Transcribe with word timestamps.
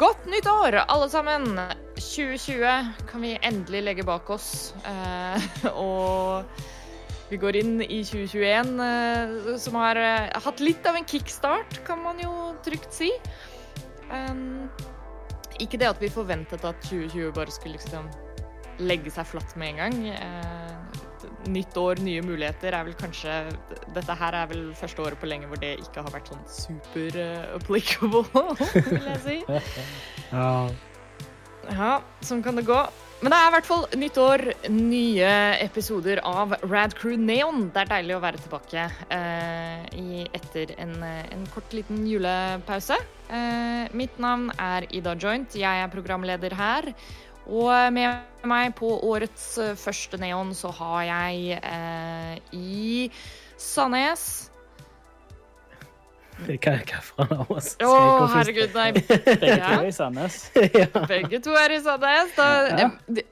Godt 0.00 0.22
nytt 0.32 0.46
år, 0.48 0.78
alle 0.88 1.06
sammen! 1.12 1.58
2020 2.00 2.86
kan 3.10 3.20
vi 3.20 3.34
endelig 3.44 3.82
legge 3.84 4.04
bak 4.08 4.30
oss. 4.32 4.72
Eh, 4.88 5.44
og 5.76 6.46
vi 7.28 7.36
går 7.42 7.58
inn 7.60 7.74
i 7.84 7.98
2021, 8.08 8.70
eh, 8.80 9.34
som 9.60 9.76
har 9.76 10.00
eh, 10.00 10.30
hatt 10.40 10.62
litt 10.64 10.88
av 10.88 10.96
en 10.96 11.04
kickstart, 11.04 11.82
kan 11.84 12.00
man 12.00 12.22
jo 12.22 12.32
trygt 12.64 12.96
si. 12.96 13.10
Ikke 15.60 15.76
det 15.76 15.90
at 15.90 16.00
vi 16.00 16.08
forventet 16.08 16.64
at 16.64 16.80
2020 16.88 17.36
bare 17.36 17.52
skulle 17.52 17.76
liksom 17.76 18.08
legge 18.80 19.12
seg 19.12 19.28
flatt 19.28 19.52
med 19.60 19.74
en 19.74 19.82
gang. 19.84 20.00
Eh, 21.40 21.50
nytt 21.50 21.76
år, 21.76 22.00
nye 22.04 22.22
muligheter 22.22 22.74
er 22.76 22.84
vel 22.84 22.96
kanskje 22.98 23.42
Dette 23.94 24.16
her 24.16 24.36
er 24.42 24.48
vel 24.50 24.70
første 24.78 25.02
året 25.02 25.20
på 25.20 25.28
lenge 25.30 25.48
hvor 25.50 25.60
det 25.60 25.76
ikke 25.80 26.04
har 26.04 26.14
vært 26.14 26.30
sånn 26.32 26.44
super 26.50 27.16
uh, 27.16 27.56
applicable, 27.58 28.24
vil 28.90 29.10
jeg 29.14 29.20
si. 29.26 29.38
Ja. 30.30 30.70
Ja, 31.70 31.94
sånn 32.24 32.42
kan 32.42 32.56
det 32.56 32.64
gå. 32.68 32.78
Men 33.20 33.34
det 33.34 33.36
er 33.36 33.50
i 33.50 33.52
hvert 33.52 33.66
fall 33.68 33.82
nytt 34.00 34.18
år, 34.20 34.42
nye 34.72 35.30
episoder 35.60 36.22
av 36.24 36.54
Rad 36.64 36.94
Crew 36.96 37.18
Neon. 37.20 37.66
Det 37.74 37.82
er 37.82 37.90
deilig 37.90 38.14
å 38.16 38.22
være 38.22 38.40
tilbake 38.40 38.86
eh, 39.12 39.82
i, 40.00 40.22
etter 40.38 40.72
en, 40.80 40.94
en, 41.04 41.42
kort, 41.52 41.68
liten 41.76 42.06
julepause. 42.08 42.96
Eh, 43.28 43.92
mitt 43.92 44.16
navn 44.22 44.48
er 44.56 44.88
Ida 44.88 45.12
Joint. 45.20 45.58
Jeg 45.58 45.84
er 45.84 45.92
programleder 45.92 46.56
her. 46.56 46.88
Og 47.50 47.92
med 47.92 48.46
meg 48.46 48.70
på 48.78 48.92
årets 49.10 49.48
første 49.82 50.16
Neon 50.22 50.54
så 50.56 50.70
har 50.78 51.02
jeg 51.08 51.58
eh, 51.58 52.36
i 52.56 53.10
Sandnes 53.60 54.28
Hva, 56.40 56.72
hva 56.88 57.00
fra 57.04 57.26
oss 57.52 57.74
Å, 57.84 57.88
herregud, 58.32 58.72
nei. 58.72 58.86
Begge 59.42 59.50
Ja. 59.50 59.66
to 59.66 59.80
er 59.82 59.88
i 59.90 59.92
Sandnes. 59.92 60.36
ja. 60.80 60.86
Begge 61.10 61.40
to 61.44 61.52
er 61.60 61.74
i 61.74 61.80
Sandnes. 61.84 62.30
Da, 62.38 62.86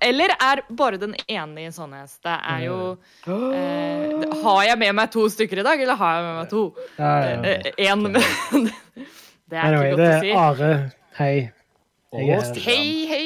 Eller 0.05 0.35
er 0.37 0.61
bare 0.77 0.99
den 1.01 1.15
ene 1.25 1.65
i 1.65 1.71
Sandnes? 1.73 2.19
Det 2.27 2.35
er 2.37 2.67
jo 2.67 2.77
eh, 3.25 4.27
Har 4.43 4.61
jeg 4.69 4.77
med 4.85 4.93
meg 4.99 5.09
to 5.15 5.25
stykker 5.33 5.63
i 5.63 5.65
dag, 5.71 5.81
eller 5.87 5.97
har 6.03 6.19
jeg 6.19 6.27
med 6.27 6.37
meg 6.43 6.51
to? 6.53 6.65
Ja, 6.99 7.15
ja. 7.25 7.57
Én 7.95 8.05
Det 9.49 9.57
er 9.57 9.65
Anyway, 9.71 9.95
ikke 9.95 9.97
godt 9.97 10.11
å 10.11 10.21
si. 10.21 10.29
Det 10.29 10.35
er. 10.35 10.43
Are. 10.43 10.73
Hei. 11.17 11.37
Jeg 12.13 12.35
er- 12.37 12.61
Hei, 12.67 12.83
hei. 13.09 13.25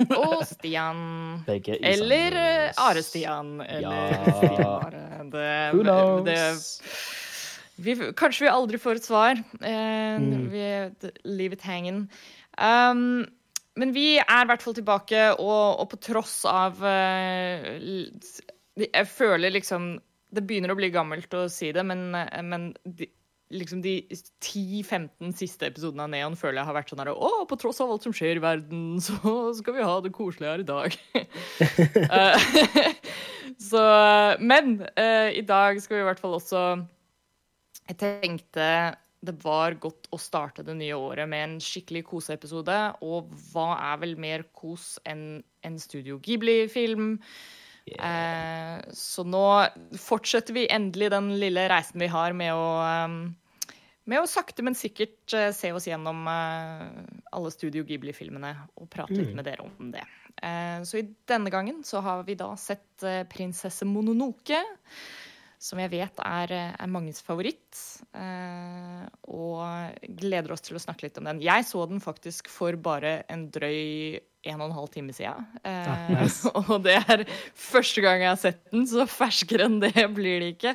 Og 0.22 0.42
Stian. 0.52 1.02
Begge 1.46 1.76
i 1.78 1.82
Eller 1.92 2.36
eh, 2.38 2.80
Are-Stian. 2.86 3.60
Eller 3.64 3.88
Ja. 3.88 4.30
Stian 4.38 4.64
Are. 4.66 5.04
Det, 5.32 5.48
Who 5.74 5.82
knows? 5.86 6.24
det, 6.26 6.40
vi, 7.82 7.94
kanskje 8.18 8.44
vi 8.46 8.50
aldri 8.52 8.78
får 8.82 9.00
et 9.00 9.06
svar. 9.08 9.42
Eh, 9.60 10.18
Mm. 10.22 10.48
vi 10.52 10.64
leave 11.24 11.54
it 11.56 11.62
hanging. 11.64 12.02
Um, 12.60 13.24
men 13.80 13.94
vi 13.96 14.18
er 14.20 14.42
i 14.44 14.48
hvert 14.50 14.60
fall 14.62 14.74
tilbake, 14.76 15.22
og, 15.40 15.80
og 15.80 15.88
på 15.88 15.96
tross 16.04 16.42
av 16.44 16.76
uh, 16.84 17.78
Jeg 18.76 19.06
føler 19.08 19.54
liksom 19.54 19.94
Det 20.36 20.42
begynner 20.44 20.74
å 20.74 20.76
bli 20.76 20.90
gammelt 20.92 21.32
å 21.38 21.46
si 21.48 21.70
det, 21.72 21.80
men, 21.88 22.10
eh, 22.14 22.42
men 22.44 22.74
de, 22.84 23.08
liksom 23.52 23.82
de 23.84 23.94
10-15 24.10 25.34
siste 25.36 25.68
episodene 25.68 26.06
av 26.06 26.12
Neon 26.12 26.38
føler 26.38 26.60
jeg 26.60 26.68
har 26.70 26.76
vært 26.76 26.92
sånn 26.92 27.02
her 27.02 27.12
Å, 27.12 27.30
på 27.48 27.58
tross 27.60 27.82
av 27.84 27.92
alt 27.92 28.06
som 28.06 28.14
skjer 28.16 28.40
i 28.40 28.44
verden, 28.44 28.96
så 29.06 29.36
skal 29.58 29.78
vi 29.78 29.86
ha 29.86 29.98
det 30.04 30.14
koselig 30.16 30.50
her 30.50 30.64
i 30.64 30.68
dag. 30.72 30.98
Eh, 32.02 32.44
så 33.70 33.82
Men 34.42 34.74
uh, 34.98 35.30
i 35.32 35.42
dag 35.46 35.78
skal 35.82 35.98
vi 35.98 36.02
i 36.02 36.06
hvert 36.06 36.20
fall 36.20 36.34
også 36.36 36.62
Jeg 37.88 37.98
tenkte 38.00 38.66
det 39.22 39.36
var 39.44 39.76
godt 39.78 40.08
å 40.10 40.18
starte 40.18 40.64
det 40.66 40.74
nye 40.80 40.96
året 40.98 41.28
med 41.30 41.44
en 41.44 41.58
skikkelig 41.62 42.02
koseepisode. 42.08 42.78
Og 43.06 43.30
hva 43.52 43.68
er 43.92 44.00
vel 44.02 44.16
mer 44.18 44.42
kos 44.50 44.96
enn 45.06 45.44
en 45.62 45.76
Studio 45.78 46.18
Ghibli-film? 46.24 47.20
Eh, 47.86 48.80
så 48.94 49.24
nå 49.26 49.44
fortsetter 49.98 50.54
vi 50.54 50.68
endelig 50.70 51.12
den 51.14 51.32
lille 51.38 51.68
reisen 51.70 52.02
vi 52.02 52.10
har 52.10 52.34
med 52.34 52.54
å 52.54 52.66
eh, 52.82 53.16
med 54.10 54.22
å 54.22 54.28
sakte, 54.28 54.64
men 54.66 54.76
sikkert 54.78 55.34
eh, 55.36 55.50
se 55.54 55.70
oss 55.74 55.86
gjennom 55.86 56.26
eh, 56.30 56.86
alle 57.34 57.52
Studio 57.54 57.84
Ghibli-filmene 57.86 58.52
og 58.80 58.90
prate 58.90 59.14
litt 59.14 59.34
med 59.36 59.46
dere 59.46 59.66
om 59.66 59.92
det. 59.94 60.04
Eh, 60.42 60.80
så 60.88 60.98
i 60.98 61.06
denne 61.30 61.52
gangen 61.54 61.82
så 61.86 62.02
har 62.02 62.24
vi 62.26 62.38
da 62.38 62.50
sett 62.58 63.04
'Prinsesse 63.30 63.86
Mononoke', 63.86 64.58
som 65.62 65.78
jeg 65.78 65.92
vet 65.92 66.18
er, 66.26 66.52
er 66.74 66.90
manges 66.90 67.22
favoritt. 67.22 67.78
Og 69.30 70.08
gleder 70.18 70.50
oss 70.50 70.64
til 70.66 70.74
å 70.74 70.82
snakke 70.82 71.06
litt 71.06 71.18
om 71.20 71.28
den. 71.28 71.38
Jeg 71.42 71.62
så 71.68 71.84
den 71.86 72.02
faktisk 72.02 72.50
for 72.50 72.74
bare 72.74 73.20
en 73.30 73.46
drøy 73.54 74.18
en 74.42 74.58
og 74.58 74.66
en 74.66 74.74
halv 74.74 74.90
time 74.90 75.14
siden. 75.14 75.46
Ah, 75.62 76.10
nice. 76.10 76.50
og 76.66 76.82
det 76.82 76.96
er 76.98 77.22
første 77.54 78.02
gang 78.02 78.24
jeg 78.24 78.32
har 78.32 78.42
sett 78.42 78.62
den, 78.72 78.88
så 78.90 79.06
ferskere 79.06 79.70
enn 79.70 79.78
det 79.84 79.94
blir 80.10 80.42
det 80.42 80.56
ikke. 80.56 80.74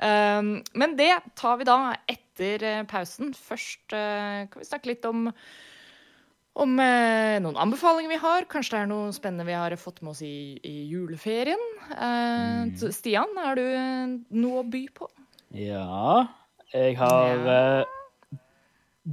Men 0.00 0.98
det 1.00 1.14
tar 1.36 1.56
vi 1.60 1.68
da 1.68 1.78
etter 2.04 2.29
eh, 2.42 2.82
pausen. 2.88 3.34
Først 3.36 3.92
eh, 3.96 4.46
kan 4.50 4.62
vi 4.62 4.68
snakke 4.68 4.90
litt 4.92 5.04
om, 5.08 5.28
om 6.60 6.74
eh, 6.82 7.36
noen 7.44 7.58
anbefalinger 7.60 8.10
vi 8.14 8.20
har. 8.22 8.48
Kanskje 8.50 8.76
det 8.76 8.82
er 8.84 8.90
noe 8.92 9.12
spennende 9.16 9.46
vi 9.48 9.56
har 9.58 9.76
fått 9.80 10.00
med 10.02 10.14
oss 10.14 10.22
i, 10.26 10.58
i 10.64 10.74
juleferien. 10.90 11.62
Eh, 11.92 12.74
så 12.80 12.90
Stian, 12.94 13.36
har 13.38 13.60
du 13.60 13.64
noe 14.40 14.64
å 14.64 14.68
by 14.68 14.84
på? 14.96 15.08
Ja, 15.56 16.26
jeg 16.72 16.96
har 17.00 17.34
Ja. 17.46 17.80
uh, 17.82 17.96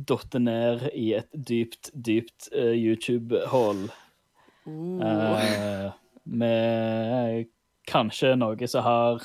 datt 0.07 0.35
ned 0.37 0.89
i 0.93 1.13
et 1.17 1.29
dypt, 1.33 1.89
dypt 1.93 2.49
eh, 2.53 2.75
YouTube-hull. 2.75 3.87
Eh, 4.67 5.85
med 6.27 7.47
kanskje 7.87 8.33
noe 8.37 8.67
som 8.67 8.83
har 8.83 9.23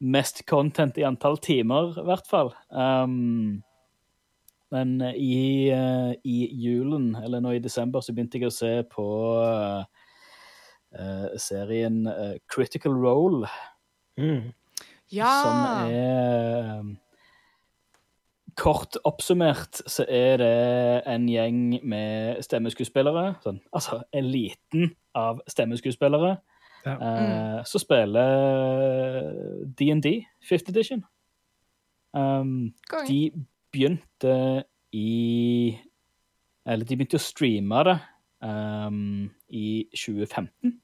mest 0.00 0.44
content 0.46 0.98
i 0.98 1.06
antall 1.06 1.38
timer, 1.42 1.94
i 2.00 2.04
hvert 2.06 2.28
fall. 2.28 2.52
Um, 2.70 3.62
men 4.74 4.98
i, 5.14 5.70
uh, 5.72 6.12
i 6.26 6.50
julen, 6.58 7.14
eller 7.22 7.40
nå 7.40 7.54
i 7.56 7.62
desember, 7.62 8.02
så 8.02 8.12
begynte 8.12 8.40
jeg 8.40 8.50
å 8.50 8.54
se 8.54 8.72
på 8.90 9.06
uh, 9.40 9.86
eh, 10.96 11.32
serien 11.40 12.02
Critical 12.50 12.96
Role. 12.98 13.48
Mm. 14.20 14.52
Ja! 15.14 15.32
Som 15.42 15.90
er 15.94 16.70
um, 16.80 16.94
Kort 18.56 18.96
oppsummert 19.04 19.82
så 19.84 20.06
er 20.08 20.38
det 20.40 20.52
en 21.12 21.26
gjeng 21.28 21.74
med 21.84 22.38
stemmeskuespillere, 22.40 23.34
sånn, 23.44 23.58
altså 23.68 23.98
eliten 24.16 24.94
av 25.12 25.42
stemmeskuespillere, 25.52 26.38
Ja. 26.86 26.96
eh, 26.96 27.64
som 27.64 27.82
spiller 27.82 29.32
DND, 29.78 30.24
5th 30.40 30.70
edition. 30.70 31.04
Um, 32.14 32.74
de 33.08 33.32
begynte 33.72 34.64
i 34.92 35.78
Eller 36.66 36.84
de 36.84 36.96
begynte 36.96 37.18
å 37.18 37.22
streame 37.22 37.82
det 37.86 37.98
um, 38.42 39.28
i 39.48 39.86
2015. 39.92 40.80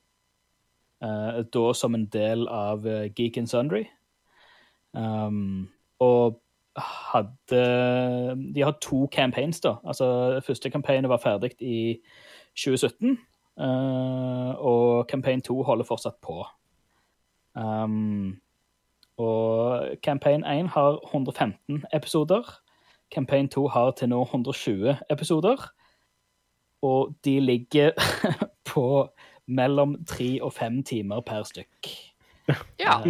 Uh, 1.03 1.43
da 1.51 1.65
som 1.75 1.97
en 1.99 2.05
del 2.07 2.45
av 2.47 2.87
eh, 2.87 3.09
Geek 3.11 3.41
and 3.41 3.51
Sundry. 3.51 3.87
Um, 4.93 5.71
og 5.99 6.39
hadde 6.77 7.63
De 8.55 8.63
har 8.63 8.77
to 8.81 9.09
campaigns, 9.13 9.61
da. 9.61 9.77
Altså, 9.85 10.41
første 10.47 10.71
campaignet 10.71 11.11
var 11.11 11.19
ferdig 11.19 11.57
i 11.61 11.99
2017. 12.55 13.19
eh, 13.61 14.53
og 14.59 15.07
campaign 15.09 15.43
2 15.43 15.63
holder 15.63 15.85
fortsatt 15.85 16.17
på. 16.23 16.45
Um, 17.55 18.41
og 19.17 19.89
campaign 20.03 20.45
1 20.45 20.69
har 20.69 20.99
115 21.15 21.85
episoder. 21.93 22.43
Campaign 23.15 23.49
2 23.49 23.69
har 23.69 23.91
til 23.91 24.09
nå 24.09 24.23
120 24.23 24.97
episoder. 25.11 25.57
Og 26.83 27.15
de 27.25 27.41
ligger 27.41 27.91
på 28.73 29.09
mellom 29.47 30.05
tre 30.05 30.43
og 30.43 30.53
fem 30.53 30.83
timer 30.83 31.21
per 31.21 31.43
stykk. 31.43 31.89
Ja. 32.81 32.99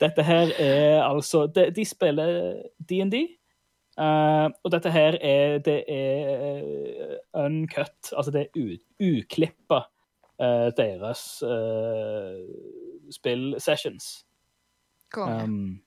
Dette 0.00 0.22
her 0.22 0.50
er 0.58 1.02
altså 1.04 1.46
De, 1.46 1.70
de 1.76 1.84
spiller 1.84 2.62
DND. 2.90 3.14
Eh, 3.98 4.48
og 4.64 4.72
dette 4.72 4.90
her 4.90 5.18
er 5.20 5.58
Det 5.58 5.84
er 5.88 7.18
uncut. 7.34 8.12
Altså 8.16 8.30
det 8.30 8.46
er 8.46 8.78
uklippa 9.00 9.82
uh, 10.42 10.70
deres 10.76 11.42
uh, 11.42 12.40
spill-sessions. 13.10 14.24
Um, 15.16 15.82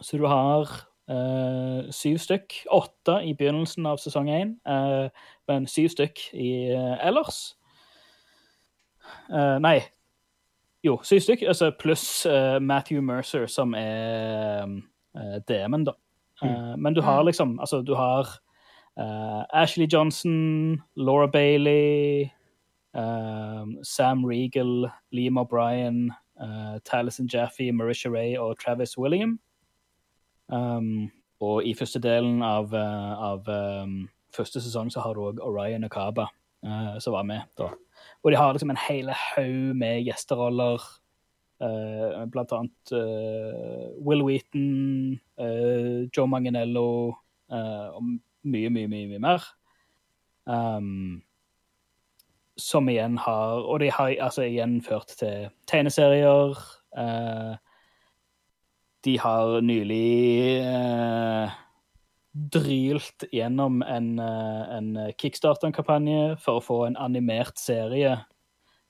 så 0.00 0.16
du 0.16 0.26
har 0.26 0.88
uh, 1.10 1.90
syv 1.90 2.18
stykk. 2.18 2.54
Åtte 2.70 3.20
i 3.24 3.34
begynnelsen 3.34 3.86
av 3.86 3.98
sesong 4.02 4.28
én, 4.30 4.56
eh, 4.66 5.08
men 5.48 5.66
syv 5.66 5.88
stykk 5.88 6.28
i, 6.34 6.50
eh, 6.70 7.06
ellers. 7.06 7.56
Eh, 9.32 9.58
nei, 9.58 9.78
jo, 10.84 10.98
syv 11.02 11.20
stykk, 11.24 11.42
altså 11.48 11.70
pluss 11.80 12.26
eh, 12.26 12.58
Matthew 12.60 13.00
Mercer, 13.02 13.46
som 13.46 13.74
er 13.74 14.68
uh, 15.14 15.38
DM-en, 15.48 15.84
da. 15.88 15.96
Eh, 16.42 16.76
men 16.76 16.94
du 16.94 17.00
har 17.02 17.22
liksom 17.22 17.58
Altså, 17.60 17.82
du 17.82 17.94
har 17.94 18.28
uh, 19.00 19.44
Ashley 19.52 19.86
Johnson, 19.92 20.82
Laura 20.96 21.26
Bailey, 21.26 22.30
uh, 22.94 23.66
Sam 23.82 24.24
Regal, 24.24 24.90
Liam 25.12 25.38
O'Brien, 25.38 26.10
uh, 26.40 26.78
Taliesin 26.84 27.28
Jaffe, 27.28 27.72
Marisha 27.72 28.08
Ray 28.08 28.36
og 28.36 28.56
Travis 28.58 28.98
William. 28.98 29.38
Um, 30.48 31.10
og 31.40 31.66
i 31.66 31.74
første 31.74 31.98
delen 31.98 32.42
av, 32.42 32.74
av 32.74 33.48
um, 33.48 34.08
første 34.34 34.60
sesong 34.60 34.90
så 34.92 35.02
har 35.04 35.14
du 35.14 35.26
òg 35.28 35.42
Orion 35.44 35.86
Akaba 35.86 36.28
eh, 36.64 36.98
som 37.02 37.12
var 37.16 37.26
med. 37.28 37.40
da. 37.58 37.72
Og 38.22 38.32
de 38.32 38.36
har 38.36 38.52
liksom 38.52 38.70
en 38.70 38.84
hele 38.88 39.14
haug 39.14 39.76
med 39.76 40.06
gjesteroller. 40.06 40.82
Eh, 41.60 42.24
blant 42.32 42.52
annet 42.56 42.92
eh, 42.92 43.94
Will 44.04 44.24
Wheaton, 44.26 45.18
eh, 45.38 46.08
Joe 46.14 46.28
Manganello 46.28 47.14
og 47.48 48.02
mye, 48.44 48.68
mye, 48.68 48.88
mye, 48.88 49.06
mye 49.08 49.22
mer. 49.22 49.46
Um, 50.48 51.22
som 52.58 52.88
igjen 52.88 53.18
har 53.20 53.62
Og 53.68 53.80
de 53.80 53.90
har 53.92 54.14
altså 54.20 54.42
igjen 54.48 54.80
ført 54.82 55.12
til 55.20 55.48
tegneserier. 55.70 56.58
Uh, 56.96 57.54
de 59.04 59.14
har 59.20 59.60
nylig 59.62 60.64
uh, 60.64 61.52
drylt 62.34 63.24
gjennom 63.32 63.82
en, 63.86 64.18
uh, 64.18 64.64
en 64.74 64.90
Kickstarter-kampanje 65.20 66.36
for 66.42 66.58
å 66.58 66.64
få 66.64 66.80
en 66.88 66.98
animert 66.98 67.60
serie 67.60 68.16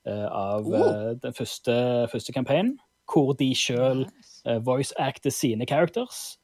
av 0.07 0.69
eh, 0.75 1.15
den 1.23 1.35
første, 1.35 2.09
første 2.13 2.33
campaignen, 2.33 2.79
hvor 3.13 3.33
de 3.33 3.55
sjøl 3.57 4.05
uh, 4.47 4.67
voice 4.67 4.93
acter 5.01 5.31
sine 5.31 5.67
characters. 5.67 6.39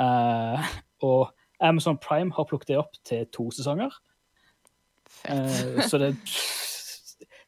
Eh, 0.00 0.74
og 1.02 1.34
Amazon 1.60 1.98
Prime 1.98 2.32
har 2.34 2.46
plukket 2.48 2.68
det 2.68 2.78
opp 2.78 2.96
til 3.06 3.26
to 3.32 3.50
sesonger. 3.54 3.94
Eh, 5.28 5.82
så 5.88 5.98
det, 5.98 6.16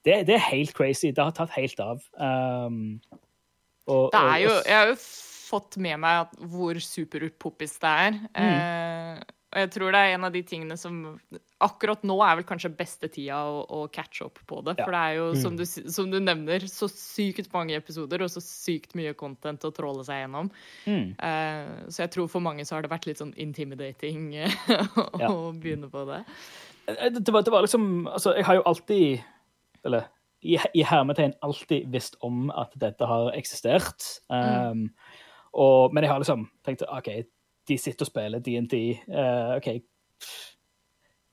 det 0.04 0.26
Det 0.26 0.34
er 0.34 0.50
helt 0.50 0.74
crazy. 0.74 1.06
Det 1.06 1.24
har 1.24 1.30
tatt 1.30 1.54
helt 1.56 1.80
av. 1.80 2.02
Um, 2.14 3.00
og, 3.86 4.10
Det 4.12 4.20
er 4.20 4.36
jo 4.36 4.50
Jeg 4.66 4.76
har 4.76 4.86
jo 4.86 4.98
fått 5.46 5.76
med 5.76 5.98
meg 6.02 6.26
hvor 6.50 6.78
superpoppis 6.82 7.78
det 7.78 7.88
er. 7.90 8.12
Mm. 8.34 9.22
Eh, 9.52 9.56
og 9.56 9.62
jeg 9.62 9.70
tror 9.76 9.94
det 9.94 10.00
er 10.02 10.14
en 10.16 10.26
av 10.26 10.32
de 10.34 10.42
tingene 10.46 10.76
som 10.80 10.96
Akkurat 11.64 12.02
nå 12.04 12.16
er 12.20 12.34
vel 12.36 12.44
kanskje 12.44 12.68
beste 12.76 13.08
tida 13.08 13.38
å, 13.48 13.62
å 13.62 13.78
catche 13.88 14.26
opp 14.26 14.42
på 14.44 14.58
det. 14.66 14.74
Ja. 14.76 14.84
For 14.84 14.92
det 14.92 14.98
er 15.00 15.14
jo, 15.16 15.28
som 15.40 15.54
du, 15.56 15.62
som 15.64 16.10
du 16.12 16.18
nevner, 16.20 16.66
så 16.68 16.88
sykt 16.92 17.48
mange 17.54 17.78
episoder 17.78 18.20
og 18.26 18.28
så 18.28 18.42
sykt 18.44 18.92
mye 18.98 19.14
content 19.16 19.64
å 19.64 19.70
tråle 19.72 20.04
seg 20.04 20.20
gjennom. 20.20 20.50
Mm. 20.84 21.14
Uh, 21.16 21.86
så 21.88 22.02
jeg 22.04 22.12
tror 22.12 22.28
for 22.28 22.44
mange 22.44 22.66
så 22.68 22.76
har 22.76 22.84
det 22.84 22.92
vært 22.92 23.08
litt 23.08 23.22
sånn 23.22 23.32
intimidating 23.40 24.34
eh, 24.44 24.52
å 25.00 25.06
Ja. 25.22 25.30
begynne 25.56 25.88
på 25.88 26.04
det. 26.10 26.20
Eh, 26.92 27.08
det 27.16 27.32
var, 27.32 27.46
det 27.46 27.54
var 27.54 27.64
liksom 27.64 28.04
Altså, 28.06 28.34
jeg 28.36 28.44
har 28.46 28.60
jo 28.60 28.66
alltid 28.68 29.24
Eller 29.88 30.04
i, 30.44 30.58
i 30.76 30.84
hermetegn 30.86 31.32
alltid 31.42 31.88
visst 31.90 32.20
om 32.20 32.50
at 32.52 32.76
dette 32.78 33.08
har 33.08 33.32
eksistert. 33.34 34.04
Um, 34.28 34.90
og, 35.56 35.94
men 35.96 36.04
jeg 36.04 36.12
har 36.12 36.20
liksom 36.20 36.44
tenkt 36.66 36.84
OK, 36.84 37.08
de 37.68 37.78
sitter 37.78 38.06
og 38.06 38.10
spiller 38.10 38.42
DND. 38.44 38.74
Uh, 39.08 39.56
OK, 39.56 39.68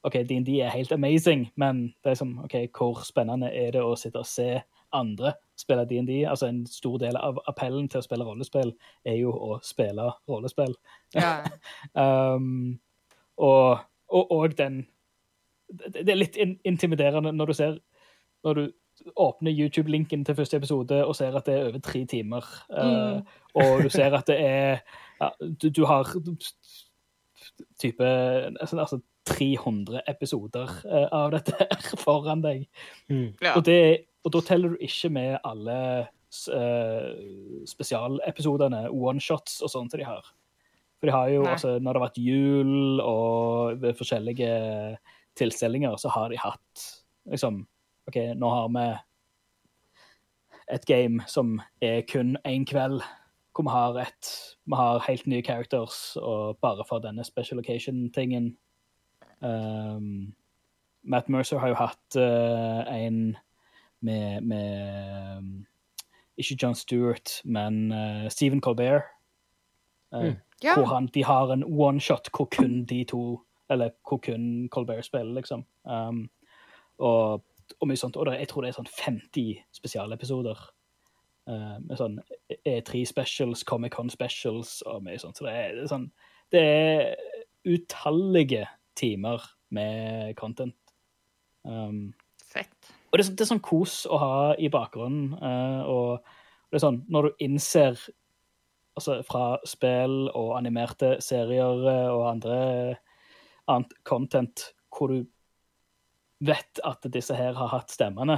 OK, 0.04 0.14
DND 0.14 0.50
er 0.50 0.70
helt 0.70 0.92
amazing, 0.92 1.52
men 1.56 1.94
det 2.04 2.12
er 2.12 2.14
som, 2.14 2.40
OK, 2.44 2.56
hvor 2.78 3.04
spennende 3.08 3.48
er 3.56 3.72
det 3.72 3.84
å 3.84 3.96
sitte 3.96 4.20
og 4.20 4.28
se 4.28 4.48
andre 4.94 5.32
spille 5.60 5.86
DND? 5.88 6.12
Altså, 6.28 6.50
en 6.50 6.66
stor 6.68 6.98
del 7.00 7.16
av 7.16 7.40
appellen 7.48 7.88
til 7.90 8.02
å 8.02 8.06
spille 8.06 8.28
rollespill 8.28 8.74
er 9.08 9.16
jo 9.22 9.32
å 9.32 9.60
spille 9.64 10.12
rollespill. 10.30 10.76
Ja. 11.16 11.38
Um, 11.94 12.80
og, 13.38 13.80
og, 14.08 14.32
og 14.32 14.58
den 14.58 14.86
Det 15.68 16.10
er 16.10 16.18
litt 16.18 16.38
in 16.38 16.56
intimiderende 16.66 17.32
når 17.34 17.46
du 17.46 17.54
ser 17.54 17.76
Når 18.44 18.54
du 18.54 18.64
åpner 19.18 19.52
YouTube-linken 19.52 20.26
til 20.26 20.36
første 20.36 20.58
episode 20.58 21.00
og 21.06 21.16
ser 21.16 21.36
at 21.38 21.46
det 21.46 21.54
er 21.54 21.68
over 21.68 21.80
tre 21.80 22.06
timer, 22.06 22.46
uh, 22.70 23.22
og 23.54 23.84
du 23.84 23.90
ser 23.90 24.14
at 24.14 24.28
det 24.28 24.38
er 24.40 24.84
ja, 25.24 25.32
du, 25.40 25.70
du 25.70 25.84
har 25.88 26.10
type 27.82 28.08
altså, 28.60 28.78
altså 28.78 29.00
300 29.30 30.04
episoder 30.12 30.72
uh, 30.84 31.08
av 31.16 31.32
dette 31.36 31.56
her 31.60 31.90
foran 32.04 32.44
deg. 32.44 32.66
Ja. 33.10 33.56
Og, 33.56 33.64
det, 33.68 34.10
og 34.26 34.36
da 34.36 34.44
teller 34.46 34.74
du 34.74 34.84
ikke 34.84 35.12
med 35.16 35.38
alle 35.48 35.78
uh, 36.04 37.12
spesialepisodene, 37.70 38.86
one-shots 38.92 39.62
og 39.64 39.72
sånt 39.72 39.96
de 39.96 40.08
har. 40.08 40.28
For 41.00 41.10
de 41.10 41.16
har 41.16 41.32
jo, 41.34 41.46
altså, 41.48 41.78
når 41.80 41.88
det 41.90 42.00
har 42.00 42.06
vært 42.08 42.24
jul 42.24 43.02
og 43.04 43.82
ved 43.82 43.98
forskjellige 44.00 44.52
tilstelninger, 45.40 45.98
så 46.00 46.12
har 46.14 46.30
de 46.32 46.40
hatt 46.40 46.86
liksom 47.32 47.64
OK, 48.08 48.20
nå 48.36 48.50
har 48.52 48.70
vi 48.76 48.86
et 50.76 50.86
game 50.88 51.24
som 51.28 51.58
er 51.84 52.02
kun 52.08 52.38
én 52.48 52.64
kveld, 52.68 53.04
hvor 53.54 53.64
vi 53.64 53.70
har 53.70 53.98
et 54.02 54.30
Vi 54.66 54.76
har 54.76 55.04
helt 55.08 55.28
nye 55.28 55.42
characters, 55.42 56.16
og 56.16 56.58
bare 56.62 56.86
for 56.90 57.00
denne 57.00 57.24
special 57.24 57.60
occasion-tingen 57.60 58.58
um, 59.42 60.34
Matt 61.04 61.30
Mercer 61.30 61.60
har 61.60 61.68
jo 61.68 61.76
hatt 61.76 62.16
uh, 62.16 62.96
en 62.96 63.38
med, 64.00 64.42
med 64.42 65.38
um, 65.38 65.66
Ikke 66.38 66.58
John 66.62 66.76
Stewart, 66.76 67.42
men 67.44 67.92
uh, 67.92 68.30
Stephen 68.30 68.62
Colbert. 68.62 69.04
Eh, 70.14 70.34
Ja. 70.64 70.76
Hvor 70.76 70.86
han, 70.86 71.08
de 71.08 71.24
har 71.24 71.52
en 71.52 71.64
one-shot 71.64 72.30
hvor 72.36 72.46
kun 72.46 72.86
de 72.86 73.04
to 73.04 73.42
Eller 73.70 73.90
hvor 74.08 74.18
kun 74.18 74.70
Colbert 74.72 75.06
spiller, 75.06 75.34
liksom. 75.34 75.66
Um, 75.84 76.30
og, 76.98 77.44
og 77.80 77.88
mye 77.88 77.98
sånt. 77.98 78.16
Og 78.16 78.26
det, 78.26 78.40
jeg 78.40 78.48
tror 78.48 78.62
det 78.62 78.70
er 78.70 78.76
sånn 78.78 78.90
50 78.92 79.64
spesialepisoder. 79.74 80.60
Eh, 81.50 81.76
med 81.84 82.00
sånn 82.00 82.20
E3 82.64 83.04
specials, 83.10 83.64
Comic-Con 83.68 84.12
specials 84.14 84.82
og 84.90 85.04
mye 85.06 85.20
sånt. 85.22 85.40
Så 85.40 85.48
det 85.48 85.56
er, 85.58 85.76
det 85.78 85.86
er 85.86 85.92
sånn 85.92 86.10
Det 86.54 86.64
er 86.64 87.16
utallige 87.64 88.68
timer 89.00 89.42
med 89.74 90.36
content. 90.38 90.76
Um, 91.64 92.12
Fett. 92.44 92.76
og 93.10 93.18
det 93.18 93.24
er, 93.24 93.32
det 93.34 93.46
er 93.46 93.50
sånn 93.54 93.64
kos 93.64 94.04
å 94.06 94.20
ha 94.22 94.34
i 94.60 94.70
bakgrunnen. 94.70 95.32
Uh, 95.40 95.82
og 95.90 96.36
det 96.70 96.78
er 96.78 96.84
sånn, 96.84 97.02
når 97.10 97.30
du 97.30 97.46
innser 97.48 97.98
altså 98.98 99.20
fra 99.26 99.58
spill 99.66 100.28
og 100.34 100.54
animerte 100.58 101.16
serier 101.24 101.86
eh, 101.90 102.10
og 102.14 102.28
andre 102.30 102.58
annet 103.72 103.94
content 104.06 104.68
hvor 104.94 105.10
du 105.10 105.24
vet 106.44 106.82
at 106.86 107.06
disse 107.14 107.34
her 107.38 107.56
har 107.58 107.72
hatt 107.72 107.94
stemmene, 107.94 108.38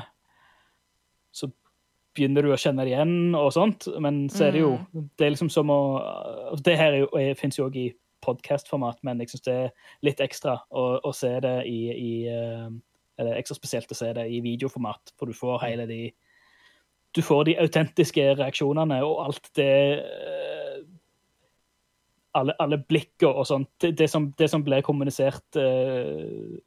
så 1.35 1.49
begynner 2.15 2.45
du 2.45 2.53
å 2.53 2.59
kjenne 2.59 2.85
det 2.85 2.93
igjen 2.93 3.35
og 3.37 3.51
sånt, 3.55 3.87
men 4.01 4.25
så 4.31 4.47
er 4.47 4.55
det 4.55 4.63
jo 4.63 4.73
Det 4.93 5.27
er 5.27 5.33
liksom 5.35 5.51
som 5.53 5.71
å 5.73 5.79
altså 6.51 6.65
Det 6.65 6.75
her 6.79 6.97
er 7.05 7.37
fins 7.39 7.59
jo 7.59 7.67
òg 7.67 7.77
i 7.79 7.87
podkastformat, 8.25 9.01
men 9.05 9.21
jeg 9.21 9.33
syns 9.33 9.45
det 9.45 9.55
er 9.67 9.73
litt 10.07 10.21
ekstra 10.23 10.57
å, 10.73 10.85
å 11.05 11.11
se 11.13 11.33
det 11.43 11.57
i, 11.69 11.79
i 11.93 12.13
eh, 12.31 12.69
Eller 13.21 13.39
ekstra 13.39 13.57
spesielt 13.57 13.91
å 13.91 13.97
se 13.97 14.11
det 14.17 14.27
i 14.31 14.41
videoformat, 14.43 15.13
for 15.19 15.29
du 15.29 15.37
får 15.37 15.61
hele 15.67 15.85
de 15.89 15.99
Du 17.15 17.21
får 17.23 17.45
de 17.47 17.59
autentiske 17.61 18.31
reaksjonene 18.39 19.01
og 19.05 19.21
alt 19.27 19.51
det 19.59 19.73
eh, 20.01 20.81
alle, 22.35 22.55
alle 22.59 22.81
blikker 22.83 23.31
og 23.31 23.45
sånt. 23.47 23.69
Det, 23.79 23.93
det, 23.95 24.09
som, 24.11 24.27
det 24.37 24.49
som 24.51 24.63
ble 24.65 24.81
kommunisert 24.83 25.55
eh, 25.59 26.57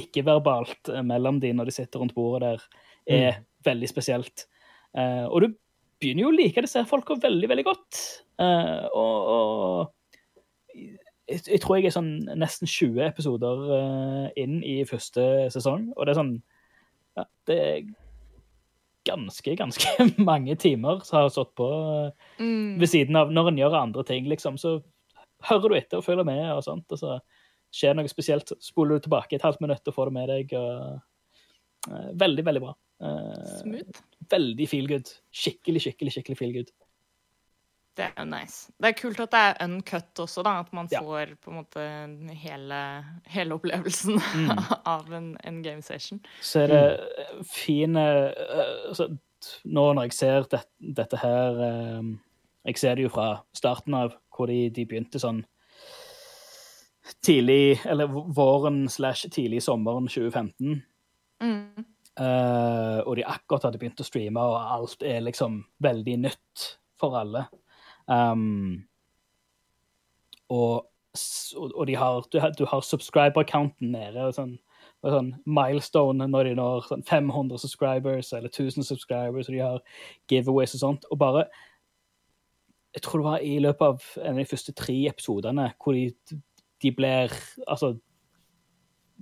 ikke-verbalt 0.00 0.90
eh, 0.92 1.04
mellom 1.06 1.40
de 1.42 1.52
når 1.56 1.70
de 1.70 1.76
sitter 1.76 2.02
rundt 2.02 2.16
bordet 2.16 2.54
der, 2.54 2.64
er 3.04 3.42
veldig 3.66 3.90
spesielt. 3.90 4.46
Eh, 4.94 5.26
og 5.26 5.42
du 5.42 5.48
begynner 6.02 6.26
jo 6.26 6.30
å 6.32 6.36
like 6.36 6.64
disse 6.64 6.84
folka 6.88 7.16
veldig, 7.20 7.50
veldig 7.50 7.66
godt. 7.66 8.00
Uh, 8.40 8.86
og, 8.98 9.28
og 9.34 10.80
jeg, 11.30 11.40
jeg 11.46 11.60
tror 11.62 11.78
jeg 11.78 11.88
er 11.88 11.94
sånn 11.94 12.14
nesten 12.34 12.68
20 12.68 13.04
episoder 13.06 13.60
uh, 13.70 14.24
inn 14.40 14.58
i 14.66 14.80
første 14.88 15.46
sesong, 15.54 15.92
og 15.94 16.04
det 16.04 16.14
er 16.14 16.18
sånn 16.18 16.34
ja, 17.14 17.24
Det 17.46 17.58
er 17.62 17.84
ganske, 19.06 19.54
ganske 19.60 20.08
mange 20.30 20.56
timer 20.60 21.04
som 21.06 21.20
har 21.20 21.30
stått 21.32 21.54
på 21.58 21.70
Mm. 22.34 22.80
ved 22.80 22.90
siden 22.90 23.14
av 23.14 23.30
når 23.30 23.52
en 23.52 23.58
gjør 23.60 23.76
andre 23.78 24.02
ting, 24.06 24.26
liksom, 24.26 24.56
så 24.58 24.80
hører 25.46 25.70
du 25.70 25.76
etter 25.78 26.00
og 26.00 26.06
følger 26.06 26.26
med 26.26 26.42
og 26.50 26.64
sånt, 26.66 26.90
og 26.90 26.98
så 26.98 27.18
skjer 27.74 27.94
noe 27.94 28.10
spesielt, 28.10 28.50
spoler 28.62 28.98
du 28.98 29.04
tilbake 29.04 29.36
et 29.36 29.44
halvt 29.46 29.62
minutt 29.62 29.86
og 29.86 29.94
får 29.94 30.10
det 30.10 30.14
med 30.16 30.32
deg, 30.32 30.54
og 30.58 32.16
veldig, 32.18 32.44
veldig 32.46 32.62
bra. 32.64 32.72
Smooth. 33.60 34.00
veldig 34.30 34.66
feel 34.68 34.88
good. 34.88 35.10
Skikkelig, 35.34 35.82
skikkelig, 35.84 36.12
skikkelig 36.16 36.38
feel 36.38 36.52
good. 36.56 36.70
Det 37.94 38.08
er 38.08 38.14
jo 38.18 38.24
nice. 38.26 38.72
Det 38.82 38.88
er 38.90 38.96
kult 38.98 39.20
at 39.22 39.30
det 39.30 39.40
er 39.40 39.58
uncut 39.68 40.18
også, 40.24 40.42
da. 40.42 40.56
At 40.64 40.72
man 40.74 40.88
Ja. 40.90 41.00
får 41.04 41.36
på 41.44 41.52
en 41.52 41.58
måte 41.60 41.84
hele, 42.34 42.78
hele 43.30 43.54
opplevelsen 43.54 44.16
Mm. 44.34 44.50
av 44.96 45.12
en, 45.12 45.36
en 45.44 45.62
game 45.62 45.82
session. 45.82 46.18
Så 46.42 46.64
er 46.64 46.66
det 46.72 47.46
fine 47.46 47.96
eh, 48.34 48.88
altså, 48.88 49.10
Nå 49.64 49.92
når 49.94 50.02
jeg 50.08 50.12
ser 50.16 50.46
det, 50.50 50.62
dette 50.96 51.16
her 51.20 51.58
eh, 51.60 52.02
Jeg 52.66 52.78
ser 52.80 52.94
det 52.96 53.02
jo 53.04 53.10
fra 53.12 53.44
starten 53.54 53.94
av, 53.94 54.14
hvor 54.34 54.46
de, 54.48 54.70
de 54.70 54.86
begynte 54.88 55.20
sånn 55.20 55.44
tidlig 57.22 57.78
Eller 57.86 58.06
våren 58.08 58.88
slash 58.88 59.28
tidlig 59.30 59.62
sommeren 59.62 60.08
2015. 60.08 60.82
Mm. 61.44 61.84
Eh, 62.20 62.98
og 63.02 63.16
de 63.18 63.24
akkurat 63.26 63.64
hadde 63.66 63.78
begynt 63.82 64.00
å 64.02 64.06
streame, 64.06 64.38
og 64.40 64.54
alt 64.60 65.02
er 65.02 65.24
liksom 65.26 65.62
veldig 65.82 66.16
nytt 66.28 66.66
for 67.00 67.16
alle. 67.18 67.46
Um, 68.06 68.84
og, 70.52 70.84
og 71.64 71.86
de 71.88 71.96
har, 71.98 72.22
du, 72.30 72.38
har- 72.40 72.54
har 72.70 72.80
subscriber-counten 72.86 73.90
nede. 73.96 74.28
og 74.28 74.34
sånn, 74.36 74.54
og 75.04 75.12
sånn 75.12 75.30
milestone 75.46 76.26
når 76.30 76.50
de 76.50 76.54
når 76.58 76.86
sånn 76.88 77.04
500 77.08 77.58
subscribers 77.60 78.32
eller 78.32 78.48
1000 78.52 78.86
subscribers, 78.86 79.48
og 79.50 79.56
de 79.56 79.62
har 79.64 79.82
giveaways 80.30 80.74
og 80.78 80.84
sånt. 80.86 81.08
Og 81.10 81.18
bare 81.18 81.46
Jeg 82.94 83.02
tror 83.02 83.18
det 83.18 83.26
var 83.26 83.42
i 83.42 83.58
løpet 83.58 83.82
av 83.82 84.02
en 84.22 84.36
av 84.36 84.38
de 84.38 84.44
første 84.46 84.72
tre 84.72 84.94
episodene 85.10 85.72
hvor 85.82 85.96
de, 85.96 86.12
de 86.80 86.92
blir 86.94 87.32
Altså 87.66 87.96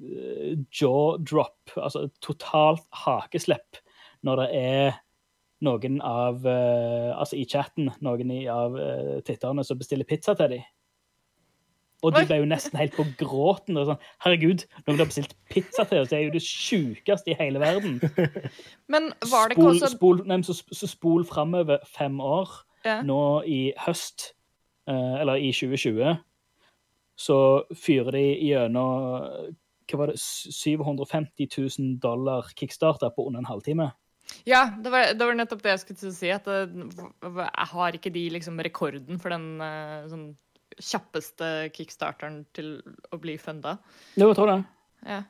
jaw 0.00 1.18
drop, 1.20 1.74
altså 1.76 2.06
totalt 2.24 2.84
hakeslepp, 3.04 3.80
når 4.22 4.42
det 4.42 4.48
er 4.56 5.00
noen 5.62 6.00
av 6.02 6.46
eh, 6.48 7.10
Altså 7.12 7.38
i 7.38 7.46
chatten, 7.48 7.90
noen 8.02 8.32
av 8.50 8.74
uh, 8.74 9.18
titterne 9.26 9.64
som 9.66 9.78
bestiller 9.78 10.08
pizza 10.08 10.34
til 10.38 10.56
dem. 10.56 10.64
Og 12.02 12.16
de 12.16 12.24
ble 12.26 12.40
jo 12.40 12.46
nesten 12.50 12.80
helt 12.80 12.96
på 12.96 13.04
gråten. 13.20 13.78
Sånn, 13.86 14.00
Herregud, 14.24 14.64
noen 14.88 14.98
har 14.98 15.06
bestilt 15.06 15.36
pizza 15.52 15.84
til 15.86 16.00
oss, 16.02 16.10
det 16.10 16.18
er 16.18 16.24
jo 16.24 16.34
det 16.34 16.42
sjukeste 16.42 17.30
i 17.30 17.36
hele 17.38 17.62
verden. 17.62 18.00
Men 18.92 19.12
var 19.30 19.46
det 19.46 19.54
ikke 19.54 19.68
også 19.70 19.92
spol, 19.92 20.24
nei, 20.26 20.40
så, 20.42 20.56
så 20.58 20.90
spol 20.90 21.22
framover 21.28 21.84
fem 21.86 22.18
år. 22.18 22.50
ja. 22.88 22.98
Nå 23.06 23.20
i 23.46 23.60
høst, 23.84 24.32
eh, 24.90 25.20
eller 25.22 25.38
i 25.38 25.52
2020, 25.54 26.16
så 27.22 27.38
fyrer 27.78 28.16
de 28.18 28.24
gjennom 28.48 29.54
hva 29.90 30.00
var 30.02 30.12
det, 30.12 30.20
750 30.20 31.48
000 31.50 31.96
dollar 32.02 32.48
kickstarter 32.58 33.12
på 33.14 33.26
under 33.28 33.42
en 33.42 33.50
halvtime. 33.50 33.90
Ja, 34.48 34.64
det 34.78 34.92
var, 34.92 35.12
det 35.18 35.26
var 35.26 35.36
nettopp 35.36 35.62
det 35.64 35.74
jeg 35.74 35.82
skulle 35.82 36.00
til 36.00 36.12
å 36.12 36.16
si. 36.16 36.30
At 36.32 36.46
det, 36.48 36.62
jeg 37.22 37.68
har 37.74 37.98
ikke 37.98 38.14
de 38.14 38.24
liksom 38.36 38.60
rekorden 38.64 39.20
for 39.22 39.34
den 39.34 39.48
eh, 39.64 40.08
sånn 40.10 40.30
kjappeste 40.72 41.48
kickstarteren 41.74 42.42
til 42.56 42.78
å 43.12 43.18
bli 43.20 43.36
funda. 43.40 43.76
Jo, 44.16 44.30
jeg 44.30 44.38
tror 44.38 44.52
det. 44.54 44.60
Ja. 45.04 45.22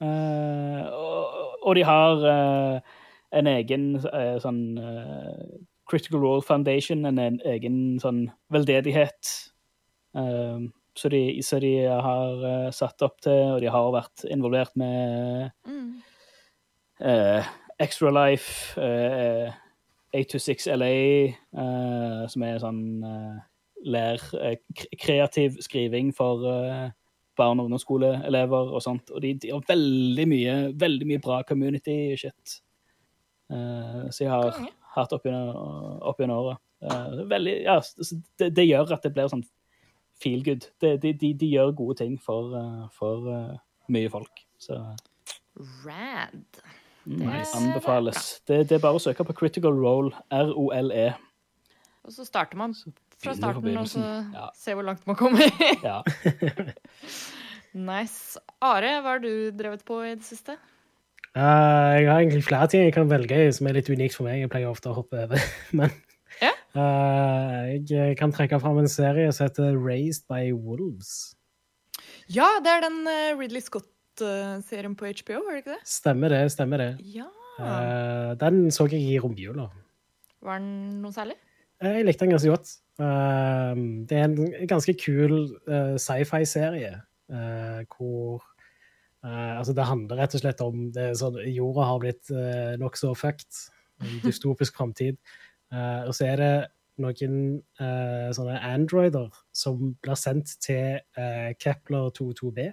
Uh, 0.00 0.80
og, 0.96 1.40
og 1.68 1.74
de 1.76 1.82
har 1.84 2.22
uh, 2.24 3.00
en 3.36 3.48
egen 3.50 3.90
uh, 4.00 4.36
sånn 4.42 4.62
eh, 4.80 5.58
Critical 5.90 6.22
Role 6.22 6.42
Foundation, 6.42 7.04
en, 7.06 7.18
en 7.18 7.38
egen 7.50 7.98
sånn 8.02 8.24
veldedighet. 8.54 9.30
eh, 10.18 10.68
så, 11.00 11.08
de, 11.12 11.22
som 11.46 11.62
de 11.64 11.72
har 11.88 12.44
uh, 12.44 12.68
satt 12.76 13.02
opp 13.06 13.18
til, 13.24 13.56
og 13.56 13.62
de 13.64 13.72
har 13.72 13.90
vært 13.96 14.26
involvert 14.28 14.76
med 14.80 15.50
Mm. 15.66 16.02
uh, 17.00 17.50
Extra 17.80 18.10
Life, 18.12 18.76
eh, 18.76 19.52
826 20.12 20.66
LA, 20.76 20.96
som 22.28 22.42
er 22.44 22.58
sånn 22.60 22.80
eh, 23.08 23.38
lær 23.88 24.20
kreativ 25.00 25.56
skriving 25.64 26.10
for 26.12 26.44
barn- 27.40 27.62
og 27.62 27.70
ungdomsskoleelever 27.70 28.74
og 28.74 28.82
sånt. 28.84 29.08
Og 29.14 29.22
de, 29.24 29.32
de 29.40 29.52
har 29.54 29.64
veldig 29.68 30.26
mye, 30.28 30.56
veldig 30.76 31.08
mye 31.08 31.22
bra 31.24 31.40
community 31.48 32.16
shit. 32.20 32.58
Eh, 33.48 34.02
så 34.12 34.26
jeg 34.26 34.32
har 34.34 34.60
hatt 34.96 35.14
opp 35.16 35.24
gjennom 35.24 36.36
året. 36.36 36.60
Veldig, 37.30 37.56
ja, 37.64 37.78
det, 38.40 38.50
det 38.56 38.68
gjør 38.68 38.94
at 38.96 39.08
det 39.08 39.14
blir 39.16 39.32
sånn 39.32 39.46
feel 40.22 40.42
good. 40.44 40.66
De, 40.82 40.94
de, 41.02 41.12
de, 41.16 41.32
de 41.40 41.48
gjør 41.54 41.72
gode 41.78 41.96
ting 42.02 42.16
for, 42.22 42.52
eh, 42.58 42.86
for 42.96 43.26
uh, 43.30 43.56
mye 43.92 44.10
folk. 44.12 44.42
Så 44.60 44.76
Rad. 45.86 46.60
mm, 47.04 47.18
Det 47.18 47.26
er 47.26 47.56
anbefales. 47.58 48.40
Det, 48.48 48.62
det 48.70 48.78
er 48.78 48.82
bare 48.84 49.00
å 49.00 49.02
søke 49.02 49.24
på 49.28 49.36
Critical 49.42 49.72
Role, 49.76 50.12
R-O-L-E. 50.30 51.08
Og 52.04 52.12
så 52.14 52.24
starter 52.24 52.56
man 52.56 52.72
fra 53.20 53.34
starten, 53.36 53.76
og 53.76 53.88
så. 53.90 54.00
Ja. 54.32 54.46
ser 54.56 54.78
hvor 54.78 54.86
langt 54.88 55.06
man 55.08 55.16
kommer. 55.20 55.44
Ja. 55.84 56.00
nice. 57.90 58.38
Are, 58.64 58.94
hva 59.04 59.14
har 59.16 59.22
du 59.22 59.32
drevet 59.56 59.84
på 59.86 60.00
i 60.06 60.14
det 60.16 60.24
siste? 60.26 60.56
Uh, 61.30 61.94
jeg 61.94 62.08
har 62.10 62.16
egentlig 62.24 62.42
flere 62.42 62.66
ting 62.72 62.82
jeg 62.88 62.94
kan 62.96 63.10
velge 63.10 63.36
i 63.44 63.50
som 63.54 63.68
er 63.70 63.76
litt 63.78 63.90
unikt 63.92 64.16
for 64.16 64.26
meg. 64.26 64.40
Jeg 64.42 64.50
pleier 64.50 64.70
ofte 64.72 64.90
å 64.90 64.96
hoppe 64.96 65.20
over. 65.26 65.44
Men 65.78 65.92
Ja. 66.40 66.50
eh, 66.74 67.19
jeg 67.88 68.16
kan 68.18 68.32
trekke 68.34 68.58
fram 68.60 68.78
en 68.82 68.88
serie 68.90 69.30
som 69.32 69.46
heter 69.48 69.76
Raised 69.78 70.26
by 70.30 70.50
Wolves. 70.52 71.34
Ja, 72.30 72.46
det 72.64 72.70
er 72.76 72.84
den 72.86 73.00
eh, 73.10 73.32
Ridley 73.38 73.62
Scott-serien 73.64 74.96
på 74.98 75.08
HBO, 75.10 75.40
er 75.48 75.56
det 75.56 75.62
ikke 75.64 75.74
det? 75.76 75.80
Stemmer 75.88 76.32
det, 76.32 76.42
stemmer 76.54 76.82
det. 76.82 76.90
Ja. 77.16 77.26
Eh, 77.60 78.34
den 78.40 78.68
så 78.72 78.86
jeg 78.90 79.02
i 79.02 79.18
romjula. 79.20 79.68
Var 80.40 80.60
den 80.62 81.00
noe 81.02 81.12
særlig? 81.12 81.36
Eh, 81.82 81.98
Jeg 81.98 82.06
likte 82.08 82.24
den 82.26 82.34
ganske 82.36 82.52
godt. 82.52 82.70
Eh, 83.00 83.82
det 84.08 84.20
er 84.20 84.28
en 84.28 84.68
ganske 84.70 84.94
kul 85.00 85.36
eh, 85.68 85.96
sci-fi-serie 86.00 86.94
eh, 86.96 87.82
hvor 87.96 88.40
eh, 89.24 89.58
Altså, 89.58 89.74
det 89.76 89.84
handler 89.88 90.22
rett 90.22 90.34
og 90.38 90.44
slett 90.44 90.64
om 90.64 90.88
det 90.96 91.10
sånn, 91.20 91.36
Jorda 91.52 91.88
har 91.90 92.00
blitt 92.02 92.30
nokså 92.80 93.12
fucked. 93.18 93.64
En 94.00 94.20
dystopisk 94.24 94.76
framtid. 94.80 95.18
Eh, 95.72 96.06
og 96.08 96.14
så 96.16 96.30
er 96.32 96.40
det 96.40 96.52
noen 97.02 97.34
uh, 97.80 98.28
sånne 98.36 98.58
androider 98.70 99.28
som 99.56 99.94
blir 100.02 100.18
sendt 100.18 100.56
til 100.64 101.00
uh, 101.18 101.50
Kepler 101.60 102.10
22b. 102.16 102.70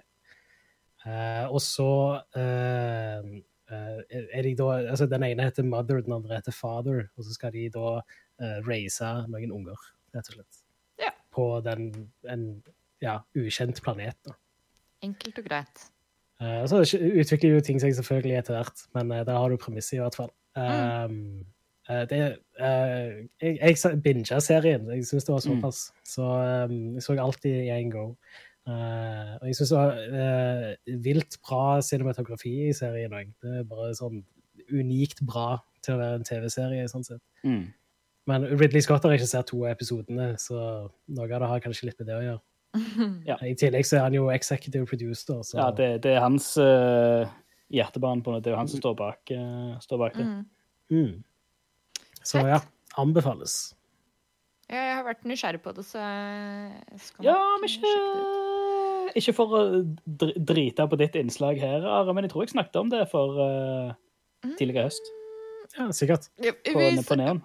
Uh, 1.06 1.46
og 1.54 1.60
så 1.62 1.90
eh, 2.36 3.28
eh, 3.70 4.00
er 4.34 4.42
de 4.44 4.50
da 4.58 4.64
altså 4.90 5.06
Den 5.06 5.22
ene 5.24 5.46
heter 5.46 5.64
Mother, 5.64 6.02
den 6.02 6.16
andre 6.16 6.40
heter 6.40 6.52
Father. 6.52 7.06
Og 7.16 7.24
så 7.24 7.36
skal 7.36 7.54
de 7.54 7.68
da 7.74 8.00
raise 8.66 9.06
noen 9.30 9.54
unger, 9.54 9.78
rett 10.14 10.28
og 10.30 10.36
slett. 10.36 10.60
Ja. 11.02 11.10
På 11.34 11.46
den, 11.64 11.88
en 12.30 12.44
ja, 13.02 13.18
ukjent 13.34 13.82
planet. 13.82 14.18
da. 14.26 14.36
Enkelt 15.02 15.38
og 15.40 15.46
greit. 15.46 15.88
Eh, 16.40 16.64
så 16.70 16.82
utvikler 16.94 17.56
jo 17.56 17.62
ting 17.66 17.80
seg 17.82 17.96
selvfølgelig 17.98 18.38
etter 18.38 18.58
hvert, 18.58 18.84
men 18.94 19.10
der 19.10 19.34
har 19.34 19.50
du 19.50 19.58
premisset 19.60 19.98
i 19.98 20.02
hvert 20.02 20.18
fall. 20.18 20.30
Um, 20.58 20.62
eh, 20.62 21.14
det, 21.88 22.20
eh, 22.60 23.14
jeg 23.40 23.76
jeg 23.78 24.02
binga 24.04 24.40
serien, 24.44 24.90
jeg 24.92 25.06
syns 25.08 25.24
det 25.24 25.32
var 25.32 25.40
såpass. 25.44 25.78
Så 26.04 26.22
um, 26.22 26.94
jeg 26.94 27.02
så 27.02 27.16
alltid 27.16 27.54
i 27.62 27.70
én 27.72 27.90
go. 27.90 28.10
Eh, 28.68 29.30
og 29.40 29.46
jeg 29.48 29.56
syns 29.56 29.72
det 29.72 29.78
var 29.78 30.02
eh, 30.20 30.98
vilt 31.06 31.38
bra 31.40 31.80
cinematografi 31.80 32.52
i 32.68 32.74
serien 32.76 33.14
òg. 33.16 33.30
Det 33.40 33.60
er 33.62 33.68
bare 33.68 33.94
sånn 33.96 34.20
unikt 34.68 35.22
bra 35.24 35.56
til 35.84 35.96
å 35.96 36.02
være 36.02 36.18
en 36.20 36.28
TV-serie. 36.28 36.88
sånn 36.92 37.06
sett. 37.06 37.22
Mm. 37.46 37.70
Men 38.28 38.44
Ridley 38.50 38.84
Scott 38.84 39.06
har 39.08 39.16
ikke 39.16 39.30
sett 39.30 39.48
to 39.48 39.62
av 39.64 39.72
episodene, 39.72 40.34
så 40.36 40.58
noe 41.16 41.30
av 41.30 41.40
det 41.40 41.48
har 41.54 41.64
kanskje 41.64 41.88
litt 41.88 42.00
med 42.02 42.10
det 42.10 42.18
å 42.18 42.24
gjøre. 42.26 42.44
Ja. 43.24 43.38
I 43.40 43.54
tillegg 43.56 43.86
så 43.88 43.96
er 43.96 44.04
han 44.04 44.16
jo 44.18 44.28
executive 44.32 44.84
producer. 44.88 45.40
Så, 45.46 45.56
Ja, 45.56 45.70
det, 45.72 45.88
det 46.04 46.12
er 46.12 46.20
hans 46.20 46.50
uh, 46.60 47.24
hjertebarn 47.72 48.20
på 48.24 48.34
det. 48.34 48.44
Det 48.44 48.52
er 48.52 48.56
jo 48.58 48.60
han 48.60 48.68
som 48.68 48.82
står 48.82 48.98
bak, 48.98 49.32
uh, 49.32 49.78
står 49.80 50.02
bak 50.02 50.18
det. 50.18 50.26
Mm. 50.28 50.44
Mm. 50.92 51.14
Så 52.28 52.42
ja, 52.44 52.58
anbefales. 53.00 53.54
Jeg 54.68 54.96
har 54.98 55.04
vært 55.06 55.22
nysgjerrig 55.24 55.62
på 55.64 55.72
det, 55.78 55.84
så 55.88 56.00
jeg 56.02 56.98
skal 57.00 57.24
Ja, 57.24 57.36
nok 57.38 57.62
men 57.62 57.70
sjekke 57.72 57.88
det 57.88 58.02
ut. 58.18 59.14
ikke 59.14 59.22
Ikke 59.22 59.34
for 59.38 59.54
å 59.56 59.60
dr- 60.20 60.34
drite 60.50 60.84
på 60.92 60.98
ditt 61.00 61.16
innslag 61.16 61.56
her, 61.62 61.86
Are, 61.88 62.12
men 62.12 62.26
jeg 62.26 62.32
tror 62.34 62.44
jeg 62.44 62.52
snakket 62.52 62.76
om 62.76 62.90
det 62.92 63.06
for 63.08 63.38
uh, 63.40 63.94
tidligere 64.58 64.84
i 64.84 64.90
høst. 64.90 65.08
Ja, 65.78 65.86
sikkert. 65.96 66.28
Ja, 66.44 66.52
På, 66.52 66.76
Vi, 66.82 67.02
på 67.08 67.16
Neon. 67.16 67.40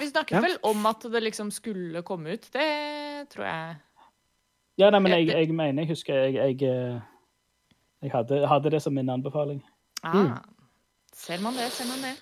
vi 0.00 0.10
snakket 0.10 0.36
Ja. 0.36 0.42
vel 0.44 0.58
om 0.68 0.84
at 0.86 1.00
det 1.00 1.22
liksom 1.24 1.50
skulle 1.50 2.02
komme 2.04 2.34
ut. 2.36 2.44
Det 2.52 3.28
tror 3.32 3.44
jeg. 3.48 3.76
Ja, 4.76 4.90
nei, 4.92 5.00
men 5.00 5.12
jeg, 5.16 5.28
jeg 5.32 5.48
mener 5.56 5.82
jeg 5.86 5.88
husker 5.94 6.14
jeg, 6.28 6.34
jeg, 6.36 6.68
eh, 6.68 7.00
jeg 8.04 8.12
hadde, 8.12 8.42
hadde 8.46 8.70
det 8.76 8.82
som 8.84 8.92
min 8.92 9.08
anbefaling. 9.08 9.62
Ah, 10.04 10.42
Ser 11.16 11.40
man 11.40 11.54
det, 11.56 11.70
ser 11.72 11.88
man 11.88 12.02
det. 12.04 12.12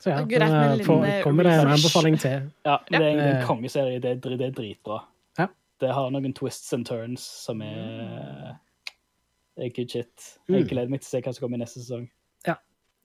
Så 0.00 0.08
ja, 0.10 0.22
Det 0.24 0.30
greit 0.32 0.50
med 0.50 0.72
en 0.72 0.78
da 0.78 0.84
får- 0.84 1.02
liten, 1.04 1.22
kommer 1.22 1.44
det 1.44 1.52
en 1.52 1.68
anbefaling 1.74 2.14
til. 2.18 2.50
Ja, 2.64 2.78
det 2.88 3.00
er 3.00 3.10
en 3.10 3.36
Eh. 3.36 3.46
kongeserie. 3.46 4.00
Det 4.00 4.10
er, 4.10 4.36
det 4.36 4.46
er 4.46 4.50
dritbra. 4.56 5.02
Ja. 5.38 5.46
Det 5.80 5.90
har 5.92 6.10
noen 6.10 6.32
twists 6.32 6.72
and 6.72 6.86
turns 6.86 7.20
som 7.20 7.60
er 7.62 8.56
det 9.56 9.66
er 9.66 9.74
good 9.76 9.90
shit. 9.90 10.38
Mm. 10.48 10.54
Jeg 10.56 10.68
gleder 10.70 10.88
meg 10.88 11.00
til 11.02 11.08
å 11.08 11.10
se 11.10 11.20
hva 11.20 11.34
som 11.34 11.42
kommer 11.48 11.58
i 11.58 11.60
neste 11.64 11.80
sesong. 11.84 12.08
Ja. 12.46 12.54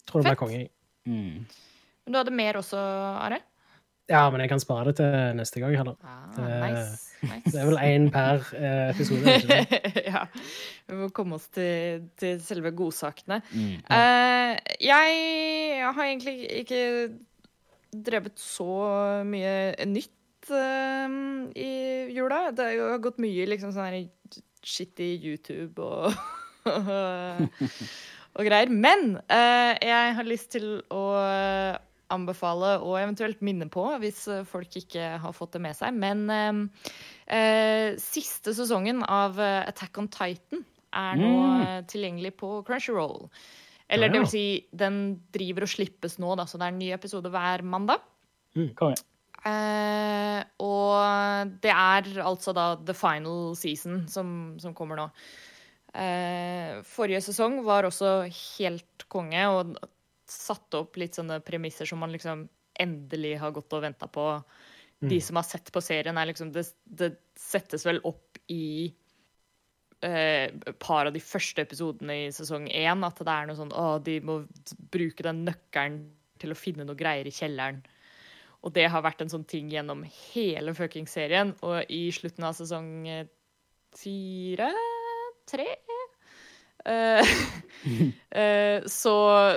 Tror 0.07 0.23
det 0.23 0.29
blir 0.31 0.39
konge. 0.39 0.69
Mm. 1.05 1.45
Men 2.05 2.13
du 2.13 2.17
hadde 2.17 2.31
mer 2.31 2.53
også, 2.53 2.77
Are? 2.79 3.39
Ja, 4.09 4.29
men 4.29 4.41
jeg 4.43 4.49
kan 4.51 4.59
spare 4.61 4.91
det 4.91 4.99
til 4.99 5.13
neste 5.39 5.59
gang 5.63 5.73
heller. 5.79 5.95
Ah, 6.05 6.27
Det- 6.35 6.61
nice. 6.61 7.05
nice. 7.25 7.51
Det 7.51 7.61
er 7.61 7.65
vel 7.65 7.79
én 7.81 8.09
per 8.13 8.43
eh, 8.53 8.89
episode. 8.91 9.37
Ikke 9.39 10.03
ja. 10.13 10.25
Vi 10.87 10.99
må 10.99 11.07
komme 11.09 11.39
oss 11.39 11.47
til, 11.49 12.03
til 12.19 12.37
selve 12.45 12.69
godsakene. 12.77 13.39
Mm. 13.49 13.79
Uh, 13.89 14.53
jeg 14.83 15.87
har 15.87 16.03
egentlig 16.05 16.35
ikke 16.61 16.81
drevet 18.05 18.37
så 18.37 18.67
mye 19.25 19.73
nytt 19.89 20.51
uh, 20.53 21.17
i 21.57 21.71
jula. 22.13 22.51
Det 22.53 22.69
har 22.77 23.01
gått 23.01 23.17
mye 23.23 23.47
liksom 23.49 23.73
sånn 23.73 23.89
her 23.89 24.43
shit 24.65 24.99
i 25.01 25.15
YouTube 25.17 25.81
og, 25.81 26.13
og 28.37 28.45
greier. 28.45 28.69
Men 28.69 29.17
uh, 29.17 29.73
jeg 29.81 30.15
har 30.19 30.29
lyst 30.29 30.51
til 30.55 30.69
å 30.93 31.03
anbefale 32.13 32.75
og 32.83 32.97
eventuelt 32.99 33.41
minne 33.45 33.67
på, 33.71 33.83
hvis 34.01 34.25
folk 34.49 34.77
ikke 34.81 35.15
har 35.23 35.35
fått 35.35 35.55
det 35.55 35.63
med 35.65 35.77
seg. 35.77 35.95
Men 35.97 36.25
eh, 36.29 36.87
eh 37.37 37.99
siste 38.01 38.53
sesongen 38.57 39.03
av 39.03 39.39
eh, 39.41 39.63
Attack 39.69 39.97
on 40.01 40.09
Titan 40.13 40.65
er 40.95 41.19
nå 41.19 41.31
mm. 41.31 41.87
tilgjengelig 41.91 42.35
på 42.39 42.59
Crunchyroll. 42.67 43.25
Eller 43.87 44.09
det 44.09 44.21
vil 44.23 44.31
si, 44.31 44.45
den 44.73 45.01
driver 45.33 45.65
og 45.67 45.69
slippes 45.69 46.17
nå, 46.21 46.31
da, 46.39 46.47
så 46.49 46.57
det 46.57 46.67
er 46.67 46.73
en 46.73 46.79
ny 46.81 46.87
episode 46.95 47.29
hver 47.29 47.61
mandag. 47.67 48.01
Mm, 48.55 48.71
eh, 49.45 50.39
og 50.63 51.51
det 51.61 51.73
er 51.73 52.09
altså 52.23 52.55
da 52.55 52.71
the 52.81 52.95
final 52.97 53.53
season 53.59 54.05
som, 54.09 54.55
som 54.61 54.73
kommer 54.77 55.03
nå. 55.03 55.09
Eh, 55.95 56.81
forrige 56.87 57.21
sesong 57.23 57.61
var 57.63 57.87
også 57.87 58.25
helt 58.27 59.05
konge 59.11 59.43
og 59.51 59.75
satte 60.29 60.81
opp 60.81 60.97
litt 60.99 61.17
sånne 61.17 61.39
premisser 61.45 61.87
som 61.89 62.01
man 62.01 62.13
liksom 62.13 62.45
endelig 62.81 63.37
har 63.39 63.53
gått 63.55 63.73
og 63.75 63.85
venta 63.85 64.07
på. 64.11 64.25
Mm. 65.01 65.09
De 65.11 65.19
som 65.23 65.39
har 65.39 65.47
sett 65.47 65.71
på 65.71 65.83
serien, 65.83 66.17
er 66.17 66.29
liksom 66.29 66.51
Det, 66.55 66.65
det 66.85 67.15
settes 67.39 67.85
vel 67.85 68.01
opp 68.07 68.39
i 68.51 68.93
eh, 70.05 70.51
par 70.79 71.09
av 71.09 71.13
de 71.15 71.23
første 71.23 71.65
episodene 71.65 72.25
i 72.25 72.31
sesong 72.35 72.67
én 72.71 73.03
at 73.07 73.19
det 73.19 73.33
er 73.33 73.49
noe 73.49 73.59
sånn 73.59 73.73
Å, 73.75 73.97
de 74.03 74.19
må 74.23 74.41
bruke 74.93 75.25
den 75.25 75.43
nøkkelen 75.47 75.99
til 76.41 76.51
å 76.51 76.59
finne 76.59 76.87
noe 76.87 76.99
greier 76.99 77.27
i 77.27 77.33
kjelleren. 77.35 77.83
Og 78.65 78.73
det 78.75 78.87
har 78.89 79.03
vært 79.05 79.21
en 79.21 79.31
sånn 79.31 79.45
ting 79.47 79.69
gjennom 79.71 80.01
hele 80.33 80.73
fuckings 80.75 81.13
serien. 81.15 81.53
Og 81.63 81.85
i 81.91 82.07
slutten 82.15 82.47
av 82.47 82.57
sesong 82.57 82.91
eh, 83.07 83.27
fire 83.95 84.71
Tre? 85.45 85.65
Uh, 86.85 87.33
uh, 88.29 88.85
så, 89.01 89.15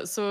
så, 0.08 0.24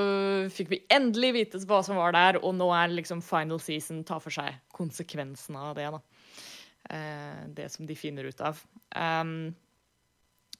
fikk 0.53 0.73
vi 0.73 0.81
endelig 0.93 1.33
vite 1.35 1.61
hva 1.69 1.83
som 1.85 1.99
var 1.99 2.15
der, 2.17 2.41
og 2.41 2.55
nå 2.57 2.71
er 2.73 2.95
liksom 2.95 3.21
final 3.25 3.61
season 3.61 4.03
ta 4.07 4.19
for 4.23 4.33
seg 4.33 4.57
konsekvensene 4.77 5.69
av 5.69 5.77
det. 5.77 5.87
da. 5.93 6.01
Uh, 6.87 7.41
det 7.55 7.69
som 7.73 7.87
de 7.87 7.97
finner 7.99 8.29
ut 8.29 8.43
av. 8.43 8.59
Um, 8.95 9.55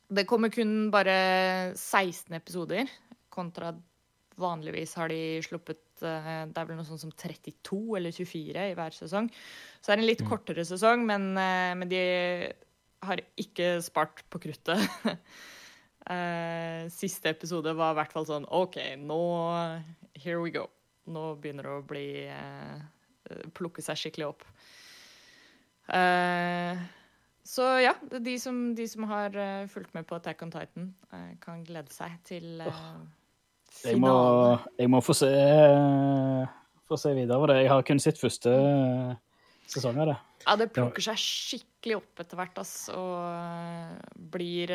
det 0.07 0.27
kommer 0.27 0.51
kun 0.53 0.87
bare 0.93 1.17
16 1.75 2.35
episoder, 2.37 2.87
kontra 3.33 3.73
vanligvis 4.37 4.93
har 4.99 5.11
de 5.11 5.41
sluppet 5.45 6.03
eh, 6.05 6.45
Det 6.49 6.61
er 6.61 6.69
vel 6.69 6.77
noe 6.77 6.87
sånt 6.87 7.01
som 7.03 7.13
32 7.13 7.81
eller 7.99 8.13
24 8.13 8.69
i 8.71 8.77
hver 8.77 8.95
sesong. 8.95 9.29
Så 9.81 9.89
det 9.89 9.95
er 9.95 10.03
en 10.03 10.09
litt 10.09 10.23
mm. 10.23 10.29
kortere 10.29 10.65
sesong, 10.67 11.05
men, 11.09 11.29
eh, 11.41 11.73
men, 11.79 11.89
de 11.91 12.01
har 13.07 13.21
ikke 13.39 13.77
spart 13.85 14.23
på 14.31 14.41
kruttet. 14.47 14.81
Eh, 16.07 16.87
siste 16.93 17.33
episode 17.33 17.73
var 17.75 17.93
i 17.93 17.99
hvert 17.99 18.13
fall 18.15 18.27
sånn 18.29 18.45
OK, 18.55 18.77
nå 19.01 19.21
Here 20.17 20.39
we 20.39 20.53
go. 20.55 20.67
Nå 21.11 21.33
begynner 21.41 21.67
det 21.67 21.73
å 21.75 21.87
bli 21.87 22.07
Plukke 23.57 23.83
seg 23.83 23.99
skikkelig 23.99 24.29
opp. 24.29 24.45
Uh, 25.87 26.75
så 27.47 27.63
ja, 27.79 27.93
de 28.11 28.33
som, 28.39 28.57
de 28.75 28.87
som 28.91 29.05
har 29.07 29.35
uh, 29.39 29.67
fulgt 29.71 29.93
med 29.95 30.07
på 30.07 30.17
Attack 30.17 30.41
on 30.43 30.51
Titan, 30.51 30.89
uh, 31.13 31.31
kan 31.43 31.61
glede 31.67 31.93
seg 31.95 32.17
til 32.27 32.59
uh, 32.59 32.97
jeg, 33.85 33.95
må, 34.01 34.11
jeg 34.75 34.91
må, 34.91 34.99
få 35.03 35.15
se, 35.15 35.29
få 36.89 36.99
se 36.99 37.13
videre 37.15 37.39
over 37.39 37.53
det. 37.53 37.61
Jeg 37.63 37.71
har 37.71 37.85
kun 37.87 38.03
sett 38.03 38.19
første 38.19 38.51
sesong 39.71 40.01
av 40.03 40.11
det. 40.11 40.17
Ja, 40.43 40.57
det 40.59 40.69
plukker 40.75 41.03
seg 41.07 41.19
skikkelig 41.23 42.01
opp 42.01 42.23
etter 42.23 42.39
hvert, 42.39 42.59
ass, 42.63 42.75
og 42.95 44.19
blir 44.35 44.71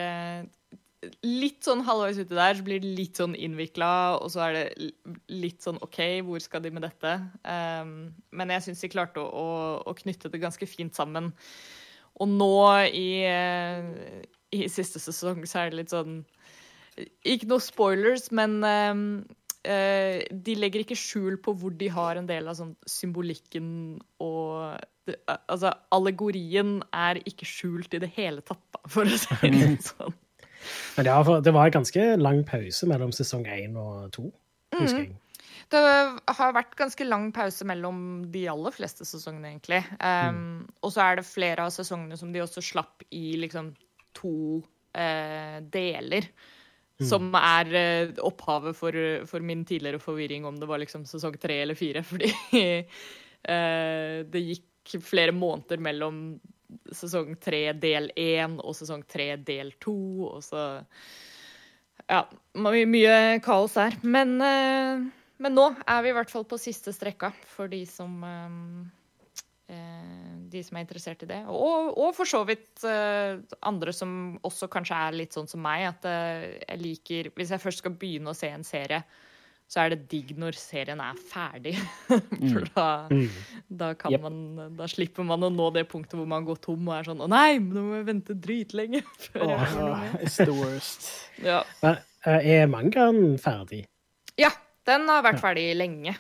litt 1.27 1.67
sånn 1.67 1.83
halvveis 1.87 2.21
uti 2.21 2.37
der, 2.37 2.55
så 2.55 2.65
blir 2.67 2.83
det 2.83 2.93
litt 2.99 3.19
sånn 3.19 3.35
innvikla, 3.35 3.91
og 4.23 4.31
så 4.31 4.45
er 4.47 4.57
det 4.57 4.91
litt 5.33 5.65
sånn 5.65 5.81
OK, 5.83 5.99
hvor 6.27 6.43
skal 6.43 6.63
de 6.63 6.71
med 6.75 6.87
dette? 6.87 7.17
Um, 7.43 8.13
men 8.31 8.53
jeg 8.55 8.67
syns 8.69 8.85
de 8.85 8.93
klarte 8.93 9.23
å, 9.23 9.27
å, 9.27 9.49
å, 9.83 9.97
knytte 9.99 10.31
det 10.33 10.43
ganske 10.43 10.69
fint 10.71 10.95
sammen. 10.95 11.33
Og 12.23 12.31
nå 12.31 12.55
i, 12.93 13.25
eh, 13.27 14.23
i, 14.55 14.67
siste 14.71 15.03
sesong 15.03 15.43
så 15.49 15.63
er 15.63 15.73
det 15.73 15.79
litt 15.79 15.95
sånn 15.95 16.19
Ikke 17.25 17.49
noe 17.49 17.63
spoilers, 17.65 18.27
men 18.37 18.59
uh, 18.63 19.25
de 20.31 20.57
legger 20.59 20.85
ikke 20.85 20.99
skjul 20.99 21.41
på 21.43 21.57
hvor 21.57 21.75
de 21.75 21.89
har 21.91 22.21
en 22.21 22.29
del 22.29 22.51
av 22.53 22.59
sånn 22.61 22.75
symbolikken 22.87 23.73
og 24.23 24.77
det, 25.09 25.17
Altså, 25.27 25.73
allegorien 25.91 26.77
er 26.95 27.19
ikke 27.27 27.49
skjult 27.49 27.97
i 27.97 28.03
det 28.05 28.13
hele 28.15 28.45
tatt, 28.47 28.63
da, 28.77 28.85
for 28.93 29.09
å 29.09 29.19
si 29.19 29.51
det 29.51 29.81
sånn. 29.89 30.15
Men 30.97 31.11
ja, 31.11 31.19
det 31.45 31.55
var 31.55 31.69
en 31.69 31.77
ganske 31.81 32.07
lang 32.21 32.45
pause 32.49 32.89
mellom 32.91 33.13
sesong 33.17 33.47
én 33.51 33.77
og 33.81 34.13
to, 34.15 34.29
husker 34.77 35.05
mm. 35.05 35.11
jeg. 35.11 35.19
Det 35.73 35.81
har 36.37 36.53
vært 36.53 36.75
ganske 36.77 37.05
lang 37.07 37.31
pause 37.33 37.65
mellom 37.69 38.01
de 38.33 38.45
aller 38.53 38.75
fleste 38.75 39.07
sesongene, 39.09 39.55
egentlig. 39.55 39.81
Um, 39.97 40.37
mm. 40.37 40.59
Og 40.85 40.93
så 40.93 41.05
er 41.05 41.19
det 41.19 41.29
flere 41.29 41.65
av 41.65 41.73
sesongene 41.73 42.19
som 42.21 42.33
de 42.35 42.43
også 42.45 42.65
slapp 42.65 43.05
i 43.09 43.39
liksom 43.41 43.71
to 44.17 44.61
uh, 44.61 45.59
deler. 45.73 46.29
Mm. 47.01 47.07
Som 47.09 47.31
er 47.39 47.73
uh, 47.73 48.13
opphavet 48.29 48.77
for, 48.77 48.99
for, 49.31 49.45
min 49.45 49.65
tidligere 49.69 50.03
forvirring 50.03 50.45
om 50.49 50.61
det 50.61 50.69
var 50.69 50.83
liksom 50.83 51.07
sesong 51.09 51.41
tre 51.41 51.63
eller 51.65 51.79
fire. 51.79 52.05
Fordi 52.11 52.29
uh, 52.53 54.19
det 54.29 54.45
gikk 54.51 54.99
flere 55.01 55.33
måneder 55.33 55.81
mellom 55.81 56.25
sesong 56.93 57.35
tre 57.43 57.65
del 57.79 58.11
én 58.19 58.59
og 58.61 58.77
sesong 58.79 59.05
tre 59.09 59.35
del 59.37 59.75
to, 59.83 59.99
og 60.35 60.45
så 60.47 60.69
Ja, 62.11 62.25
mye 62.59 63.39
kaos 63.45 63.77
her. 63.79 63.95
Men 64.03 64.41
men 65.43 65.57
nå 65.59 65.65
er 65.89 66.03
vi 66.05 66.11
i 66.13 66.15
hvert 66.15 66.31
fall 66.31 66.45
på 66.47 66.59
siste 66.61 66.93
strekka 66.95 67.33
for 67.51 67.71
de 67.71 67.81
som 67.89 68.23
eh, 68.23 69.81
de 70.53 70.63
som 70.63 70.79
er 70.79 70.85
interessert 70.85 71.25
i 71.25 71.31
det. 71.31 71.41
Og, 71.51 71.91
og 71.99 72.15
for 72.15 72.29
så 72.29 72.45
vidt 72.47 72.85
eh, 72.87 73.41
andre 73.67 73.95
som 73.97 74.39
også 74.45 74.69
kanskje 74.73 75.01
er 75.09 75.19
litt 75.19 75.35
sånn 75.35 75.51
som 75.51 75.63
meg, 75.65 75.89
at 75.91 76.07
eh, 76.09 76.47
jeg 76.61 76.83
liker 76.83 77.31
Hvis 77.35 77.51
jeg 77.55 77.63
først 77.63 77.83
skal 77.83 77.99
begynne 77.99 78.31
å 78.31 78.39
se 78.39 78.53
en 78.53 78.67
serie, 78.67 79.03
så 79.73 79.81
er 79.81 79.95
det 79.95 80.03
digg 80.11 80.35
når 80.37 80.57
serien 80.61 81.01
er 81.01 81.21
ferdig. 81.31 81.73
for 82.53 82.67
da, 82.75 82.89
mm. 83.09 83.39
da, 83.81 83.93
kan 83.97 84.13
yep. 84.13 84.27
man, 84.27 84.75
da 84.77 84.89
slipper 84.91 85.25
man 85.25 85.47
å 85.47 85.53
nå 85.53 85.71
det 85.73 85.87
punktet 85.89 86.19
hvor 86.21 86.29
man 86.29 86.45
går 86.45 86.61
tom 86.65 86.91
og 86.91 86.97
er 86.99 87.09
sånn 87.09 87.23
Å 87.25 87.29
nei, 87.33 87.57
nå 87.63 87.87
må 87.87 87.97
jeg 88.01 88.09
vente 88.11 88.37
dritlenge 88.37 89.01
før 89.29 89.47
oh, 89.47 89.55
jeg 89.55 89.79
noe 89.79 89.95
mer. 90.03 90.19
It's 90.21 90.37
the 90.37 90.53
worst. 90.53 91.09
ja. 91.51 91.63
Men, 91.81 92.03
er 92.29 92.69
mangaen 92.71 93.41
ferdig? 93.41 93.87
Ja. 94.41 94.53
Den 94.83 95.07
har 95.07 95.23
vært 95.23 95.39
ferdig 95.39 95.69
lenge. 95.79 96.17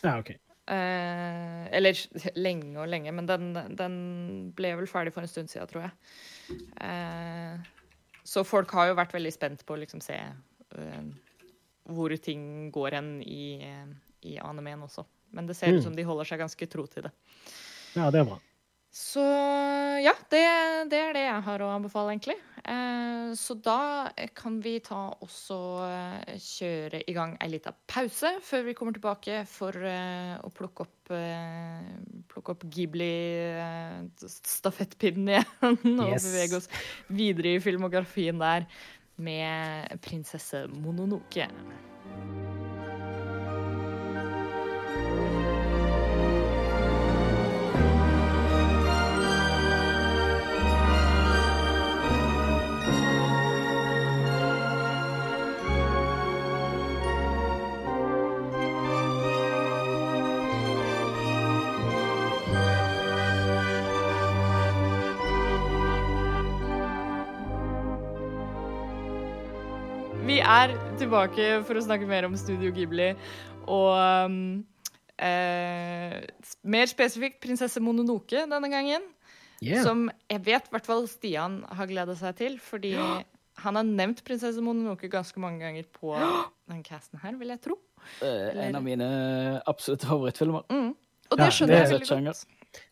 Ja, 0.00 0.14
ok. 0.16 0.30
Eh, 0.68 1.64
eller 1.76 1.98
lenge 2.40 2.80
og 2.80 2.88
lenge, 2.88 3.12
men 3.12 3.28
den, 3.28 3.50
den, 3.76 3.96
ble 4.56 4.74
vel 4.80 4.88
ferdig 4.88 5.12
for 5.12 5.24
en 5.24 5.30
stund 5.30 5.52
siden, 5.52 5.68
tror 5.68 5.86
jeg. 5.86 6.58
Eh, 6.84 7.68
så 8.28 8.44
folk 8.48 8.72
har 8.76 8.90
jo 8.90 8.96
vært 8.98 9.12
veldig 9.16 9.32
spent 9.32 9.64
på 9.68 9.76
å 9.76 9.80
liksom 9.80 10.00
se 10.04 10.16
uh, 10.18 11.04
hvor 11.88 12.14
ting 12.22 12.42
går 12.74 12.98
hen 12.98 13.14
i, 13.24 13.58
i 14.28 14.36
animeen 14.42 14.84
også. 14.86 15.06
Men 15.36 15.48
det 15.48 15.56
ser 15.58 15.74
ut 15.74 15.80
mm. 15.80 15.86
som 15.88 15.96
de 15.96 16.06
holder 16.08 16.28
seg 16.28 16.40
ganske 16.40 16.70
tro 16.70 16.84
til 16.88 17.02
det. 17.08 17.12
Ja, 17.96 18.04
det 18.12 18.18
er 18.22 18.28
bra. 18.28 18.38
Så 18.98 19.22
ja, 20.00 20.14
det, 20.32 20.40
det, 20.90 20.98
er 20.98 21.12
det 21.14 21.22
jeg 21.26 21.42
har 21.44 21.62
å 21.62 21.74
anbefale, 21.74 22.10
egentlig. 22.14 22.38
Eh, 22.68 23.32
så 23.36 23.54
da 23.60 24.08
kan 24.36 24.60
vi 24.64 24.80
ta 24.84 25.14
også 25.24 25.58
eh, 25.86 26.36
kjøre 26.42 27.02
i 27.04 27.12
gang 27.16 27.36
ei 27.44 27.50
lita 27.52 27.72
pause 27.88 28.30
før 28.44 28.62
vi 28.66 28.74
kommer 28.76 28.92
tilbake 28.96 29.34
for 29.48 29.72
eh, 29.76 30.34
å 30.40 30.50
plukke 30.52 30.82
opp, 30.84 31.08
plukke 32.32 32.50
opp 32.56 32.64
Ghibli-stafettpinnen 32.74 35.28
igjen. 35.36 35.46
og 36.00 36.08
yes. 36.10 36.24
bevege 36.26 36.54
oss 36.62 36.68
videre 37.12 37.48
i 37.56 37.64
filmografien 37.64 38.38
der 38.40 38.62
med 39.18 39.84
'Prinsesse 40.02 40.66
Mononoke'. 40.68 41.48
Er 70.48 70.72
tilbake 71.00 71.46
for 71.68 71.78
å 71.78 71.84
snakke 71.84 72.08
mer 72.08 72.26
om 72.28 72.36
Studio 72.38 72.72
Ghibli. 72.74 73.12
Og 73.68 73.92
um, 74.24 74.38
eh, 75.20 76.18
mer 76.64 76.90
spesifikt 76.90 77.40
Prinsesse 77.44 77.82
Mononoke 77.84 78.46
denne 78.48 78.72
gangen. 78.72 79.14
Yeah. 79.58 79.82
som 79.82 80.04
jeg 80.30 80.38
vet 80.46 80.68
i 80.68 80.70
hvert 80.70 80.86
fall 80.86 81.08
Stian 81.10 81.64
har 81.74 81.88
gleda 81.90 82.14
seg 82.14 82.36
til. 82.38 82.60
Fordi 82.62 82.92
han 83.58 83.74
har 83.74 83.82
nevnt 83.82 84.22
'Prinsesse 84.22 84.62
Mononoke' 84.62 85.10
ganske 85.10 85.40
mange 85.40 85.58
ganger 85.64 85.84
på 85.92 86.14
den 86.70 86.84
casten 86.86 87.18
her, 87.18 87.34
vil 87.36 87.48
jeg 87.48 87.60
tro. 87.60 87.74
Eh, 88.22 88.68
en 88.68 88.76
av 88.78 88.82
mine 88.82 89.08
absolutte 89.66 90.06
favorittfilmer. 90.06 90.62
Mm. 90.70 90.94
Og 91.30 91.38
det 91.38 91.50
skjønner 91.52 91.74
det- 91.74 91.90
jeg 91.90 92.00
veldig 92.00 92.24
godt. 92.26 92.46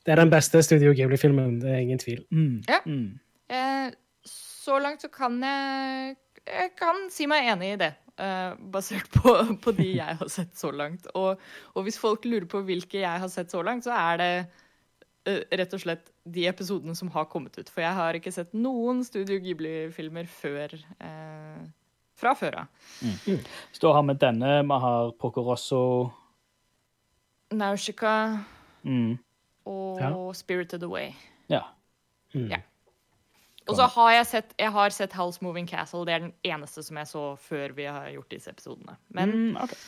Det 0.05 0.13
er 0.13 0.17
den 0.17 0.31
beste 0.31 0.63
Studio 0.63 0.93
Ghibli-filmen, 0.93 1.61
det 1.61 1.71
er 1.71 1.79
ingen 1.79 1.99
tvil. 1.99 2.25
Mm. 2.33 2.65
Ja. 2.69 2.81
Mm. 2.85 3.21
Eh, 3.49 3.91
så 4.27 4.83
langt 4.83 5.01
så 5.01 5.09
kan 5.09 5.41
jeg 5.41 6.17
Jeg 6.47 6.75
kan 6.79 7.07
si 7.13 7.27
meg 7.31 7.49
enig 7.53 7.73
i 7.75 7.79
det. 7.81 7.93
Uh, 8.17 8.55
basert 8.73 9.11
på, 9.13 9.33
på 9.63 9.73
de 9.77 9.91
jeg 9.99 10.19
har 10.21 10.31
sett 10.33 10.55
så 10.57 10.71
langt. 10.73 11.09
Og, 11.19 11.43
og 11.75 11.87
hvis 11.87 11.99
folk 12.01 12.25
lurer 12.25 12.49
på 12.49 12.63
hvilke 12.65 13.03
jeg 13.03 13.23
har 13.23 13.33
sett 13.33 13.53
så 13.53 13.61
langt, 13.67 13.85
så 13.85 13.93
er 13.97 14.23
det 14.23 14.31
uh, 15.29 15.43
rett 15.61 15.75
og 15.77 15.83
slett 15.83 16.13
de 16.25 16.47
episodene 16.49 16.97
som 16.97 17.11
har 17.15 17.29
kommet 17.33 17.59
ut. 17.59 17.69
For 17.73 17.85
jeg 17.85 17.97
har 17.99 18.17
ikke 18.17 18.33
sett 18.35 18.55
noen 18.57 19.03
Studio 19.07 19.39
Ghibli-filmer 19.43 20.31
før 20.31 20.79
uh, 21.03 21.67
fra 22.17 22.33
før 22.39 22.63
av. 22.63 22.85
Så 23.73 23.83
da 23.83 23.93
har 23.93 24.07
vi 24.09 24.17
denne, 24.21 24.53
vi 24.65 24.79
har 24.87 25.13
Poco 25.21 25.45
Rosso 25.45 25.83
Nausicaa 27.53 28.39
mm. 28.83 29.19
og 29.69 30.01
Ja. 30.01 30.13
Spirited 30.35 30.83
Away. 30.83 31.13
Ja. 31.53 31.63
Mm. 32.35 32.49
Ja. 32.51 32.63
Og 33.67 33.79
så 33.79 33.87
har 33.97 34.11
jeg 34.15 34.27
sett, 34.31 34.53
jeg 34.61 34.73
har 34.75 34.95
sett 34.95 35.15
House 35.19 35.43
Moving 35.43 35.67
Castle. 35.67 36.05
Det 36.07 36.15
er 36.15 36.27
den 36.27 36.35
eneste 36.47 36.85
som 36.87 36.99
jeg 37.01 37.11
så 37.11 37.23
før 37.49 37.75
vi 37.77 37.89
har 37.89 38.11
gjort 38.15 38.31
disse 38.31 38.53
episodene. 38.53 38.97
Men, 39.09 39.33
Mm, 39.33 39.57
okay. 39.63 39.79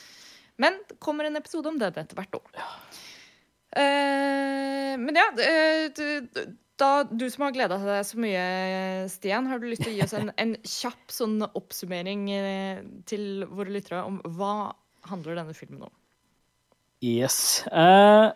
men 0.59 0.81
det 0.89 0.99
kommer 0.99 1.29
en 1.29 1.39
episode 1.39 1.71
om 1.71 1.79
den 1.79 1.95
etter 1.95 2.19
hvert 2.19 2.41
år. 2.41 2.65
Uh, 3.79 4.97
men 4.99 5.15
ja, 5.15 5.29
uh, 5.31 5.85
du, 5.95 6.57
da, 6.79 6.91
du 7.11 7.27
som 7.31 7.47
har 7.47 7.55
gleda 7.55 7.79
deg 7.83 8.03
så 8.07 8.19
mye, 8.23 8.43
Stian, 9.13 9.49
har 9.51 9.61
du 9.61 9.69
lyst 9.69 9.85
til 9.85 9.95
å 9.95 9.97
gi 9.97 10.05
oss 10.07 10.17
en, 10.19 10.33
en 10.43 10.57
kjapp 10.63 11.15
sånn 11.15 11.41
oppsummering 11.49 12.29
eh, 12.35 12.83
til 13.09 13.47
våre 13.51 13.75
lyttere 13.75 14.05
om 14.07 14.21
hva 14.39 14.75
handler 15.09 15.41
denne 15.41 15.57
filmen 15.57 15.89
om? 15.89 15.95
Yes. 17.05 17.67
Eh, 17.71 18.27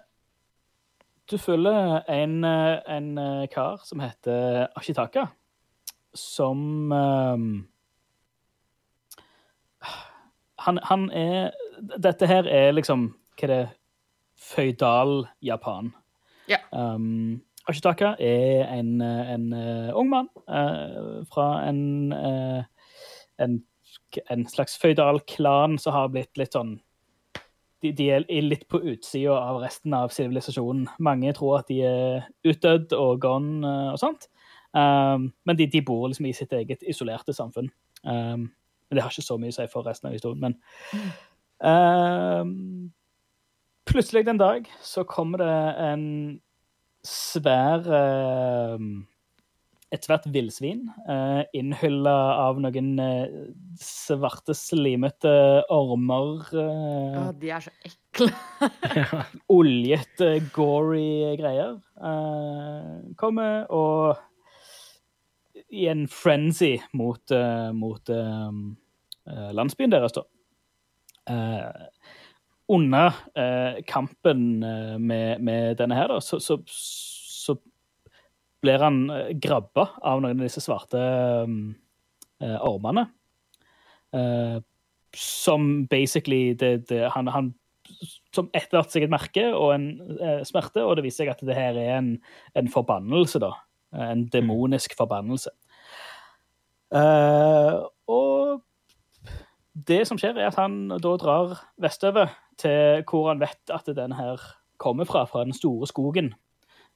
du 1.30 1.38
følger 1.38 2.02
en, 2.11 2.44
en 2.44 3.46
kar 3.52 3.82
som 3.87 4.02
heter 4.02 4.66
Ashitaka, 4.76 5.26
som 6.14 6.92
eh, 6.92 7.44
han, 10.66 10.78
han 10.82 11.11
er 11.11 11.50
Dette 11.98 12.28
her 12.30 12.46
er 12.46 12.74
liksom 12.76 13.08
Hva 13.38 13.48
er 13.48 13.52
det 13.52 13.62
Føydal 14.42 15.28
Japan. 15.42 15.92
Ja. 16.50 16.58
Um, 16.74 17.42
Ashitaka 17.70 18.16
er 18.18 18.66
en, 18.74 19.00
en 19.00 19.44
uh, 19.54 19.94
ung 19.94 20.08
mann 20.11 20.28
uh, 20.50 21.22
fra 21.30 21.62
en, 21.68 22.11
uh, 22.11 22.64
en, 23.38 23.61
en 24.26 24.42
slags 24.50 24.74
føydal 24.82 25.22
klan 25.30 25.78
som 25.78 25.94
har 25.94 26.11
blitt 26.11 26.35
litt 26.42 26.58
sånn 26.58 26.74
de, 27.83 27.92
de 27.99 28.09
er 28.14 28.27
litt 28.45 28.68
på 28.71 28.81
utsida 28.92 29.35
av 29.35 29.61
resten 29.62 29.95
av 29.97 30.12
sivilisasjonen. 30.14 30.87
Mange 31.03 31.33
tror 31.37 31.61
at 31.61 31.71
de 31.71 31.81
er 31.87 32.29
utdødd 32.47 32.95
og 32.97 33.21
gone 33.25 33.66
eh, 33.66 33.90
og 33.95 34.01
sånt. 34.03 34.29
Um, 34.73 35.29
men 35.45 35.59
de, 35.59 35.66
de 35.68 35.83
bor 35.85 36.07
liksom 36.09 36.31
i 36.31 36.37
sitt 36.37 36.53
eget 36.57 36.85
isolerte 36.88 37.35
samfunn. 37.37 37.68
Um, 38.05 38.49
men 38.88 38.97
det 38.97 39.05
har 39.05 39.12
ikke 39.12 39.27
så 39.27 39.37
mye 39.40 39.53
å 39.53 39.57
si 39.57 39.68
for 39.73 39.87
resten 39.88 40.09
av 40.09 40.16
historien. 40.16 40.40
Men 40.42 40.57
um, 41.61 42.92
plutselig 43.88 44.25
en 44.31 44.40
dag 44.40 44.71
så 44.85 45.05
kommer 45.09 45.42
det 45.42 45.59
en 45.83 46.07
svær 47.07 47.88
um, 48.79 49.03
et 49.92 50.07
svært 50.07 50.24
villsvin, 50.33 50.87
uh, 51.05 51.42
innhylla 51.52 52.14
av 52.46 52.61
noen 52.64 52.90
eh, 53.02 53.35
svarte, 53.76 54.55
slimete 54.57 55.33
ormer. 55.72 56.46
eh, 56.57 57.18
Å, 57.20 57.24
de 57.37 57.50
er 57.52 57.66
så 57.66 57.72
ekle. 57.85 58.31
Ja. 58.96 59.22
oljet, 59.52 60.20
eh, 60.24 60.40
gory 60.55 61.35
greier. 61.40 61.78
eh, 62.00 62.90
kommer 63.20 63.66
og 63.72 64.16
i 65.72 65.87
en 65.88 66.07
frenzy 66.09 66.74
mot, 66.96 67.22
eh, 67.33 67.70
mot 67.76 68.11
eh, 68.12 68.50
eh, 69.28 69.50
landsbyen 69.57 69.92
deres, 69.92 70.12
da. 70.16 70.24
Eh, 71.33 71.88
under 72.72 73.12
eh, 73.37 73.83
kampen 73.88 74.62
eh, 74.64 74.96
med, 74.98 75.40
med 75.44 75.76
denne 75.81 75.96
her, 75.96 76.09
da, 76.12 76.20
så, 76.24 76.40
så 76.40 76.59
blir 78.62 78.83
han 78.83 79.05
eh, 79.11 79.33
grabba 79.42 79.88
av 80.01 80.22
noen 80.22 80.38
av 80.38 80.46
disse 80.46 80.62
svarte 80.64 81.01
eh, 81.03 82.59
ormene. 82.59 83.09
Eh, 84.12 84.61
som 85.12 85.87
basically 85.90 86.55
det, 86.57 86.88
det, 86.88 87.03
han, 87.12 87.29
han 87.29 87.53
som 88.33 88.48
etterlater 88.57 88.96
seg 88.96 89.07
et 89.07 89.12
merke 89.12 89.44
og 89.53 89.75
en 89.75 89.87
eh, 90.16 90.40
smerte, 90.48 90.85
og 90.85 90.96
det 90.96 91.07
viser 91.07 91.27
seg 91.27 91.35
at 91.35 91.44
det 91.46 91.57
her 91.59 91.79
er 91.79 91.98
en, 91.98 92.14
en 92.59 92.70
forbannelse, 92.72 93.42
da. 93.42 93.53
En 93.92 94.25
demonisk 94.33 94.94
forbannelse. 94.96 95.53
Eh, 96.96 97.75
og 98.09 98.62
det 99.72 100.03
som 100.09 100.20
skjer, 100.20 100.37
er 100.37 100.51
at 100.51 100.61
han 100.61 100.87
da 100.92 101.16
drar 101.20 101.59
vestover 101.81 102.33
til 102.61 103.05
hvor 103.09 103.31
han 103.31 103.40
vet 103.42 103.72
at 103.72 103.88
den 103.96 104.16
her 104.16 104.40
kommer 104.83 105.09
fra, 105.09 105.25
fra 105.29 105.44
den 105.44 105.57
store 105.57 105.88
skogen. 105.88 106.33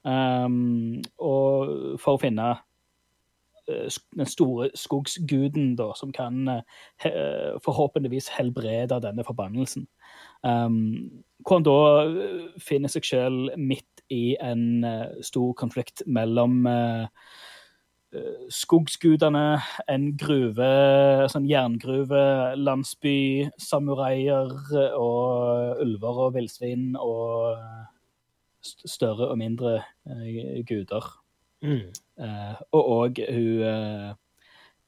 Um, 0.07 1.03
og 1.19 1.99
for 1.99 2.15
å 2.15 2.21
finne 2.23 2.53
eh, 3.67 3.89
den 4.15 4.29
store 4.31 4.69
skogsguden, 4.79 5.73
da, 5.79 5.89
som 5.99 6.13
kan 6.15 6.47
eh, 6.53 6.61
he, 7.03 7.11
forhåpentligvis 7.65 8.31
helbrede 8.37 9.01
denne 9.03 9.27
forbannelsen. 9.27 9.89
Um, 10.47 11.25
hvor 11.43 11.59
han 11.59 11.67
da 11.67 11.81
eh, 12.05 12.47
finner 12.63 12.93
seg 12.93 13.09
selv 13.09 13.59
midt 13.59 14.07
i 14.15 14.37
en 14.39 14.87
uh, 14.87 15.19
stor 15.27 15.51
konflikt 15.59 16.05
mellom 16.07 16.61
eh, 16.71 17.09
eh, 18.15 18.47
skogsgudene, 18.55 19.59
en 19.91 20.07
gruve, 20.23 20.71
sånn 21.35 21.51
jerngruve, 21.51 22.23
landsby, 22.63 23.51
samuraier 23.59 24.55
eh, 24.71 24.95
og 24.95 25.83
ulver 25.83 26.25
og 26.29 26.39
villsvin 26.39 26.93
og 26.95 27.57
eh, 27.57 27.85
større 28.87 29.29
og 29.31 29.39
mindre 29.39 29.77
eh, 30.11 30.63
guder. 30.67 31.09
Mm. 31.63 31.93
Eh, 32.25 32.61
og 32.73 32.91
òg 32.97 33.21
hun 33.33 33.63
eh, 33.67 34.13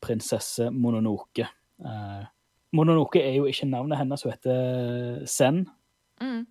prinsesse 0.05 0.71
Mononoke. 0.71 1.49
Eh, 1.81 2.25
Mononoke 2.73 3.23
er 3.23 3.39
jo 3.39 3.49
ikke 3.49 3.67
navnet 3.67 3.99
hennes, 3.99 4.23
hun 4.23 4.33
heter 4.33 5.27
Zen. 5.27 5.67
Mm. 6.21 6.47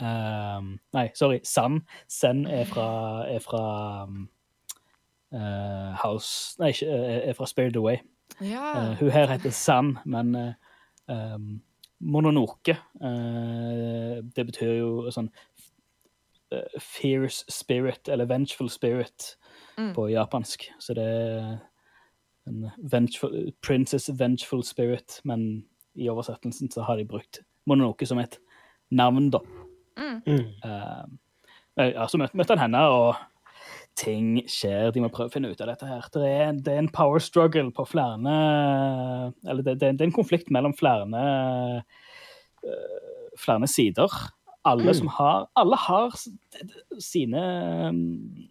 Eh, 0.00 0.62
nei, 0.92 1.06
sorry, 1.14 1.40
San. 1.44 1.82
Zen 2.12 2.46
er 2.46 2.64
fra, 2.68 2.88
er 3.30 3.40
fra 3.44 3.62
um, 4.04 4.26
eh, 5.32 5.94
House 6.02 6.60
Nei, 6.60 6.74
ikke, 6.74 6.90
er 7.30 7.38
fra 7.38 7.46
Spirit 7.46 7.76
Away. 7.76 8.02
Ja. 8.40 8.90
Uh, 8.90 8.98
hun 9.00 9.10
her 9.10 9.30
heter 9.30 9.50
San, 9.50 9.98
men 10.04 10.34
uh, 10.34 10.52
um, 11.08 11.62
Mononoke 12.00 12.76
eh, 13.00 14.16
Det 14.36 14.44
betyr 14.50 14.72
jo 14.76 14.88
sånn 15.14 15.30
fierce 16.80 17.44
spirit, 17.48 18.08
eller 18.08 18.26
vengeful 18.26 18.68
spirit 18.70 19.36
Mm. 19.78 19.92
på 19.94 20.06
japansk. 20.08 20.70
Så 20.80 20.94
det 20.94 21.04
er 21.04 21.58
en 22.46 22.70
vengeful, 22.78 23.52
princess 23.62 24.08
vengeful 24.18 24.62
spirit, 24.64 25.20
men 25.24 25.64
i 25.96 26.08
oversettelsen 26.08 26.70
så 26.72 26.82
har 26.86 26.96
de 26.96 27.04
brukt 27.04 27.40
Mononoke 27.66 28.06
som 28.06 28.18
et 28.18 28.38
navn, 28.90 29.30
da. 29.30 29.38
Mm. 29.98 30.22
Mm. 30.26 30.46
Eh, 30.64 31.90
ja, 31.92 32.06
så 32.06 32.16
møtte, 32.16 32.36
møtte 32.38 32.56
han 32.56 32.58
henne, 32.72 32.84
og 32.88 33.16
ting 33.96 34.38
skjer. 34.48 34.92
De 34.92 35.00
må 35.00 35.08
prøve 35.12 35.28
å 35.28 35.32
finne 35.34 35.50
ut 35.50 35.60
av 35.60 35.66
dette 35.72 35.86
her. 35.88 36.08
Det 36.12 36.22
er, 36.24 36.48
en- 36.48 36.62
det 36.62 36.72
er 36.74 36.78
en 36.78 36.88
power 36.88 37.18
struggle 37.18 37.70
på 37.72 37.84
flere 37.88 39.32
Eller 39.48 39.62
det, 39.62 39.78
det, 39.80 39.92
det 39.98 40.00
er 40.00 40.08
en 40.08 40.12
konflikt 40.12 40.50
mellom 40.50 40.72
flere 40.76 41.04
uh, 41.04 41.80
flere 43.36 43.66
sider. 43.68 44.08
Alle 44.66 44.94
som 44.98 45.08
har 45.14 45.46
Alle 45.56 45.78
har 45.78 46.14
sine 47.02 47.42
um, 47.88 48.48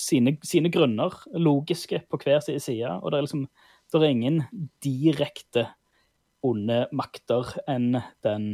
sine, 0.00 0.36
sine 0.46 0.70
grunner, 0.72 1.14
logiske, 1.36 2.02
på 2.10 2.20
hver 2.22 2.40
sin 2.44 2.60
side. 2.60 2.88
Og 3.00 3.10
det 3.12 3.18
er 3.18 3.26
liksom 3.26 3.46
det 3.90 4.00
er 4.00 4.12
ingen 4.14 4.42
direkte 4.84 5.66
onde 6.46 6.84
makter 6.94 7.48
enn 7.68 7.98
den 8.24 8.52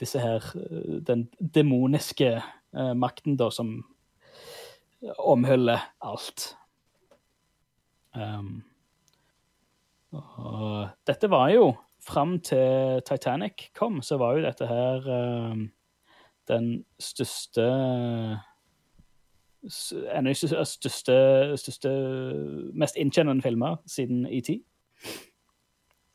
disse 0.00 0.20
her 0.20 0.44
eh, 0.56 0.96
Den 1.06 1.28
demoniske 1.38 2.32
eh, 2.40 2.94
makten, 2.96 3.36
da, 3.36 3.50
som 3.52 3.84
omhyller 5.18 5.80
alt. 6.02 6.54
Um, 8.10 8.64
og 10.10 10.90
dette 11.06 11.30
var 11.30 11.52
jo 11.54 11.68
Fram 12.00 12.38
til 12.40 13.02
Titanic 13.06 13.68
kom, 13.76 14.00
så 14.02 14.16
var 14.16 14.36
jo 14.36 14.44
dette 14.46 14.66
her 14.66 15.08
um, 15.52 15.66
den 16.48 16.70
største 16.98 17.66
en 19.60 20.26
av 20.26 20.30
de 20.30 20.34
største, 20.34 21.16
største, 21.60 21.90
mest 22.72 22.96
inntjenende 22.96 23.44
filmer 23.44 23.76
siden 23.86 24.24
ET. 24.26 24.48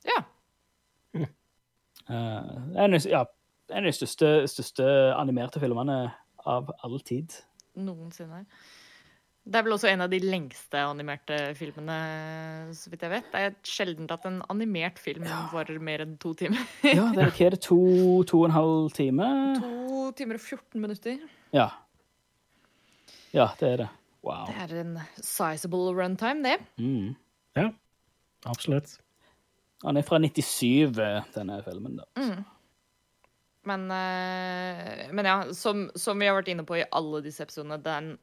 Ja. 0.05 0.23
Eh, 2.09 2.55
en, 2.85 2.97
ja, 3.09 3.25
en 3.69 3.83
av 3.83 3.89
de 3.89 3.93
største, 3.93 4.31
største 4.49 4.87
animerte 5.17 5.61
filmene 5.61 5.99
av 6.45 6.73
all 6.85 6.99
tid. 7.05 7.33
Noensinne. 7.77 8.45
Det 9.45 9.59
er 9.59 9.65
vel 9.67 9.75
også 9.75 9.91
en 9.91 10.01
av 10.01 10.09
de 10.09 10.17
lengste 10.23 10.79
animerte 10.81 11.35
filmene, 11.57 11.95
så 12.73 12.89
vidt 12.89 13.03
jeg 13.05 13.11
vet. 13.11 13.27
Det 13.29 13.41
er 13.45 13.57
sjelden 13.69 14.07
at 14.09 14.25
en 14.25 14.39
animert 14.49 14.97
film 14.97 15.27
varer 15.51 15.77
mer 15.77 16.01
enn 16.01 16.15
to 16.21 16.33
timer. 16.39 16.63
Ja, 16.81 17.11
det 17.13 17.27
er, 17.27 17.33
er 17.45 17.53
det, 17.53 17.61
to, 17.67 17.77
to 18.25 18.41
og 18.41 18.47
en 18.49 18.55
halv 18.55 18.89
time? 18.97 19.27
To 19.61 20.09
timer 20.17 20.39
og 20.39 20.41
14 20.41 20.81
minutter. 20.81 21.21
Ja. 21.53 21.69
Ja, 23.35 23.51
det 23.61 23.69
er 23.69 23.77
det. 23.83 23.89
Wow. 24.25 24.49
Det 24.49 24.57
er 24.65 24.75
en 24.81 24.97
sizable 25.21 25.93
runtime, 25.93 26.41
det. 26.41 26.57
Mm. 26.81 27.13
Ja, 27.55 27.69
absolutt. 28.49 28.97
Han 29.85 30.01
er 30.01 30.05
fra 30.07 30.17
97, 30.17 30.97
denne 31.35 31.61
filmen. 31.67 32.01
da. 32.01 32.33
Men, 33.65 33.85
eh, 33.91 35.05
men 35.13 35.25
ja, 35.25 35.53
som, 35.53 35.91
som 35.95 36.17
vi 36.17 36.25
har 36.29 36.37
vært 36.37 36.49
inne 36.53 36.65
på 36.65 36.79
i 36.79 36.87
alle 36.89 37.21
disse 37.25 37.45
episodene, 37.45 37.77
den 37.81 38.15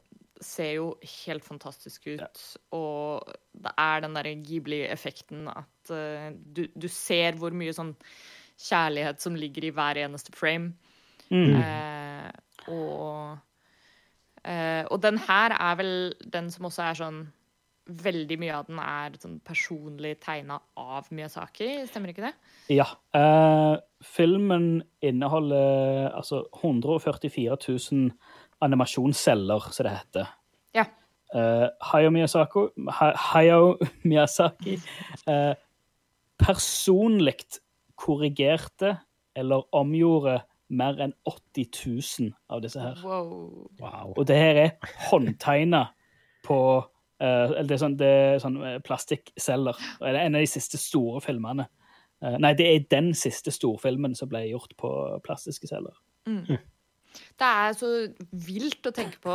ser 0.44 0.76
jo 0.76 0.86
helt 1.24 1.44
fantastisk 1.46 2.06
ut. 2.10 2.44
Og 2.76 3.32
det 3.52 3.72
er 3.78 4.04
den 4.04 4.16
derre 4.18 4.34
Ghibli-effekten 4.44 5.48
at 5.52 5.92
uh, 5.94 6.30
du, 6.32 6.66
du 6.74 6.88
ser 6.92 7.38
hvor 7.40 7.54
mye 7.56 7.74
sånn 7.76 7.94
kjærlighet 8.62 9.22
som 9.22 9.36
ligger 9.38 9.66
i 9.66 9.74
hver 9.74 10.00
eneste 10.04 10.34
frame. 10.36 10.74
Eh, 11.32 12.26
og 12.68 13.38
uh, 14.44 14.82
Og 14.92 14.98
den 15.00 15.16
her 15.24 15.54
er 15.56 15.78
vel 15.78 15.94
den 16.34 16.50
som 16.52 16.68
også 16.68 16.82
er 16.90 16.98
sånn 16.98 17.22
Veldig 17.82 18.36
mye 18.38 18.54
av 18.54 18.68
den 18.68 18.78
er 18.78 19.16
sånn 19.18 19.40
personlig 19.42 20.12
tegna 20.22 20.60
av 20.78 21.08
Miyazaki, 21.10 21.80
stemmer 21.90 22.12
ikke 22.12 22.28
det? 22.28 22.30
Ja. 22.70 22.84
filmen 24.06 24.84
inneholder 25.02 26.12
altså 26.14 26.44
144 26.60 27.56
000 27.58 28.12
animasjonsceller, 28.62 29.68
som 29.74 29.86
det 29.88 29.96
heter. 29.96 30.30
Ja. 30.76 30.86
Uh, 31.32 31.68
Hayao 31.90 32.12
Miyazaki, 32.12 32.66
Ha- 32.98 33.16
Hayao 33.32 33.76
Miyazaki 34.04 34.78
uh, 35.30 35.54
personlig 36.42 37.38
korrigerte 37.96 38.96
eller 39.36 39.64
omgjorde 39.74 40.40
mer 40.72 41.00
enn 41.04 41.12
80 41.28 41.68
000 42.20 42.32
av 42.52 42.62
disse 42.64 42.80
her. 42.80 43.00
Wow. 43.04 43.68
Wow. 43.80 44.14
Og 44.16 44.26
det 44.28 44.38
her 44.38 44.60
er 44.60 44.94
håndtegna 45.10 45.86
på 46.46 46.58
uh, 46.80 47.22
Eller 47.22 47.68
det 47.68 47.76
er 47.76 47.82
sånn, 47.84 47.96
det 48.00 48.08
er 48.08 48.40
sånn 48.42 48.56
eh, 48.66 48.78
plastikkceller. 48.82 49.78
Det 50.00 50.10
er 50.10 50.20
en 50.24 50.38
av 50.40 50.42
de 50.42 50.50
siste 50.50 50.80
store 50.80 51.20
filmene. 51.22 51.68
Uh, 52.24 52.34
nei, 52.42 52.54
det 52.58 52.66
er 52.66 52.88
den 52.90 53.12
siste 53.18 53.52
storfilmen 53.54 54.16
som 54.18 54.30
ble 54.32 54.44
gjort 54.48 54.74
på 54.80 54.90
plastiske 55.26 55.70
celler. 55.70 55.94
Det 57.12 57.48
er 57.48 57.76
så 57.76 57.90
vilt 58.30 58.88
å 58.88 58.94
tenke 58.94 59.20
på 59.22 59.34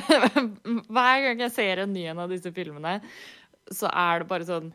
Hver 0.94 1.26
gang 1.26 1.44
jeg 1.46 1.54
ser 1.54 1.84
en 1.84 1.92
ny 1.94 2.06
en 2.12 2.22
av 2.24 2.32
disse 2.32 2.52
filmene, 2.54 2.98
så 3.70 3.90
er 3.90 4.22
det 4.22 4.30
bare 4.30 4.48
sånn 4.48 4.72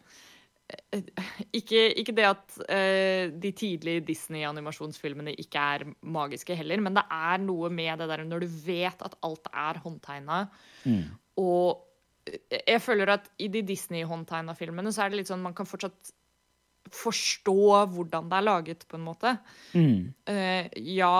ikke, 1.54 1.82
ikke 2.02 2.14
det 2.18 2.24
at 2.26 2.56
uh, 2.66 3.30
de 3.30 3.52
tidlige 3.54 4.02
Disney-animasjonsfilmene 4.08 5.36
ikke 5.44 5.66
er 5.76 5.86
magiske 6.02 6.58
heller, 6.58 6.82
men 6.82 6.98
det 6.98 7.04
er 7.14 7.44
noe 7.44 7.70
med 7.70 8.02
det 8.02 8.08
der 8.10 8.24
når 8.26 8.46
du 8.46 8.56
vet 8.66 9.04
at 9.06 9.18
alt 9.28 9.52
er 9.52 9.82
håndtegna. 9.84 10.40
Og 11.42 11.84
jeg 12.50 12.82
føler 12.82 13.12
at 13.14 13.28
i 13.38 13.50
de 13.54 13.62
Disney-håndtegna 13.68 14.56
filmene 14.58 14.94
så 14.94 15.06
er 15.06 15.14
det 15.14 15.22
litt 15.22 15.30
sånn 15.30 15.44
man 15.44 15.54
kan 15.58 15.70
fortsatt 15.70 16.14
forstå 16.94 17.56
hvordan 17.96 18.30
det 18.30 18.38
er 18.38 18.46
laget, 18.46 18.86
på 18.90 19.00
en 19.00 19.06
måte. 19.08 19.34
Eh, 19.74 20.70
ja, 20.96 21.16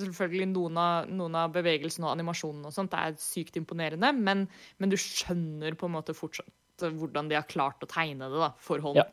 selvfølgelig 0.00 0.48
noen 0.54 0.80
av, 0.80 1.12
noen 1.12 1.36
av 1.42 1.52
bevegelsene 1.54 2.08
og 2.08 2.14
animasjonene 2.14 2.70
og 2.70 2.76
sånt 2.76 2.96
er 2.96 3.16
sykt 3.20 3.58
imponerende, 3.60 4.12
men, 4.16 4.46
men 4.78 4.92
du 4.92 4.98
skjønner 5.00 5.76
på 5.78 5.88
en 5.88 5.96
måte 5.98 6.16
fortsatt 6.16 6.50
hvordan 6.82 7.28
de 7.30 7.36
har 7.36 7.46
klart 7.46 7.84
å 7.84 7.88
tegne 7.90 8.26
det 8.32 8.40
da, 8.40 8.50
for 8.58 8.82
hånd. 8.82 8.98
Ja. 8.98 9.06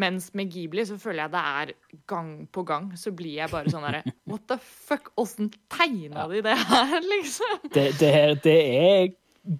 Mens 0.00 0.30
med 0.32 0.48
Ghibli 0.54 0.84
så 0.88 0.96
føler 0.96 1.26
jeg 1.26 1.32
det 1.34 1.40
er 1.42 1.72
gang 2.08 2.30
på 2.48 2.62
gang 2.64 2.86
så 2.96 3.12
blir 3.12 3.34
jeg 3.42 3.52
bare 3.52 3.68
sånn 3.68 3.84
derre 3.84 4.00
What 4.30 4.46
the 4.48 4.56
fuck? 4.62 5.10
Åssen 5.20 5.50
tegna 5.72 6.24
de 6.30 6.40
det 6.46 6.56
her, 6.56 6.96
liksom? 7.12 7.66
Det, 7.66 7.90
det, 8.00 8.12
her, 8.14 8.34
det 8.46 8.56
er 8.78 9.12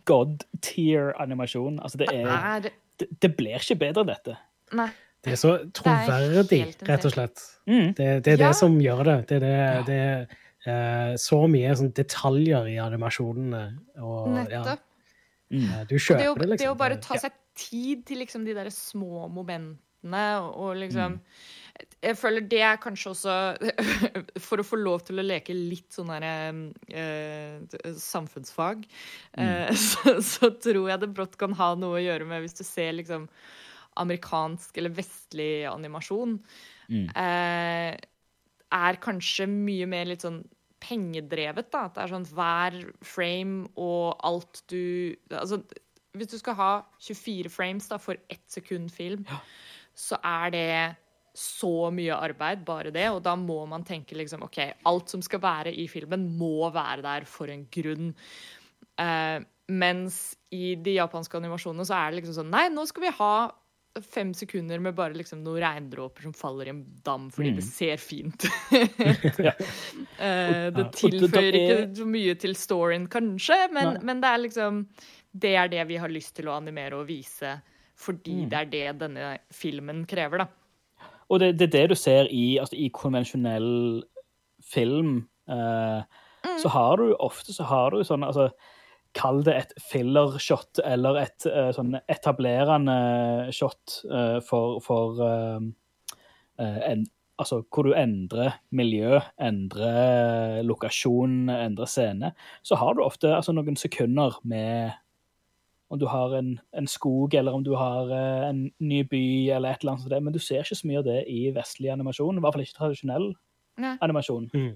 god 0.08 0.46
tier-animasjon. 0.64 1.82
Altså, 1.82 2.00
det, 2.00 2.08
er, 2.14 2.32
Er 2.32 2.64
det, 2.64 3.10
det 3.20 3.34
blir 3.36 3.60
ikke 3.60 3.80
bedre, 3.82 4.06
dette. 4.08 4.38
Nei. 4.78 4.88
Det 5.22 5.32
er 5.36 5.38
så 5.38 5.52
troverdig, 5.76 6.62
rett 6.88 7.04
og 7.06 7.12
slett. 7.14 7.42
Mm. 7.70 7.92
Det, 7.94 8.06
det 8.26 8.32
er 8.32 8.40
Ja. 8.40 8.48
det 8.48 8.56
som 8.58 8.74
gjør 8.82 9.04
det. 9.06 9.18
Det 9.28 9.36
er, 9.42 9.82
det, 9.86 9.92
det 10.66 10.72
er 10.72 11.12
uh, 11.12 11.16
så 11.22 11.38
mye 11.50 11.76
sånn 11.78 11.92
detaljer 11.94 12.66
i 12.72 12.76
animasjonene. 12.82 13.62
Og, 14.02 14.32
ja, 14.34 14.42
Nettopp. 14.42 14.82
eh, 15.52 15.78
du 15.86 15.94
Det 15.94 15.98
jo, 16.00 16.02
kjøper 16.08 16.42
det, 16.42 16.48
liksom. 16.54 16.64
det 16.66 16.70
å 16.72 16.78
bare 16.82 16.98
ta 17.02 17.18
seg 17.22 17.38
tid 17.54 18.02
til 18.08 18.22
liksom 18.24 18.44
de 18.48 18.54
der 18.56 18.70
små 18.74 19.28
momentene 19.30 20.22
og, 20.40 20.54
og 20.56 20.76
liksom 20.80 21.20
Jeg 22.02 22.16
føler 22.18 22.40
det 22.50 22.60
er 22.66 22.76
kanskje 22.82 23.10
også 23.12 23.34
For 24.46 24.60
å 24.60 24.64
få 24.66 24.76
lov 24.80 25.04
til 25.06 25.20
å 25.20 25.24
leke 25.24 25.54
litt 25.54 25.92
sånn 25.94 26.10
derre 26.10 26.32
eh, 26.90 27.60
samfunnsfag, 28.00 28.82
eh, 29.38 29.70
så, 29.86 30.16
så 30.24 30.50
tror 30.58 30.90
jeg 30.90 31.00
det 31.04 31.12
brått 31.14 31.38
kan 31.40 31.54
ha 31.58 31.74
noe 31.78 32.00
å 32.00 32.02
gjøre 32.02 32.26
med 32.28 32.42
hvis 32.44 32.58
du 32.58 32.64
ser 32.66 32.92
liksom 32.98 33.28
amerikansk 34.00 34.76
eller 34.78 34.94
vestlig 34.96 35.66
animasjon, 35.70 36.38
eh, 37.16 37.96
er 38.72 39.00
kanskje 39.04 39.46
mye 39.46 39.86
mer 39.86 40.06
litt 40.08 40.24
sånn 40.24 40.42
pengedrevet, 40.82 41.70
da. 41.70 41.86
At 41.86 41.94
det 41.94 42.02
er 42.02 42.12
sånn 42.14 42.28
hver 42.32 42.78
frame 43.04 43.68
og 43.76 44.16
alt 44.24 44.62
du 44.72 45.14
Altså, 45.30 45.62
hvis 46.12 46.32
du 46.32 46.38
skal 46.38 46.56
ha 46.58 46.72
24 47.00 47.52
frames 47.52 47.86
da, 47.88 47.98
for 47.98 48.16
ett 48.28 48.44
sekund 48.50 48.90
film, 48.92 49.24
så 49.94 50.18
er 50.22 50.50
det 50.50 50.96
så 51.34 51.88
mye 51.94 52.12
arbeid, 52.12 52.64
bare 52.64 52.90
det. 52.92 53.08
Og 53.10 53.22
da 53.24 53.36
må 53.36 53.64
man 53.66 53.84
tenke 53.84 54.16
liksom 54.18 54.44
OK, 54.44 54.58
alt 54.84 55.08
som 55.08 55.22
skal 55.24 55.40
være 55.40 55.72
i 55.72 55.86
filmen, 55.88 56.36
må 56.36 56.68
være 56.72 57.02
der 57.02 57.24
for 57.24 57.48
en 57.48 57.64
grunn. 57.72 58.12
Eh, 59.00 59.38
mens 59.72 60.36
i 60.52 60.74
de 60.76 60.98
japanske 60.98 61.38
animasjonene 61.38 61.86
så 61.88 61.96
er 61.96 62.10
det 62.10 62.20
liksom 62.20 62.34
sånn 62.36 62.50
Nei, 62.52 62.66
nå 62.68 62.84
skal 62.90 63.06
vi 63.06 63.12
ha 63.16 63.34
fem 64.00 64.30
sekunder 64.34 64.78
med 64.80 64.94
bare 64.96 65.12
liksom 65.12 65.42
noen 65.44 65.60
regndråper 65.60 66.22
som 66.22 66.32
faller 66.32 66.66
i 66.66 66.70
en 66.72 66.84
dam 67.04 67.26
fordi 67.30 67.50
det 67.58 67.64
ser 67.66 67.96
fint 68.00 68.46
ut. 68.72 69.40
Eh, 70.22 70.70
det 70.70 70.78
Og 70.78 70.78
det- 70.78 70.92
tilføyer 70.96 71.52
det 71.52 71.60
er- 71.60 71.82
ikke 71.82 71.96
så 71.98 72.06
mye 72.06 72.34
til 72.38 72.54
storyen, 72.54 73.08
kanskje, 73.10 73.56
men, 73.72 73.98
men 74.06 74.20
det 74.22 74.28
er 74.30 74.38
liksom 74.38 74.86
Det 75.34 75.54
er 75.56 75.68
det 75.68 75.86
vi 75.88 75.96
har 75.96 76.08
lyst 76.08 76.34
til 76.36 76.46
å 76.46 76.56
animere 76.56 76.94
og 77.00 77.06
vise 77.08 77.60
fordi 77.96 78.42
Mm. 78.44 78.48
det 78.50 78.58
er 78.58 78.64
det 78.70 78.98
denne 78.98 79.38
filmen 79.52 80.04
krever, 80.06 80.38
da. 80.38 80.46
Og 81.30 81.40
det, 81.40 81.56
det 81.58 81.68
er 81.68 81.72
det 81.80 81.88
du 81.90 81.94
ser 81.94 82.26
i, 82.30 82.58
altså, 82.58 82.74
i 82.76 82.88
konvensjonell 82.90 84.02
film. 84.62 85.28
Eh, 85.48 86.02
Så 86.58 86.68
har 86.68 86.96
du 86.96 87.14
ofte 87.20 87.52
så 87.54 87.64
har 87.64 87.90
du 87.90 88.02
sånn 88.04 88.24
altså, 88.26 88.50
Kall 89.18 89.42
det 89.44 89.54
et 89.58 89.72
filler-shot 89.90 90.80
eller 90.88 91.18
et 91.20 91.46
uh, 91.48 91.70
sånn 91.76 91.96
etablerende 92.10 93.50
shot 93.52 93.98
uh, 94.08 94.38
for, 94.44 94.78
for 94.84 95.20
eh, 95.26 95.66
eh, 96.62 96.78
en, 96.92 97.04
Altså 97.42 97.62
hvor 97.74 97.88
du 97.88 97.94
endrer 97.96 98.52
miljø, 98.76 99.16
endrer 99.40 100.60
lokasjon, 100.62 101.48
endrer 101.50 101.88
scene. 101.90 102.28
Så 102.62 102.76
har 102.78 102.94
du 102.94 103.00
ofte 103.02 103.32
altså, 103.34 103.54
noen 103.56 103.74
sekunder 103.80 104.36
med 104.46 104.92
om 105.92 105.98
du 105.98 106.06
har 106.06 106.32
en, 106.38 106.54
en 106.72 106.86
skog, 106.86 107.34
eller 107.34 107.52
om 107.52 107.64
du 107.64 107.74
har 107.76 108.12
eh, 108.14 108.48
en 108.48 108.62
ny 108.80 109.02
by, 109.04 109.50
eller 109.52 109.74
et 109.74 109.82
eller 109.82 109.92
annet 109.92 110.04
sånt. 110.06 110.24
Men 110.24 110.32
du 110.32 110.38
ser 110.40 110.62
ikke 110.64 110.78
så 110.78 110.88
mye 110.88 111.02
av 111.02 111.08
det 111.08 111.18
i 111.28 111.40
vestlig 111.52 111.90
animasjon. 111.92 112.38
I 112.38 112.44
hvert 112.44 112.56
fall 112.56 112.64
ikke 112.64 112.78
tradisjonell 112.78 113.26
Nei. 113.82 113.96
animasjon. 114.00 114.48
Mm. 114.54 114.72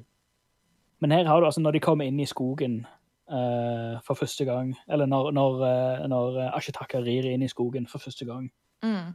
Men 1.04 1.14
her 1.16 1.30
har 1.30 1.40
du 1.40 1.46
altså 1.48 1.62
når 1.64 1.76
de 1.76 1.84
kommer 1.86 2.08
inn 2.08 2.20
i 2.20 2.28
skogen 2.28 2.82
eh, 3.30 3.96
for 4.06 4.14
første 4.14 4.44
gang, 4.44 4.74
eller 4.88 5.06
når, 5.06 5.30
når, 5.32 5.56
eh, 5.66 6.06
når 6.08 6.38
eh, 6.44 6.50
Ashitaka 6.56 7.00
rir 7.02 7.26
inn 7.32 7.42
i 7.42 7.48
skogen 7.52 7.86
for 7.90 7.98
første 7.98 8.24
gang, 8.28 8.50
Mm. 8.84 9.14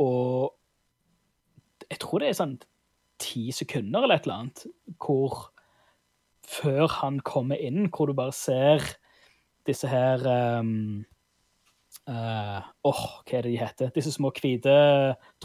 og 0.00 0.54
jeg 1.90 1.98
tror 2.00 2.18
det 2.22 2.28
er 2.30 2.38
sånn 2.38 2.54
ti 3.20 3.50
sekunder 3.52 4.02
eller 4.02 4.16
et 4.16 4.24
eller 4.26 4.38
annet, 4.40 4.62
hvor 4.98 5.50
før 6.42 6.88
han 6.88 7.20
kommer 7.20 7.60
inn, 7.60 7.90
hvor 7.92 8.06
du 8.08 8.14
bare 8.18 8.32
ser 8.32 8.80
disse 9.68 9.86
her 9.86 10.24
um, 10.58 11.04
uh, 12.08 12.62
Åh, 12.88 13.02
hva 13.28 13.36
er 13.38 13.42
det 13.46 13.52
de 13.52 13.60
heter? 13.60 13.92
Disse 13.94 14.10
små 14.16 14.32
hvite 14.34 14.72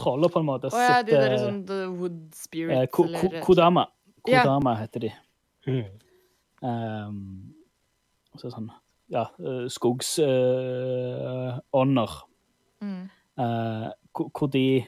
troller, 0.00 0.32
på 0.32 0.40
en 0.40 0.48
måte. 0.48 0.72
Å 0.74 0.80
ja, 0.82 1.02
de 1.06 1.12
der 1.14 1.36
er 1.36 1.38
sånn 1.44 1.60
The 1.68 1.84
Wood 1.92 2.18
eh, 2.32 2.40
Spirits, 2.40 2.92
Ko- 2.96 3.04
eller 3.06 3.20
Ko- 3.20 3.44
Kodama. 3.52 3.86
yeah. 4.26 4.42
Kodama 4.42 4.74
heter 4.80 5.00
de. 5.06 5.12
Mm. 5.68 5.84
Um, 6.62 7.54
så 8.40 8.50
sånn 8.52 8.68
ja, 9.10 9.26
skogsånder. 9.72 12.08
Uh, 12.08 12.24
Mm. 12.80 13.08
uh, 13.40 13.88
hvor, 14.14 14.46
de 14.52 14.84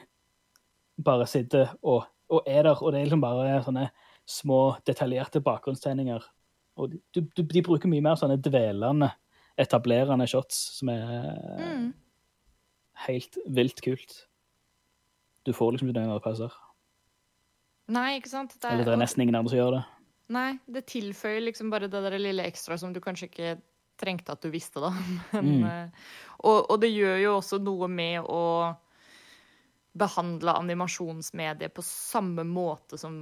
bare 1.03 1.25
sitter 1.27 1.73
og, 1.83 2.05
og 2.29 2.41
er 2.47 2.63
der, 2.63 2.79
og 2.83 2.91
det 2.93 2.99
er 3.01 3.05
liksom 3.09 3.21
bare 3.23 3.63
sånne 3.65 3.89
små, 4.25 4.77
detaljerte 4.87 5.41
bakgrunnstegninger. 5.43 6.23
Og 6.79 6.91
de, 6.93 6.99
de, 7.35 7.43
de 7.51 7.61
bruker 7.65 7.89
mye 7.91 8.01
mer 8.05 8.15
sånne 8.15 8.37
dvelende, 8.39 9.09
etablerende 9.59 10.27
shots, 10.31 10.55
som 10.77 10.89
er 10.93 11.01
Mm. 11.59 11.93
helt 13.07 13.37
vilt 13.47 13.81
kult. 13.83 14.27
Du 15.45 15.51
får 15.53 15.71
liksom 15.73 15.89
ikke 15.89 15.99
noen 15.99 16.09
andre 16.13 16.23
pauser. 16.23 16.51
Nei, 17.91 18.15
ikke 18.21 18.29
sant? 18.29 18.55
Det 18.61 18.71
Eller 18.71 18.85
det 18.85 18.93
er 18.93 18.97
nesten 19.03 19.21
ingen 19.25 19.35
andre 19.35 19.49
som 19.49 19.57
gjør 19.59 19.71
det. 19.79 19.83
Nei, 20.31 20.53
det 20.71 20.85
tilføyer 20.87 21.41
liksom 21.43 21.71
bare 21.73 21.89
det 21.91 22.01
der 22.05 22.15
lille 22.21 22.45
ekstra 22.47 22.77
som 22.79 22.93
du 22.95 23.01
kanskje 23.03 23.27
ikke 23.27 23.55
trengte 24.01 24.33
at 24.33 24.41
du 24.41 24.49
visste, 24.53 24.79
da. 24.81 24.91
Men, 25.35 25.51
Mm. 25.61 25.65
eh, 25.67 26.07
og, 26.41 26.71
og 26.71 26.79
det 26.81 26.89
gjør 26.93 27.17
jo 27.21 27.35
også 27.39 27.59
noe 27.61 27.89
med 27.91 28.23
å 28.25 28.43
behandle 29.91 30.53
animasjonsmediet 30.55 31.73
på 31.75 31.83
samme 31.83 32.45
måte 32.47 32.97
som 32.99 33.17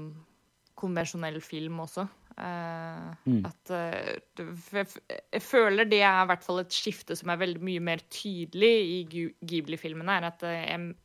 konvensjonell 0.80 1.42
film 1.44 1.82
også. 1.84 2.06
Eh, 2.38 3.08
Mm. 3.30 3.42
At 3.46 3.70
eh, 3.76 4.20
jeg, 4.40 4.88
jeg 5.34 5.42
føler 5.44 5.86
det 5.90 6.00
er 6.06 6.22
i 6.24 6.28
hvert 6.30 6.44
fall 6.46 6.62
et 6.62 6.72
skifte 6.74 7.18
som 7.18 7.30
er 7.34 7.42
veldig 7.42 7.62
mye 7.68 7.82
mer 7.84 8.00
tydelig 8.14 8.76
i 8.94 9.26
Ghibli-filmene. 9.44 10.16
er 10.22 10.28
At 10.30 10.46
eh, 10.48 10.62
jeg, 10.70 10.96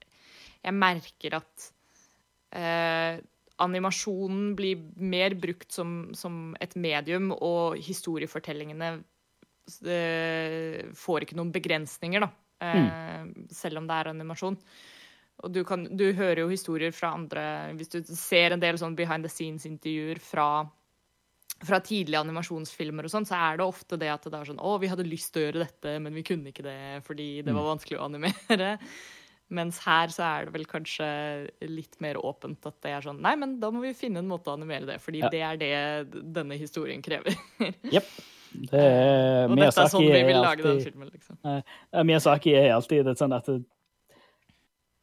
jeg 0.62 0.74
merker 0.78 1.36
at 1.40 1.66
eh, 2.54 3.18
animasjonen 3.62 4.54
blir 4.58 4.80
mer 4.98 5.36
brukt 5.38 5.72
som, 5.72 6.14
som 6.16 6.54
et 6.62 6.74
medium, 6.74 7.30
og 7.34 7.78
historiefortellingene 7.82 8.90
eh, 9.86 10.80
får 10.98 11.26
ikke 11.26 11.38
noen 11.38 11.52
begrensninger, 11.54 12.24
da. 12.24 12.32
Mm. 12.64 13.46
Selv 13.52 13.82
om 13.82 13.88
det 13.88 13.96
er 13.98 14.08
animasjon. 14.14 14.56
Og 15.44 15.50
du, 15.52 15.60
kan, 15.66 15.82
du 15.90 16.06
hører 16.14 16.44
jo 16.44 16.52
historier 16.52 16.94
fra 16.94 17.10
andre 17.16 17.42
Hvis 17.74 17.90
du 17.90 17.98
ser 18.14 18.54
en 18.54 18.62
del 18.62 18.78
sånn 18.80 18.94
behind 18.96 19.26
the 19.26 19.30
scenes-intervjuer 19.32 20.20
fra, 20.22 20.46
fra 21.66 21.80
tidlige 21.84 22.22
animasjonsfilmer 22.22 23.08
og 23.08 23.12
sånn, 23.12 23.26
så 23.28 23.40
er 23.50 23.58
det 23.58 23.66
ofte 23.66 23.98
det 24.00 24.12
at 24.12 24.28
det 24.30 24.38
er 24.38 24.48
sånn 24.52 24.62
Å, 24.62 24.76
vi 24.80 24.92
hadde 24.92 25.08
lyst 25.08 25.34
til 25.34 25.42
å 25.42 25.44
gjøre 25.48 25.64
dette, 25.66 25.96
men 26.06 26.14
vi 26.16 26.24
kunne 26.26 26.54
ikke 26.54 26.64
det 26.64 26.78
fordi 27.04 27.28
det 27.44 27.56
var 27.56 27.72
vanskelig 27.72 27.98
å 27.98 28.06
animere. 28.06 28.70
Mens 29.50 29.78
her 29.84 30.08
så 30.08 30.22
er 30.24 30.46
det 30.46 30.54
vel 30.54 30.64
kanskje 30.66 31.06
litt 31.68 31.98
mer 32.00 32.16
åpent 32.16 32.64
at 32.66 32.78
det 32.82 32.90
er 32.96 33.04
sånn 33.04 33.18
Nei, 33.20 33.34
men 33.36 33.58
da 33.60 33.68
må 33.70 33.82
vi 33.84 33.90
finne 33.94 34.22
en 34.22 34.28
måte 34.30 34.48
å 34.48 34.54
animere 34.56 34.86
det, 34.88 34.96
fordi 35.04 35.20
Ja. 35.20 35.28
det 35.28 35.42
er 35.44 35.58
det 35.60 36.22
denne 36.34 36.56
historien 36.58 37.02
krever. 37.04 37.36
Jepp. 37.94 38.08
Det 38.54 38.80
er 38.80 39.48
Og 39.50 39.56
dette 39.58 39.82
er 39.84 39.90
sånn 39.92 40.06
vi 40.06 40.22
vil 40.24 40.38
lage 40.40 40.62
den 40.62 40.80
filmen, 40.80 41.10
liksom. 41.12 41.36
Uh, 41.44 42.02
Miyazaki 42.06 42.54
er 42.56 42.72
alltid 42.76 43.04
det 43.04 43.16
sånn 43.18 43.34
at 43.36 43.46
det, 43.50 43.60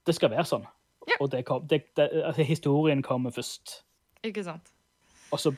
det 0.07 0.15
skal 0.15 0.31
være 0.33 0.47
sånn. 0.47 0.65
Ja. 1.09 1.17
Og 1.19 1.29
det 1.33 1.43
kom, 1.45 1.65
det, 1.67 1.83
altså, 1.99 2.41
historien 2.47 3.01
kommer 3.05 3.31
først. 3.35 3.81
Ikke 4.23 4.43
sant? 4.47 4.71
Og 5.31 5.39
så 5.41 5.51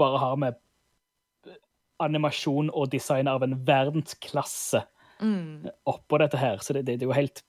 bare 0.00 0.18
har 0.22 0.36
vi 0.40 0.52
animasjon 2.00 2.70
og 2.72 2.88
design 2.92 3.28
av 3.28 3.42
en 3.44 3.58
verdensklasse 3.66 4.86
Mm. 5.20 5.66
oppå 5.84 6.16
dette 6.18 6.38
her. 6.40 6.56
Så 6.64 6.72
det, 6.72 6.86
det, 6.86 6.94
det 7.00 7.04
er 7.04 7.10
jo 7.10 7.12
helt 7.12 7.42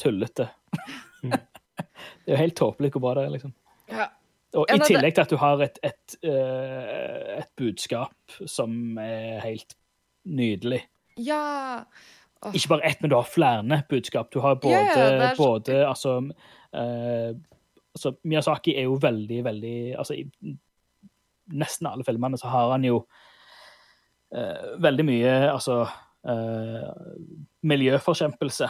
tullete. 0.00 0.48
det 1.22 2.28
er 2.28 2.34
jo 2.36 2.42
helt 2.42 2.56
tåpelig 2.58 2.92
hvor 2.94 3.04
bra 3.04 3.16
det 3.18 3.26
er, 3.26 3.32
liksom. 3.36 3.54
Ja. 3.92 4.10
Og 4.56 4.70
Ja, 4.70 4.76
i 4.78 4.88
tillegg 4.88 5.16
til 5.16 5.24
at 5.26 5.32
du 5.32 5.36
har 5.40 5.62
et, 5.64 5.78
et, 5.84 6.18
eh, 6.24 7.40
et 7.42 7.50
budskap 7.58 8.36
som 8.48 8.98
er 9.02 9.40
helt 9.44 9.76
nydelig. 10.24 10.84
ja. 11.18 12.54
Ikke 12.54 12.68
bare 12.68 12.86
ett, 12.86 13.00
men 13.00 13.10
du 13.10 13.16
har 13.16 13.26
flere 13.26 13.82
budskap. 13.88 14.28
Du 14.32 14.40
har 14.40 14.54
både, 14.60 14.74
Ja, 14.74 14.98
ja, 14.98 15.30
er 15.30 15.36
både 15.36 15.88
altså, 15.88 16.18
eh, 16.74 17.32
altså 17.94 18.12
Miyazaki 18.24 18.76
er 18.76 18.82
jo 18.82 18.98
veldig, 19.02 19.44
veldig 19.44 19.96
altså, 19.98 20.14
I 20.14 20.56
nesten 21.56 21.86
alle 21.86 22.04
filmene 22.04 22.38
så 22.38 22.50
har 22.50 22.74
han 22.74 22.84
jo 22.84 23.06
eh, 24.34 24.76
veldig 24.82 25.06
mye 25.06 25.32
altså 25.52 25.86
eh, 26.28 26.90
miljøforkjempelse. 27.62 28.68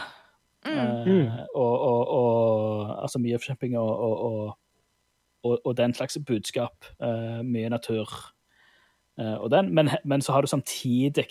Eh, 0.65 1.05
Mm. 1.05 1.29
og, 1.55 1.79
og, 1.79 2.07
og 2.07 3.01
altså 3.01 3.19
mye 3.19 3.39
og, 3.77 3.99
og, 3.99 4.21
og, 4.21 4.57
og, 5.43 5.61
og 5.65 5.77
den 5.77 5.93
slags 5.93 6.17
budskap. 6.27 6.85
Uh, 6.99 7.41
mye 7.43 7.69
natur 7.69 8.09
uh, 9.21 9.37
og 9.37 9.51
den. 9.51 9.73
Men, 9.73 9.89
men 10.03 10.21
så 10.21 10.31
har 10.31 10.41
du 10.41 10.47
samtidig 10.47 11.27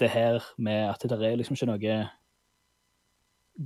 det 0.00 0.10
her 0.10 0.42
med 0.58 0.88
at 0.88 1.02
det 1.02 1.12
er 1.12 1.36
liksom 1.36 1.54
ikke 1.54 1.66
noe 1.66 2.08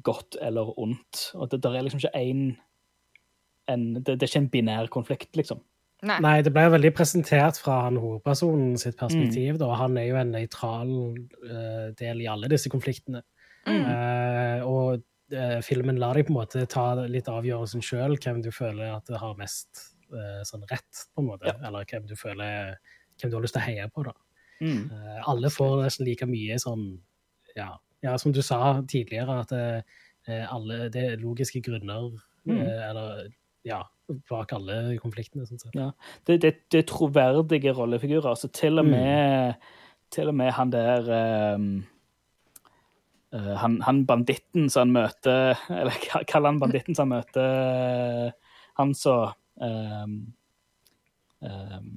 godt 0.02 0.36
eller 0.40 0.78
ondt. 0.78 1.30
Og 1.34 1.50
det, 1.50 1.62
der 1.62 1.70
er 1.70 1.82
liksom 1.82 1.98
ikke 1.98 2.16
én 2.16 2.56
en, 3.68 3.94
det, 3.94 4.06
det 4.06 4.22
er 4.22 4.28
ikke 4.28 4.38
en 4.38 4.50
binær 4.50 4.86
konflikt, 4.86 5.36
liksom. 5.36 5.60
Nei. 6.02 6.20
Nei, 6.22 6.36
det 6.46 6.52
ble 6.54 6.62
jo 6.62 6.70
veldig 6.76 6.92
presentert 6.94 7.58
fra 7.58 7.80
han 7.84 7.98
hovedpersonen 7.98 8.76
sitt 8.78 8.96
perspektiv. 8.96 9.58
da. 9.58 9.72
Han 9.80 9.96
er 9.98 10.06
jo 10.06 10.20
en 10.20 10.30
nøytral 10.30 10.92
uh, 11.18 11.88
del 11.98 12.22
i 12.22 12.28
alle 12.30 12.48
disse 12.48 12.70
konfliktene. 12.70 13.24
Mm. 13.68 13.86
Eh, 13.92 14.66
og 14.66 15.02
eh, 15.32 15.58
filmen 15.64 15.98
lar 16.00 16.14
deg 16.18 16.26
på 16.28 16.32
en 16.34 16.38
måte 16.40 16.66
ta 16.70 16.86
litt 17.06 17.28
avgjørelsen 17.28 17.82
sjøl, 17.84 18.16
hvem 18.18 18.42
du 18.44 18.50
føler 18.54 18.94
at 18.96 19.08
har 19.20 19.34
mest 19.38 19.82
eh, 20.12 20.40
sånn 20.48 20.64
rett, 20.70 21.04
på 21.14 21.22
en 21.24 21.28
måte. 21.30 21.46
Ja. 21.52 21.58
Eller 21.68 21.84
hvem 21.90 22.06
du 22.08 22.16
føler 22.16 22.78
hvem 23.20 23.30
du 23.30 23.36
har 23.36 23.42
lyst 23.44 23.54
til 23.58 23.62
å 23.62 23.66
heie 23.66 23.88
på. 23.92 24.04
da. 24.06 24.14
Mm. 24.60 24.90
Eh, 24.90 25.20
alle 25.28 25.50
får 25.54 25.82
nesten 25.84 26.06
like 26.08 26.26
mye 26.26 26.56
sånn 26.62 26.86
ja, 27.56 27.72
ja, 28.04 28.16
som 28.18 28.32
du 28.32 28.40
sa 28.42 28.80
tidligere, 28.86 29.40
at 29.42 29.52
alle, 30.52 30.88
det 30.92 31.02
er 31.12 31.22
logiske 31.22 31.62
grunner 31.64 32.10
Mm. 32.48 32.60
eller, 32.64 33.26
ja, 33.66 33.82
bak 34.30 34.52
alle 34.56 34.96
konfliktene. 35.02 35.44
sånn 35.44 35.58
sett. 35.60 35.74
Ja. 35.76 35.90
Det, 36.24 36.38
det, 36.40 36.52
det 36.72 36.78
er 36.78 36.86
troverdige 36.88 37.74
rollefigurer. 37.76 38.30
Altså 38.30 38.48
til 38.48 38.78
og 38.78 38.86
Mm. 38.86 38.90
med, 38.94 39.54
til 40.10 40.28
og 40.28 40.34
med 40.38 40.52
han 40.56 40.70
der 40.72 41.10
ehm, 41.12 41.84
eh, 43.32 43.54
han, 43.60 43.80
han 43.82 44.04
banditten 44.06 44.68
som 44.70 44.86
han 44.86 44.94
møter 44.96 45.58
Eller 45.70 45.96
ka- 46.06 46.24
kaller 46.28 46.52
han 46.52 46.60
banditten 46.62 46.94
som 46.96 47.10
han 47.12 47.20
møter 47.22 48.32
han 48.78 48.94
som 48.94 49.32
um, 49.60 50.12
um, 51.42 51.88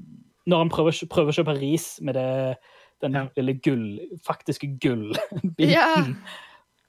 Når 0.49 0.57
han 0.63 0.71
prøver, 0.73 0.97
prøver 1.11 1.29
å 1.33 1.37
kjøpe 1.39 1.57
ris 1.59 1.89
med 2.01 2.17
det, 2.17 2.57
den 3.01 3.13
Ja. 3.17 3.25
lille 3.37 3.53
gull, 3.61 3.99
faktiske 4.25 4.71
gullbiten 4.81 5.69
Ja. 5.69 5.91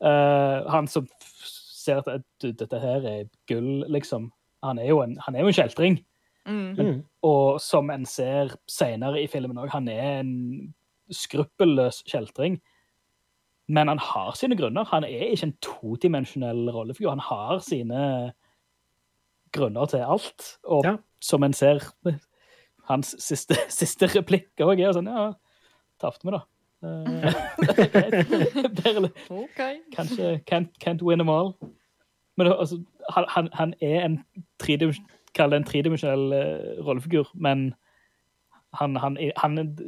uh, 0.00 0.70
han 0.74 0.88
som 0.88 1.07
ser 1.83 1.98
at 2.00 2.24
du, 2.40 2.52
dette 2.52 2.78
her 2.78 3.02
er 3.11 3.24
gull, 3.50 3.83
liksom. 3.90 4.31
Han 4.62 4.78
er 4.78 4.87
jo 4.92 5.00
en, 5.02 5.16
han 5.18 5.35
er 5.35 5.42
jo 5.42 5.50
en 5.50 5.57
kjeltring. 5.57 5.96
Mm. 6.46 6.74
Men, 6.78 6.90
Og 7.26 7.59
som 7.61 7.90
en 7.90 8.05
ser 8.07 8.52
senere 8.70 9.18
i 9.22 9.26
filmen 9.26 9.59
òg, 9.59 9.68
han 9.74 9.88
er 9.90 10.20
en 10.20 10.31
skruppelløs 11.11 12.05
kjeltring. 12.07 12.61
Men 13.68 13.88
han 13.88 13.98
har 13.98 14.35
sine 14.37 14.57
grunner. 14.57 14.85
Han 14.90 15.05
er 15.05 15.31
ikke 15.33 15.46
en 15.46 15.57
todimensjonell 15.62 16.70
rollefigur. 16.75 17.12
Han 17.14 17.22
har 17.22 17.59
sine 17.64 18.33
grunner 19.53 19.87
til 19.87 20.03
alt. 20.03 20.59
Og 20.64 20.85
Ja. 20.85 20.96
som 21.20 21.42
en 21.42 21.53
ser 21.53 21.79
Hans 22.88 23.16
siste, 23.18 23.55
siste 23.68 24.07
replikk 24.07 24.51
òg 24.61 24.81
er 24.81 24.92
sånn 24.92 25.07
Ja, 25.07 25.33
tapte 26.03 26.27
vi, 26.27 26.33
da. 26.35 26.40
okay. 29.31 29.79
Kanskje 29.94 30.42
can't, 30.51 30.68
can't 30.83 31.03
win 31.03 31.18
them 31.18 31.29
all. 31.29 31.55
Men 32.37 32.46
altså, 32.46 32.83
han, 33.11 33.48
han, 33.53 33.75
er 33.81 34.05
en 34.05 34.25
Kall 35.34 35.51
det 35.51 35.57
en 35.57 35.64
tredimensjonell 35.64 36.32
eh, 36.37 36.84
rollefigur, 36.84 37.24
men 37.34 37.74
han, 38.74 38.97
han, 38.97 39.16
han 39.37 39.78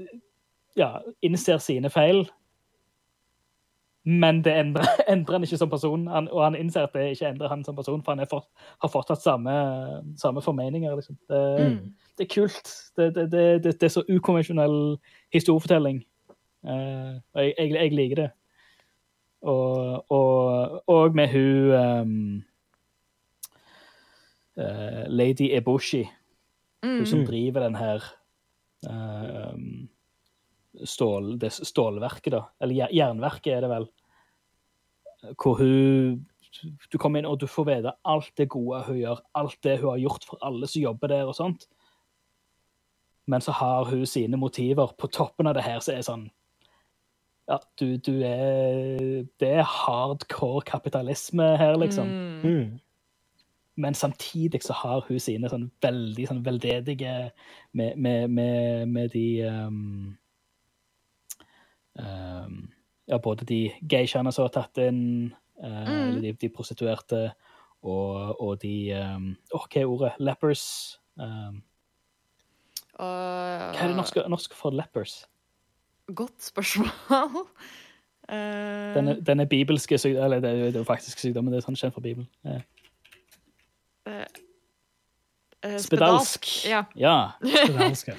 ja, 0.77 0.99
innser 1.23 1.59
sine 1.61 1.91
feil. 1.91 2.31
Men 4.05 4.43
det 4.45 4.53
endrer, 4.61 4.85
endrer 5.09 5.39
han 5.39 5.43
ikke 5.47 5.57
som 5.57 5.71
person, 5.71 6.07
han, 6.13 6.29
og 6.29 6.45
han 6.45 6.57
innser 6.61 6.85
at 6.85 6.93
det 6.93 7.11
ikke 7.15 7.29
endrer 7.33 7.49
han 7.49 7.65
som 7.65 7.77
person, 7.77 8.03
for 8.05 8.15
han 8.15 8.29
for, 8.29 8.45
har 8.83 8.91
fortsatt 8.93 9.23
samme, 9.23 9.55
samme 10.21 10.43
formeninger. 10.43 10.95
Liksom. 10.95 11.17
Det, 11.29 11.43
Mm. 11.65 11.95
det 12.19 12.25
er 12.27 12.35
kult. 12.35 12.73
Det, 12.97 13.15
det, 13.15 13.65
det, 13.65 13.83
er 13.83 13.89
så 13.89 14.03
ukonvensjonell 14.09 14.97
historiefortelling. 15.33 16.05
Uh, 16.65 17.21
og 17.35 17.45
jeg, 17.45 17.55
jeg, 17.59 17.71
jeg 17.73 17.93
liker 17.93 18.17
det. 18.17 18.31
Og, 19.43 20.05
og, 20.13 20.83
og 20.89 21.15
med 21.15 21.29
hun 21.29 21.73
um, 21.73 22.43
uh, 24.57 25.05
Lady 25.09 25.57
Eboshi, 25.57 26.05
hun 26.85 26.99
Mm. 26.99 27.07
som 27.07 27.27
driver 27.27 27.61
den 27.65 27.75
her 27.75 28.05
uh, 28.91 29.55
um, 29.55 29.89
stål, 30.83 31.39
det 31.39 31.53
stålverket, 31.55 32.33
da. 32.35 32.45
Eller 32.61 32.91
jernverket, 32.93 33.53
er 33.55 33.65
det 33.65 33.73
vel. 33.73 33.91
Hvor 35.41 35.61
hun 35.61 36.25
Du 36.93 36.99
kommer 37.03 37.19
inn, 37.19 37.27
og 37.27 37.41
du 37.41 37.49
får 37.51 37.65
vite 37.67 37.93
alt 38.07 38.31
det 38.39 38.47
gode 38.53 38.85
hun 38.87 38.99
gjør. 39.01 39.21
Alt 39.35 39.59
det 39.67 39.79
hun 39.81 39.91
har 39.91 39.99
gjort 39.99 40.25
for 40.29 40.39
alle 40.47 40.69
som 40.71 40.83
jobber 40.83 41.11
der, 41.11 41.27
og 41.27 41.35
sånt. 41.35 41.67
Men 43.27 43.41
så 43.41 43.53
har 43.53 43.85
hun 43.89 44.07
sine 44.07 44.37
motiver 44.37 44.93
på 44.99 45.09
toppen 45.11 45.47
av 45.47 45.55
det 45.55 45.65
her, 45.65 45.81
så 45.81 45.93
er 45.93 46.03
det 46.03 46.07
sånn 46.07 46.29
ja, 47.45 47.59
du, 47.81 47.97
du 48.01 48.23
er 48.25 49.27
Det 49.41 49.51
er 49.61 49.69
hardcore 49.69 50.63
kapitalisme 50.65 51.55
her, 51.61 51.77
liksom. 51.77 52.09
Mm. 52.09 52.45
Mm. 52.45 52.81
Men 53.77 53.95
samtidig 53.95 54.63
så 54.63 54.73
har 54.79 55.05
hun 55.09 55.21
sine 55.21 55.51
sånn 55.51 55.67
veldig 55.83 56.29
sånn 56.31 56.45
veldedige 56.47 57.15
med, 57.75 57.99
med, 57.99 58.31
med, 58.31 58.89
med 58.89 59.11
de 59.13 59.27
um, 59.51 60.15
um, 61.99 62.71
Ja, 63.09 63.19
både 63.19 63.45
de 63.45 63.71
geishaene 63.91 64.33
som 64.33 64.45
har 64.47 64.53
tatt 64.55 64.79
inn, 64.79 65.35
uh, 65.63 65.85
Mm. 65.85 66.09
eller 66.09 66.21
de, 66.21 66.33
de 66.33 66.49
prostituerte, 66.49 67.33
og, 67.83 68.41
og 68.41 68.63
de 68.63 68.93
um, 68.97 69.37
hva 69.53 69.67
er 69.77 69.85
ordet? 69.87 70.13
Lepers. 70.19 70.99
Um, 71.21 71.63
Og, 72.95 73.05
hva 73.75 73.83
er 73.83 73.89
det 73.91 73.97
norske, 73.97 74.23
norske 74.31 74.55
for 74.57 74.71
lepers? 74.71 75.27
Godt 76.15 76.43
spørsmål. 76.43 76.91
Uh, 78.25 78.95
den, 78.95 79.09
er, 79.09 79.19
den 79.21 79.41
er 79.41 79.45
bibelske 79.45 79.99
sykdom, 79.99 80.25
Eller 80.25 80.41
det 80.41 80.51
er 80.51 80.55
jo- 80.55 80.67
det 80.73 80.77
er 80.81 80.85
faktisk 80.89 81.19
sykdommen, 81.21 81.53
det 81.53 81.59
er 81.59 81.67
sånn 81.67 81.77
kjent 81.77 81.93
fra 81.93 82.01
Bibelen. 82.01 82.25
Ja. 82.45 82.55
Uh, 84.09 84.25
uh, 85.67 85.77
Spedalsk. 85.79 86.49
Ja. 86.65 86.85
Ja. 86.97 87.17
Spedalske. 87.67 88.15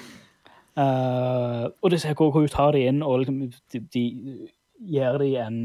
Eh, 0.76 1.66
og 1.82 1.92
det 1.92 2.02
ser 2.02 2.14
hvor 2.14 2.32
hvor 2.32 2.44
hun 2.44 2.52
tar 2.52 2.72
de 2.76 2.88
inn, 2.88 3.04
og 3.04 3.20
liksom, 3.20 3.52
de, 3.74 3.80
de 3.94 4.06
gir 4.80 5.18
de 5.22 5.30
en 5.40 5.60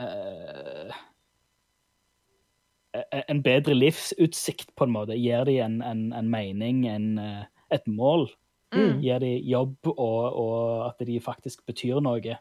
uh, 0.00 0.94
En 3.28 3.42
bedre 3.42 3.74
livsutsikt, 3.74 4.70
på 4.76 4.84
en 4.84 4.92
måte. 4.94 5.18
Gir 5.18 5.44
de 5.44 5.58
en, 5.60 5.82
en, 5.82 6.12
en 6.12 6.30
mening, 6.30 6.86
en, 6.86 7.18
eh, 7.18 7.44
et 7.70 7.86
mål. 7.86 8.28
Mm. 8.72 9.00
Gir 9.02 9.18
de 9.18 9.32
jobb, 9.50 9.76
og, 9.86 10.36
og 10.38 10.86
at 10.86 11.06
de 11.06 11.20
faktisk 11.20 11.66
betyr 11.66 11.98
noe. 12.00 12.36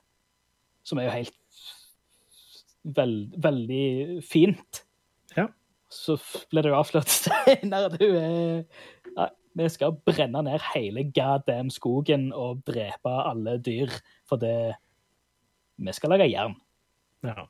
Som 0.85 0.99
er 1.01 1.09
jo 1.09 1.15
helt 1.17 1.39
Veld, 2.83 3.33
Veldig 3.41 4.23
fint. 4.27 4.83
Ja. 5.37 5.47
Så 5.89 6.17
ble 6.51 6.61
det 6.61 6.69
jo 6.69 6.77
avslørt 6.77 7.09
senere 7.23 7.89
at 7.89 7.97
hun 7.97 8.15
er 8.19 8.63
Vi 9.53 9.69
skal 9.69 9.95
brenne 10.05 10.41
ned 10.45 10.59
hele 10.73 11.03
goddamn 11.13 11.69
skogen 11.69 12.31
og 12.33 12.63
drepe 12.67 13.13
alle 13.29 13.59
dyr, 13.61 13.91
for 14.29 14.41
det 14.41 14.75
Vi 15.77 15.93
skal 15.93 16.09
lage 16.13 16.29
jern. 16.29 16.55
Ja. 17.23 17.45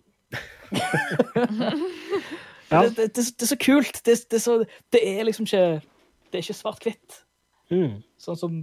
Ja. 2.73 2.81
Det, 2.81 2.97
det, 2.97 3.15
det, 3.15 3.25
det 3.39 3.41
er 3.41 3.45
så 3.45 3.57
kult. 3.65 4.01
Det, 4.05 4.17
det, 4.31 4.37
er 4.37 4.41
så, 4.41 4.65
det 4.93 5.01
er 5.19 5.23
liksom 5.23 5.43
ikke 5.43 5.81
Det 6.31 6.39
er 6.39 6.41
ikke 6.41 6.57
svart-hvitt. 6.57 7.19
Mm. 7.69 7.99
Sånn 8.17 8.39
som 8.39 8.55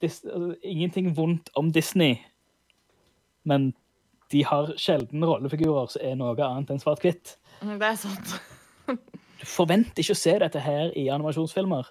Dis, 0.00 0.22
altså, 0.24 0.54
Ingenting 0.62 1.10
vondt 1.16 1.50
om 1.58 1.72
Disney, 1.74 2.20
men 3.42 3.72
de 4.32 4.44
har 4.46 4.70
sjelden 4.78 5.24
rollefigurer 5.26 5.90
som 5.90 6.04
er 6.06 6.14
noe 6.20 6.36
annet 6.38 6.70
enn 6.70 6.80
svart-hvitt. 6.80 7.34
Det 7.60 7.76
er 7.82 7.98
sant. 7.98 8.36
Du 8.86 9.46
forventer 9.48 10.04
ikke 10.04 10.14
å 10.14 10.20
se 10.20 10.36
dette 10.38 10.62
her 10.62 10.92
i 10.94 11.08
animasjonsfilmer. 11.10 11.90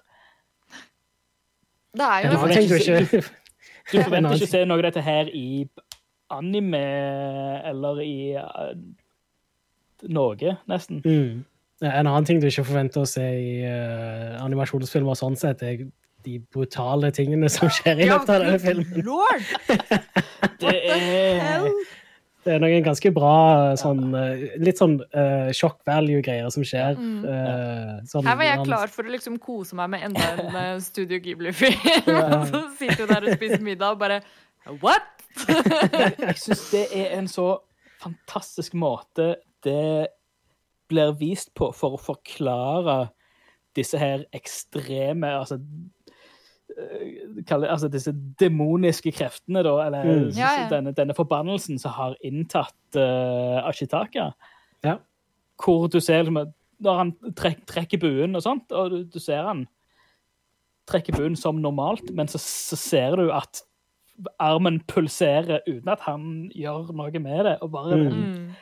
Det 1.96 2.04
er 2.04 2.26
jo 2.26 2.40
du 2.44 2.74
ikke 2.76 3.22
Du 3.92 4.02
forventer 4.02 4.34
ikke 4.36 4.48
å 4.48 4.52
se 4.52 4.64
noe 4.68 4.78
av 4.80 4.88
dette 4.90 5.04
her 5.04 5.30
i 5.32 5.68
anime 6.30 6.82
eller 7.70 8.02
i 8.04 8.16
uh, 8.36 8.74
Norge, 10.08 10.58
nesten. 10.68 11.00
mm. 11.04 11.44
En 11.78 12.08
annen 12.10 12.24
ting 12.26 12.40
du 12.42 12.48
ikke 12.48 12.66
forventer 12.66 13.04
å 13.04 13.08
se 13.08 13.22
i 13.22 13.52
uh, 13.62 14.34
animasjonsfilmer 14.42 15.14
sånn 15.18 15.38
sett, 15.38 15.62
er 15.62 15.86
de 16.26 16.38
brutale 16.52 17.12
tingene 17.14 17.48
som 17.52 17.70
skjer 17.70 18.02
i 18.02 18.08
løpet 18.10 18.32
av 18.34 18.42
denne 18.42 18.58
filmen. 18.62 19.06
Lord! 19.06 19.46
Det 20.62 20.74
er 20.90 21.68
Det 22.48 22.54
er 22.56 22.62
noen 22.62 22.84
ganske 22.86 23.10
bra 23.12 23.76
sånn 23.76 24.14
eh, 24.16 24.44
Litt 24.64 24.80
sånn 24.80 24.96
uh, 25.12 25.50
shock 25.52 25.82
value-greier 25.88 26.48
som 26.54 26.64
skjer. 26.64 26.96
eh, 26.96 27.90
sånn, 28.08 28.24
Her 28.24 28.38
var 28.40 28.48
jeg 28.48 28.62
klar 28.64 28.92
for 28.92 29.04
å 29.04 29.12
liksom 29.12 29.36
kose 29.42 29.76
meg 29.76 29.90
med 29.92 30.06
enda 30.08 30.28
en 30.32 30.56
eh, 30.56 30.70
Studio 30.80 31.20
Ghibli-film. 31.20 32.08
Og 32.08 32.36
så 32.50 32.62
sitter 32.78 33.04
du 33.04 33.12
der 33.12 33.26
og 33.26 33.36
spiser 33.36 33.64
middag 33.64 33.98
og 33.98 34.00
bare 34.00 34.22
What?! 34.80 35.12
Jeg 36.18 36.34
syns 36.40 36.64
det 36.72 36.86
er 36.96 37.12
en 37.18 37.28
så 37.30 37.50
fantastisk 38.00 38.74
måte 38.78 39.36
det 39.66 40.08
blir 40.88 41.12
vist 41.20 41.52
på 41.58 41.68
for 41.76 41.94
å 41.94 42.00
forklare 42.00 43.10
disse 43.76 44.00
her 44.00 44.24
ekstreme 44.34 45.30
altså, 45.36 45.60
øh, 46.78 47.44
kall 47.46 47.60
det- 47.62 47.70
altså 47.70 47.88
disse 47.90 48.12
demoniske 48.40 49.12
kreftene, 49.12 49.62
da, 49.62 49.74
eller 49.86 50.04
Mm. 50.04 50.28
Ja, 50.36 50.52
ja. 50.62 50.68
Denne, 50.70 50.92
denne 50.92 51.14
forbannelsen 51.14 51.78
som 51.78 51.90
har 51.92 52.14
inntatt 52.24 52.96
uh, 52.96 53.66
Ashitaka. 53.68 54.30
Ja. 54.84 54.96
Hvor 55.64 55.88
du 55.90 56.00
ser 56.00 56.22
liksom, 56.22 56.52
når 56.80 56.96
han 56.98 57.12
trek, 57.36 57.64
trekker 57.66 57.98
buen 57.98 58.36
og 58.36 58.42
sånt, 58.42 58.72
og 58.72 58.90
du, 58.90 59.04
du 59.04 59.18
ser 59.18 59.42
han 59.42 59.66
trekker 60.86 61.16
buen 61.18 61.34
som 61.36 61.56
normalt, 61.60 62.10
men 62.14 62.28
så, 62.28 62.38
så 62.38 62.76
ser 62.76 63.16
du 63.16 63.30
at 63.32 63.62
armen 64.40 64.80
pulserer 64.88 65.60
uten 65.68 65.88
at 65.92 66.00
han 66.00 66.50
gjør 66.54 66.92
noe 66.96 67.18
med 67.20 67.44
det. 67.44 67.58
Og 67.62 67.70
bare 67.70 67.96
Mm. 67.98 68.08
Mm. 68.14 68.54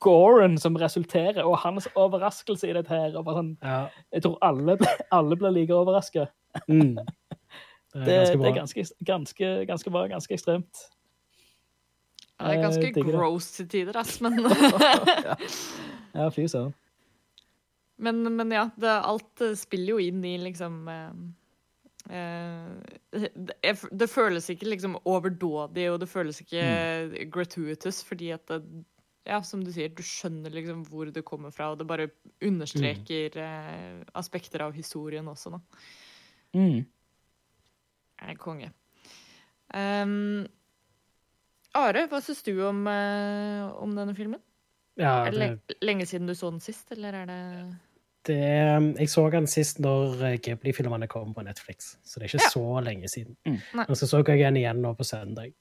goren 0.00 0.58
som 0.58 0.76
resulterer, 0.78 1.42
og 1.44 1.58
hans 1.58 1.88
overraskelse 1.98 2.68
i 2.70 2.72
dette 2.76 2.88
her. 2.88 3.16
Og 3.18 3.24
bare 3.26 3.40
sånn, 3.42 3.56
Ja. 3.62 3.88
jeg 4.12 4.22
tror 4.22 4.38
alle, 4.42 4.76
alle 5.12 5.36
blir 5.36 5.50
like 5.50 5.74
overraska. 5.74 6.28
Mm. 6.68 6.96
Det 7.98 8.04
Det, 8.04 8.12
er 8.12 8.18
ganske 8.18 8.32
det 8.32 8.38
bra. 8.38 8.48
er 8.48 8.56
ganske, 8.58 8.82
ganske, 9.00 9.46
ganske 9.66 9.90
bra, 9.90 10.00
ganske 10.10 10.34
ekstremt. 10.36 10.80
Det 12.38 12.50
er 12.52 12.60
ganske 12.62 12.90
eh, 12.90 12.98
gross 13.08 13.46
til 13.56 13.68
tider, 13.72 13.96
ass, 13.96 14.20
men 14.22 14.36
Ja, 16.18 16.28
fy 16.30 16.44
søren. 16.46 16.74
Men, 17.98 18.20
men 18.36 18.52
ja, 18.54 18.68
det, 18.76 18.92
alt 18.92 19.42
eh, 19.42 19.56
spiller 19.58 19.96
jo 19.96 20.02
inn 20.04 20.20
i 20.28 20.36
liksom 20.38 20.76
eh, 20.92 21.16
eh, 22.20 23.24
det, 23.34 23.72
det 23.72 24.08
føles 24.12 24.46
ikke 24.52 24.68
liksom 24.68 24.98
overdådig, 25.08 25.88
og 25.90 25.98
det 26.04 26.10
føles 26.12 26.38
ikke 26.44 27.24
gratuitous, 27.34 28.04
fordi 28.06 28.30
at 28.36 28.44
det, 28.52 28.60
ja, 29.28 29.40
som 29.42 29.64
du 29.64 29.72
sier, 29.74 29.90
du 29.90 30.04
skjønner 30.06 30.52
liksom 30.54 30.84
hvor 30.92 31.10
det 31.10 31.24
kommer 31.26 31.50
fra, 31.56 31.72
og 31.72 31.80
det 31.80 31.88
bare 31.90 32.10
understreker 32.44 33.40
eh, 33.42 34.04
aspekter 34.20 34.62
av 34.68 34.76
historien 34.76 35.26
også, 35.32 35.56
da. 35.56 35.62
Mm. 36.56 36.86
Er 38.18 38.38
konge. 38.40 38.70
Um, 39.74 40.46
Are, 41.76 42.06
hva 42.08 42.20
syns 42.24 42.40
du 42.46 42.54
om, 42.66 42.86
uh, 42.88 43.68
om 43.82 43.92
denne 43.96 44.14
filmen? 44.16 44.40
Ja, 44.98 45.26
Er 45.26 45.30
det 45.30 45.50
det, 45.68 45.76
lenge 45.84 46.06
siden 46.06 46.26
du 46.26 46.34
så 46.34 46.50
den 46.50 46.60
sist, 46.60 46.88
eller 46.90 47.14
er 47.14 47.26
det 47.28 47.76
det, 48.28 48.38
jeg 48.98 49.08
så 49.08 49.30
den 49.30 49.46
sist 49.46 49.78
når 49.80 50.22
eh, 50.26 50.38
Ghibli-filmene 50.42 51.06
kom 51.08 51.30
på 51.34 51.42
Netflix, 51.46 51.94
så 52.04 52.18
det 52.18 52.26
er 52.26 52.34
ikke 52.34 52.44
Ja. 52.44 52.50
så 52.50 52.80
lenge 52.84 53.08
siden. 53.08 53.36
Mm. 53.46 53.58
Men 53.74 53.96
så 53.96 54.06
så 54.06 54.20
jeg 54.26 54.38
den 54.38 54.56
igjen 54.56 54.82
nå 54.82 54.92
på 54.94 55.04
søndag. 55.04 55.52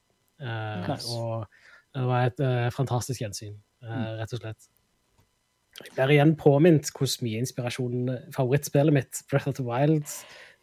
uh, 0.42 0.88
Nice. 0.90 1.08
Og 1.10 1.46
det 1.94 2.04
var 2.04 2.26
et 2.26 2.40
uh, 2.40 2.70
fantastisk 2.70 3.22
gjensyn, 3.22 3.56
eh, 3.84 4.18
rett 4.20 4.34
og 4.34 4.40
slett. 4.40 4.68
Jeg 5.96 6.08
blir 6.08 6.18
igjen 6.18 6.36
påminnet 6.36 6.92
hvor 6.92 7.08
mye 7.24 7.40
inspirasjon 7.40 8.10
favorittspillet 8.34 8.94
mitt, 8.94 9.24
Breath 9.30 9.48
of 9.48 9.56
the 9.56 9.64
Wild, 9.64 10.06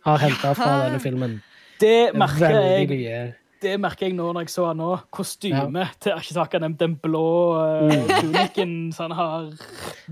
har 0.05 0.19
henta 0.23 0.53
fra 0.57 0.71
denne 0.87 1.01
filmen. 1.03 1.39
Det 1.81 2.13
merker 2.15 2.61
jeg 2.61 3.35
det 3.65 3.79
merker 3.81 4.07
jeg 4.11 4.13
nå 4.19 4.27
når 4.35 4.45
jeg 4.45 4.51
så 4.53 4.67
han 4.69 4.77
nå. 4.77 4.91
Kostymet 5.15 5.95
til 6.05 6.13
Ashitaka, 6.13 6.59
den, 6.61 6.75
den 6.77 6.99
blå 7.01 7.23
uh, 7.57 8.11
tunikken 8.21 8.93
som 8.93 9.09
han 9.09 9.17
har. 9.17 9.47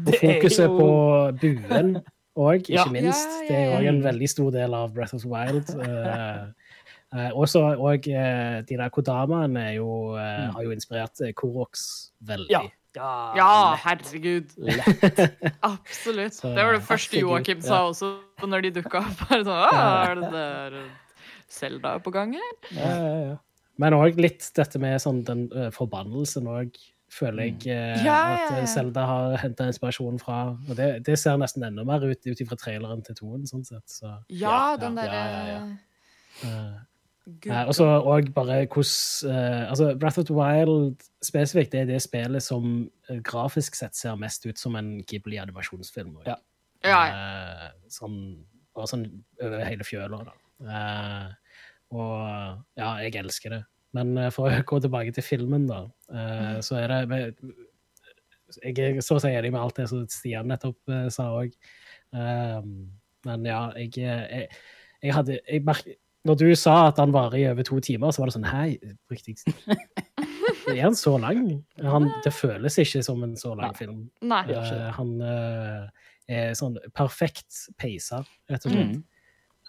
Det 0.07 0.17
fokuset 0.23 0.73
på 0.73 0.87
buen 1.43 1.91
òg, 2.33 2.63
ikke 2.63 2.73
Ja. 2.79 2.87
minst. 2.89 3.29
Ja, 3.51 3.53
ja, 3.53 3.59
Det 3.67 3.75
er 3.77 3.83
jo 3.85 3.89
en 3.93 4.03
veldig 4.07 4.29
stor 4.33 4.51
del 4.55 4.73
av 4.75 4.95
Breath 4.97 5.15
of 5.15 5.21
the 5.27 5.29
Wild. 5.29 5.69
Uh, 5.77 6.49
uh, 7.13 7.31
også 7.37 7.61
og 7.77 8.09
de 8.09 8.79
der 8.79 8.89
kodamaene 8.89 9.67
jo, 9.77 9.91
Mm. 10.17 10.55
har 10.57 10.63
jo 10.63 10.71
inspirert 10.71 11.21
Koroks 11.37 12.13
veldig. 12.25 12.49
Ja. 12.51 12.63
Ja, 12.97 13.13
Ja, 13.37 13.53
herregud. 13.81 14.51
Absolutt. 15.65 16.35
Så, 16.37 16.51
det 16.53 16.65
var 16.67 16.77
det 16.77 16.83
første 16.85 17.21
Joakim 17.23 17.63
ja. 17.63 17.69
sa 17.71 17.79
også 17.89 18.11
når 18.45 18.67
de 18.67 18.75
dukka 18.81 19.01
opp. 19.01 19.23
Bare 19.31 19.45
sånn, 19.47 19.79
er 19.81 20.21
det 20.21 20.33
der 20.35 20.77
Selda 21.53 21.97
på 22.05 22.13
gang 22.15 22.35
her? 22.37 22.53
Ja, 22.77 22.93
ja, 22.93 23.17
ja. 23.31 23.39
Men 23.81 23.97
òg 23.97 24.19
litt 24.21 24.45
dette 24.57 24.81
med 24.81 25.01
sånn 25.03 25.23
den 25.27 25.47
uh, 25.57 25.71
forbannelsen 25.73 26.49
òg, 26.53 26.77
føler 27.13 27.49
jeg 27.49 27.73
uh, 27.73 28.05
Ja, 28.05 28.05
ja, 28.05 28.21
at 28.37 28.53
ja. 28.53 28.61
eh, 28.61 28.69
Zelda 28.71 29.07
har 29.09 29.35
henta 29.41 29.67
inspirasjon 29.69 30.21
fra. 30.21 30.43
Og 30.69 30.77
det, 30.79 30.91
det 31.09 31.17
ser 31.21 31.41
nesten 31.41 31.65
enda 31.67 31.85
mer 31.89 32.05
ut 32.05 32.29
ut 32.29 32.45
ifra 32.45 32.57
traileren 32.61 33.03
til 33.05 33.17
toen, 33.19 33.49
sånn 33.49 33.65
sett. 33.69 33.85
Så, 33.89 34.13
Ja, 34.29 34.53
Ja, 34.53 34.81
den 34.81 35.01
ja, 35.01 35.09
derre 35.09 35.25
ja, 35.49 35.65
ja, 36.45 36.55
eh. 37.27 37.51
Eh, 37.53 37.67
og 37.69 37.75
så 37.75 37.87
òg 37.87 38.33
bare 38.35 38.65
hvordan 38.67 39.35
eh, 39.35 39.71
Altså, 39.71 39.95
Breath 39.99 40.19
of 40.19 40.27
the 40.27 40.35
Wild 40.35 41.03
spesifikt 41.23 41.73
det 41.73 41.81
er 41.81 41.91
det 41.93 42.03
spillet 42.03 42.43
som 42.43 42.89
eh, 43.09 43.21
grafisk 43.25 43.79
sett 43.79 43.97
ser 43.97 44.19
mest 44.19 44.47
ut 44.47 44.59
som 44.59 44.77
en 44.77 44.97
Ghibli-animasjonsfilm. 45.07 46.17
Og 46.17 46.27
Ja. 46.27 46.39
Ja, 46.83 47.03
ja. 47.07 47.13
Eh, 47.15 47.69
sånn, 47.95 48.17
bare 48.75 48.91
sånn 48.91 49.05
over 49.39 49.63
hele 49.63 49.87
fjøla, 49.87 50.25
da. 50.27 50.33
Eh, 50.67 51.61
og 51.95 52.17
ja, 52.79 52.89
jeg 53.05 53.21
elsker 53.21 53.55
det. 53.55 53.61
Men 53.95 54.17
eh, 54.19 54.33
for 54.35 54.51
å 54.51 54.65
gå 54.67 54.81
tilbake 54.83 55.15
til 55.15 55.27
filmen, 55.27 55.69
da, 55.71 55.85
mm. 56.11 56.59
så 56.67 56.81
er 56.81 56.91
det 56.91 57.01
med, 57.13 57.45
Jeg 58.63 58.79
er 58.83 59.01
så 59.01 59.17
å 59.17 59.23
si 59.23 59.31
enig 59.31 59.53
med 59.53 59.63
alt 59.63 59.79
det 59.79 59.89
som 59.93 60.03
Stian 60.11 60.51
nettopp 60.51 60.91
eh, 60.91 61.09
sa 61.13 61.31
òg. 61.39 61.55
men 62.13 63.47
ja, 63.47 63.61
jeg, 63.79 63.95
jeg, 63.97 64.49
jeg 65.03 65.15
hadde 65.15 65.39
jeg 65.39 65.63
merk, 65.65 65.87
Når 66.29 66.39
du 66.39 66.49
sa 66.55 66.75
at 66.87 67.01
han 67.03 67.13
varer 67.15 67.41
i 67.41 67.47
over 67.51 67.67
to 67.67 67.81
timer, 67.83 68.13
så 68.15 68.23
var 68.23 68.31
det 68.31 68.37
sånn 68.37 68.47
Hei, 68.47 68.77
riktig 69.11 69.41
Er 70.71 70.85
han 70.85 70.97
så 70.99 71.17
lang? 71.19 71.47
Han, 71.83 72.07
det 72.23 72.33
føles 72.35 72.79
ikke 72.79 73.03
som 73.03 73.23
en 73.27 73.35
så 73.39 73.55
lang 73.59 73.75
film. 73.75 74.05
Nei. 74.23 74.45
uh, 74.55 74.91
han 74.95 75.11
uh, 75.19 75.89
er 76.31 76.53
sånn 76.59 76.77
perfekt 76.95 77.65
peiser, 77.81 78.27
rett 78.51 78.67
og 78.69 78.75
slett. 78.75 78.95
Mm. 78.95 79.03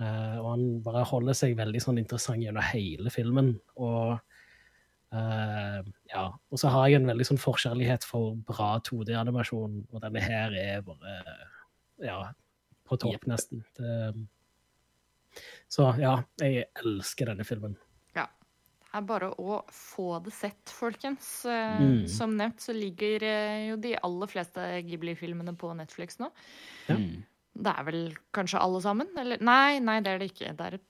Uh, 0.01 0.35
og 0.41 0.47
han 0.51 0.67
bare 0.85 1.03
holder 1.09 1.37
seg 1.37 1.57
veldig 1.57 1.81
sånn 1.81 1.99
interessant 2.01 2.45
gjennom 2.45 2.65
hele 2.69 3.13
filmen. 3.13 3.55
Og 3.79 4.13
ja, 5.13 6.23
og 6.33 6.57
så 6.57 6.71
har 6.73 6.87
jeg 6.89 6.97
en 6.97 7.05
veldig 7.05 7.25
sånn 7.27 7.37
forkjærlighet 7.37 8.01
for 8.09 8.31
bra 8.47 8.79
2D-animasjon, 8.81 9.75
og 9.93 9.99
denne 10.01 10.23
her 10.25 10.55
er 10.57 10.79
bare 10.81 11.19
ja, 12.01 12.15
på 12.89 12.97
topp, 12.97 13.27
nesten. 13.29 13.61
Det, 13.77 13.91
så 15.71 15.91
ja, 16.01 16.17
jeg 16.41 16.67
elsker 16.83 17.31
denne 17.31 17.45
filmen. 17.47 17.75
Ja. 18.15 18.27
Det 18.83 18.99
er 18.99 19.05
bare 19.09 19.31
å 19.41 19.59
få 19.73 20.19
det 20.25 20.33
sett, 20.37 20.69
folkens. 20.69 21.45
Eh, 21.49 21.79
Mm. 21.81 22.07
Som 22.07 22.37
nevnt 22.37 22.61
så 22.61 22.75
ligger 22.77 23.23
eh, 23.25 23.69
jo 23.71 23.77
de 23.81 23.95
aller 23.97 24.29
fleste 24.29 24.65
Ghibli-filmene 24.85 25.55
på 25.57 25.71
Netflix 25.77 26.19
nå. 26.21 26.29
Ja. 26.87 26.97
Mm. 26.99 27.23
Det 27.53 27.69
er 27.69 27.85
vel 27.85 28.01
kanskje 28.33 28.61
alle 28.61 28.81
sammen? 28.81 29.09
Eller 29.17 29.41
nei, 29.41 29.79
nei, 29.79 29.99
det 30.01 30.11
er 30.13 30.21
det 30.21 30.31
ikke. 30.31 30.53
Det 30.57 30.67
er 30.67 30.77
et 30.79 30.85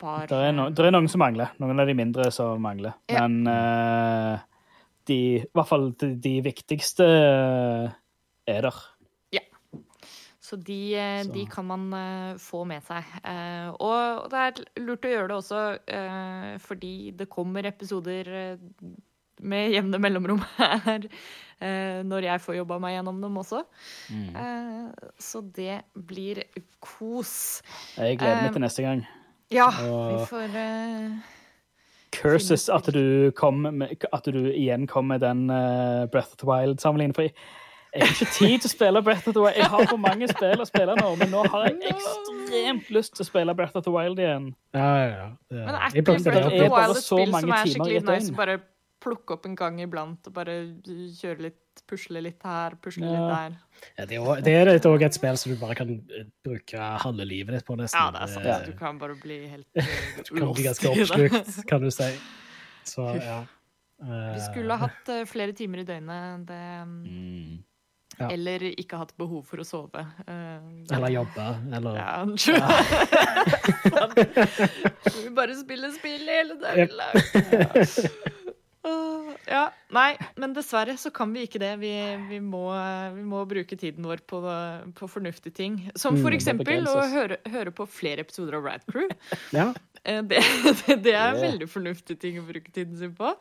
par 0.00 0.26
Det 0.28 0.40
er, 0.48 0.52
no, 0.52 0.66
det 0.68 0.84
er 0.84 0.92
noen 0.92 1.08
som 1.08 1.22
mangler. 1.24 1.54
Noen 1.62 1.80
av 1.80 1.88
de 1.88 1.94
mindre 1.96 2.26
som 2.34 2.60
mangler. 2.60 2.92
Ja. 3.08 3.22
Men 3.24 3.48
uh, 3.48 4.42
de, 5.08 5.18
i 5.40 5.46
hvert 5.56 5.70
fall 5.70 5.88
de, 6.02 6.10
de 6.20 6.34
viktigste 6.44 7.06
er 8.46 8.66
der. 8.66 8.82
Så 10.52 10.56
de, 10.56 10.94
eh, 10.94 11.22
Så. 11.24 11.32
de 11.32 11.46
kan 11.46 11.64
man 11.64 11.92
eh, 11.92 12.36
få 12.36 12.64
med 12.68 12.84
seg. 12.84 13.06
Eh, 13.24 13.70
og 13.80 14.28
det 14.28 14.40
er 14.42 14.58
lurt 14.84 15.06
å 15.08 15.12
gjøre 15.12 15.30
det 15.30 15.38
også 15.38 15.60
fordi 16.60 16.96
det 17.16 17.28
kommer 17.32 17.64
episoder 17.64 18.28
med 19.40 19.72
jevne 19.72 19.98
mellomrom 19.98 20.42
her 20.58 21.08
når 22.02 22.24
jeg 22.26 22.42
får 22.42 22.56
jobba 22.56 22.76
meg 22.82 22.96
gjennom 22.96 23.20
dem 23.22 23.36
også. 23.38 23.60
Mm. 24.10 24.90
Så 25.14 25.40
det 25.54 25.76
blir 25.94 26.40
kos. 26.82 27.62
Jeg 27.94 28.18
gleder 28.18 28.42
meg 28.42 28.56
til 28.56 28.64
neste 28.64 28.82
gang. 28.82 29.04
Ja, 29.54 29.68
vi 29.78 30.24
får 30.26 30.58
Curses 32.12 32.66
at 32.68 32.90
du, 32.92 33.30
kom 33.38 33.62
med, 33.62 33.94
at 34.10 34.26
du 34.26 34.42
igjen 34.50 34.88
kom 34.90 35.06
med 35.14 35.22
den 35.22 35.46
Breath 35.46 36.34
of 36.34 36.40
the 36.42 36.50
Wild-sammenligningen. 36.50 37.30
Jeg, 37.92 38.06
har 38.08 38.12
ikke 38.14 38.32
tid 38.32 38.58
til 38.62 38.68
å 38.68 38.72
spille 38.72 39.02
Breath 39.04 39.28
of 39.28 39.34
the 39.36 39.40
Wild. 39.44 39.56
Jeg 39.60 39.68
har 39.68 39.86
for 39.90 40.00
mange 40.00 40.28
spill 40.30 40.60
å 40.64 40.66
spille 40.68 40.94
nå, 40.96 41.08
men 41.20 41.28
nå 41.30 41.42
har 41.52 41.66
jeg 41.68 41.90
ekstremt 41.92 42.90
lyst 42.96 43.14
til 43.18 43.24
å 43.24 43.26
spille 43.28 43.54
Breath 43.58 43.76
of 43.76 43.84
the 43.84 43.92
Wild 43.92 44.18
igjen. 44.22 44.46
Ja, 44.72 44.86
ja, 44.96 45.08
ja. 45.52 45.64
Men 45.66 45.74
er 45.76 45.88
ikke 45.90 46.04
det 46.06 46.22
Breath 46.24 46.46
of 46.46 46.52
the 46.52 46.68
Wild 46.72 46.96
et 46.96 47.02
så 47.02 47.18
spill 47.18 47.34
som 47.36 47.52
er 47.52 47.66
skikkelig 47.68 48.04
nice 48.08 48.32
å 48.32 48.38
bare 48.38 48.54
plukke 49.02 49.34
opp 49.34 49.46
en 49.48 49.56
gang 49.58 49.80
iblant 49.82 50.28
og 50.30 50.32
bare 50.36 50.54
kjøre 51.18 51.42
litt, 51.48 51.82
pusle 51.90 52.20
litt 52.22 52.44
her, 52.46 52.76
pusle 52.80 53.02
Ja. 53.02 53.10
litt 53.12 53.32
der. 53.34 53.56
Ja, 53.98 54.04
det 54.06 54.18
er 54.22 54.40
det 54.46 54.52
er 54.54 54.68
et- 54.76 54.86
også 54.86 55.04
et 55.08 55.14
spill 55.18 55.36
som 55.36 55.52
du 55.52 55.58
bare 55.58 55.74
kan 55.74 55.90
eh, 55.90 56.24
bruke 56.46 56.78
halve 57.02 57.26
livet 57.26 57.56
ditt 57.58 57.66
på, 57.66 57.74
nesten. 57.76 57.98
Ja, 57.98 58.10
det 58.14 58.20
er 58.22 58.26
sant. 58.32 58.44
Det- 58.44 58.72
Du 58.72 58.78
kan 58.78 58.98
bare 58.98 59.16
bli 59.20 59.40
helt 59.48 59.66
eh, 59.74 59.84
Du 60.22 60.36
kan 60.38 60.52
bli 60.54 60.62
ganske 60.62 60.88
oppslukt, 60.94 61.66
kan 61.68 61.80
du 61.82 61.90
si. 61.90 62.08
Så 62.84 63.08
ja. 63.20 63.42
Vi 64.02 64.40
skulle 64.52 64.70
ha 64.78 64.86
hatt 64.88 65.28
flere 65.28 65.52
timer 65.52 65.78
i 65.82 65.84
døgnet. 65.84 66.46
Det, 66.46 66.62
Mm. 66.86 67.58
Ja. 68.18 68.28
Eller 68.30 68.60
ikke 68.76 68.96
hatt 69.00 69.14
behov 69.16 69.46
for 69.48 69.56
å 69.62 69.64
sove. 69.64 70.02
Uh, 70.28 70.60
Eller 70.92 71.08
jobbe, 71.14 71.46
eller 71.72 71.96
Ja, 71.96 72.26
Vi 75.22 75.30
bare 75.34 75.54
spiller 75.56 75.90
spill 75.96 76.28
hele 76.28 76.54
dagen 76.60 76.88
lang. 76.98 77.14
Uh, 78.82 79.22
Ja, 79.46 79.70
nei, 79.94 80.16
men 80.38 80.52
dessverre 80.54 80.94
så 81.00 81.10
kan 81.14 81.32
vi 81.34 81.42
ikke 81.46 81.58
det. 81.62 81.72
Vi, 81.82 81.90
vi, 82.30 82.38
må, 82.40 82.64
vi 83.14 83.22
må 83.26 83.44
bruke 83.48 83.76
tiden 83.78 84.04
vår 84.06 84.16
på, 84.28 84.40
på 84.98 85.08
fornuftige 85.10 85.54
ting. 85.56 85.78
Som 85.98 86.16
for 86.20 86.30
Mm, 86.30 86.36
eksempel 86.38 86.86
å 86.88 87.00
høre, 87.10 87.36
høre 87.50 87.70
på 87.74 87.86
flere 87.90 88.20
episoder 88.26 88.54
av 88.60 88.64
Rad 88.68 88.82
Crew. 88.90 89.08
Ja. 89.54 89.72
Eh, 90.04 90.22
Det, 90.26 90.40
det, 90.86 90.96
det 91.04 91.14
er 91.14 91.32
en 91.34 91.40
veldig 91.42 91.68
fornuftig 91.70 92.16
ting 92.22 92.40
å 92.40 92.46
bruke 92.46 92.72
tiden 92.74 92.96
sin 92.98 93.12
på. 93.18 93.32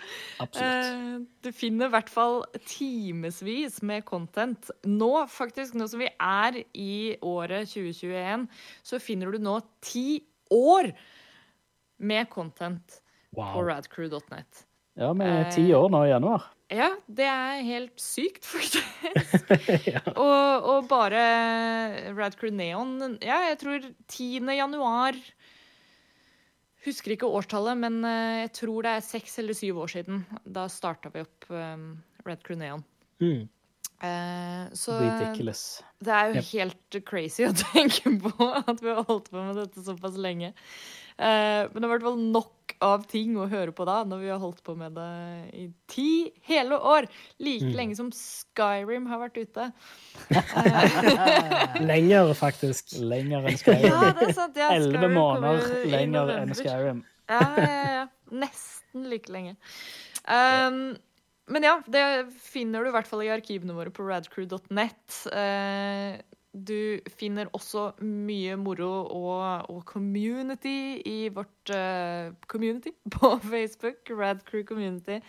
Absolutt. 0.44 0.90
Eh, 0.92 1.20
Du 1.42 1.52
finner 1.56 1.90
i 1.90 1.94
hvert 1.96 2.12
fall 2.14 2.42
timevis 2.70 3.82
med 3.82 4.06
content. 4.06 4.70
Nå, 4.86 5.12
faktisk, 5.32 5.78
nå 5.80 5.88
som 5.90 6.04
vi 6.04 6.10
er 6.22 6.62
i 6.78 7.18
året 7.26 7.72
2021, 7.74 8.48
så 8.86 9.02
finner 9.02 9.34
du 9.34 9.42
nå 9.42 9.58
ti 9.82 10.22
år 10.54 10.92
med 12.02 12.30
content 12.34 13.02
på 13.36 13.62
radcrew.net. 13.64 14.66
Ja, 15.00 15.14
vi 15.16 15.24
er 15.24 15.46
eh, 15.46 15.54
ti 15.56 15.70
år 15.74 15.90
nå 15.94 16.02
i 16.06 16.12
januar. 16.12 16.50
Ja, 16.72 16.88
det 17.12 17.26
er 17.28 17.62
helt 17.68 18.00
sykt, 18.00 18.46
faktisk. 18.52 19.50
ja. 19.92 20.02
Og, 20.14 20.68
og 20.72 20.86
bare 20.92 21.24
Radcrew 22.16 22.54
Neon 22.56 23.18
Ja, 23.20 23.42
jeg 23.50 23.58
tror 23.64 23.88
10. 24.08 24.48
januar 24.56 25.18
Husker 26.86 27.14
ikke 27.14 27.30
årstallet, 27.30 27.78
men 27.78 28.00
eh, 28.08 28.44
jeg 28.46 28.54
tror 28.62 28.86
det 28.88 28.96
er 28.98 29.06
seks 29.06 29.40
eller 29.44 29.58
syv 29.58 29.84
år 29.84 29.96
siden. 29.96 30.24
Da 30.46 30.68
starta 30.72 31.12
vi 31.14 31.26
opp 31.26 31.50
Red 31.52 32.46
Crew 32.46 32.58
Neon. 32.58 32.86
Mm. 33.22 33.50
Eh, 34.02 34.74
så 34.74 34.98
Ridiculous. 34.98 35.84
det 36.02 36.10
er 36.10 36.32
jo 36.32 36.42
helt 36.42 36.96
crazy 37.06 37.46
å 37.46 37.52
tenke 37.74 38.16
på 38.24 38.48
at 38.50 38.82
vi 38.82 38.90
har 38.90 39.06
holdt 39.06 39.30
på 39.30 39.44
med 39.44 39.60
dette 39.62 39.84
såpass 39.86 40.18
lenge. 40.18 40.56
Eh, 41.22 41.68
men 41.70 41.78
det 41.78 41.86
er 41.86 41.90
i 41.90 41.94
hvert 41.94 42.06
fall 42.08 42.18
nok 42.34 42.74
av 42.82 43.04
ting 43.12 43.36
å 43.38 43.46
høre 43.52 43.70
på 43.78 43.86
da, 43.86 44.00
når 44.10 44.22
vi 44.24 44.30
har 44.32 44.40
holdt 44.42 44.64
på 44.66 44.74
med 44.80 44.96
det 44.98 45.10
i 45.54 45.68
ti 45.92 46.08
hele 46.50 46.80
år. 46.80 47.06
Like 47.38 47.68
Mm. 47.68 47.76
lenge 47.78 47.96
som 48.00 48.10
Skyrim 48.16 49.06
har 49.12 49.20
vært 49.22 49.38
ute. 49.38 49.68
Lenger, 51.92 52.34
faktisk. 52.38 52.96
Lenger 53.06 53.46
enn 53.52 53.60
Skyrim. 53.60 53.86
Ja, 53.92 54.12
det 54.18 54.28
er 54.30 54.34
sant. 54.38 54.58
Ja, 54.58 54.72
Elleve 54.76 55.12
måneder 55.14 55.86
lenger 55.92 56.34
enn 56.40 56.56
Skyrim. 56.58 57.04
Ja, 57.32 57.42
ja, 57.58 57.94
ja. 58.00 58.04
Nesten 58.42 59.06
like 59.12 59.32
lenge. 59.32 59.56
Um, 60.26 60.96
men 61.52 61.66
ja, 61.68 61.78
det 61.92 62.04
finner 62.50 62.84
du 62.84 62.90
i 62.92 62.96
hvert 62.96 63.10
fall 63.10 63.24
i 63.26 63.32
arkivene 63.34 63.76
våre 63.76 63.92
på 63.94 64.06
radcrew.net. 64.08 65.22
Eh, 65.36 66.18
du 66.52 67.00
finner 67.16 67.50
også 67.56 67.92
mye 68.04 68.58
moro 68.60 68.90
og, 69.08 69.70
og 69.72 69.82
community 69.88 71.00
i 71.08 71.30
vårt 71.34 71.72
uh, 71.72 72.34
community 72.52 72.92
på 73.16 73.38
Facebook, 73.46 74.04
Radcrew 74.10 74.66
Community. 74.68 75.22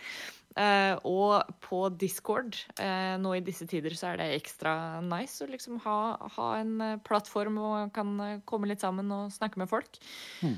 Uh, 0.53 0.99
og 1.09 1.55
på 1.65 1.79
Discord. 1.97 2.59
Uh, 2.77 3.15
nå 3.23 3.31
i 3.39 3.45
disse 3.45 3.65
tider 3.65 3.95
så 3.97 4.11
er 4.11 4.19
det 4.19 4.27
ekstra 4.35 4.75
nice 5.01 5.41
å 5.41 5.49
liksom 5.49 5.79
ha, 5.87 5.97
ha 6.35 6.49
en 6.59 6.75
plattform 7.07 7.57
man 7.57 7.93
kan 7.95 8.13
komme 8.45 8.69
litt 8.69 8.83
sammen 8.83 9.09
og 9.15 9.33
snakke 9.33 9.63
med 9.63 9.71
folk. 9.71 9.97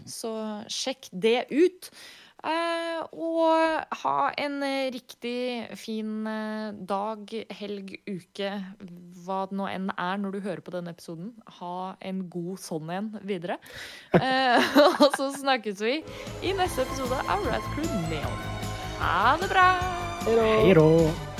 Så 0.10 0.34
sjekk 0.68 1.08
det 1.14 1.46
ut. 1.54 1.94
Eh, 2.46 3.02
og 3.16 3.96
ha 4.02 4.18
en 4.38 4.60
riktig 4.94 5.66
fin 5.80 6.28
eh, 6.30 6.76
dag, 6.88 7.32
helg, 7.60 7.96
uke, 8.06 8.52
hva 9.26 9.40
det 9.50 9.58
nå 9.58 9.70
enn 9.72 9.90
er 9.96 10.22
når 10.22 10.36
du 10.36 10.40
hører 10.46 10.64
på 10.66 10.76
denne 10.76 10.94
episoden. 10.96 11.32
Ha 11.60 11.96
en 12.06 12.26
god 12.30 12.62
sånn 12.62 12.92
en 13.00 13.14
videre. 13.24 13.60
Eh, 14.16 14.76
og 15.04 15.12
så 15.18 15.28
snakkes 15.36 15.82
vi 15.84 15.98
i 16.46 16.54
neste 16.56 16.86
episode 16.86 17.20
av 17.28 17.46
Crew 17.76 17.92
Neon. 18.10 18.42
Ha 19.02 19.36
det 19.42 19.52
bra! 19.52 19.70
Hei 20.26 20.74
da. 20.74 21.35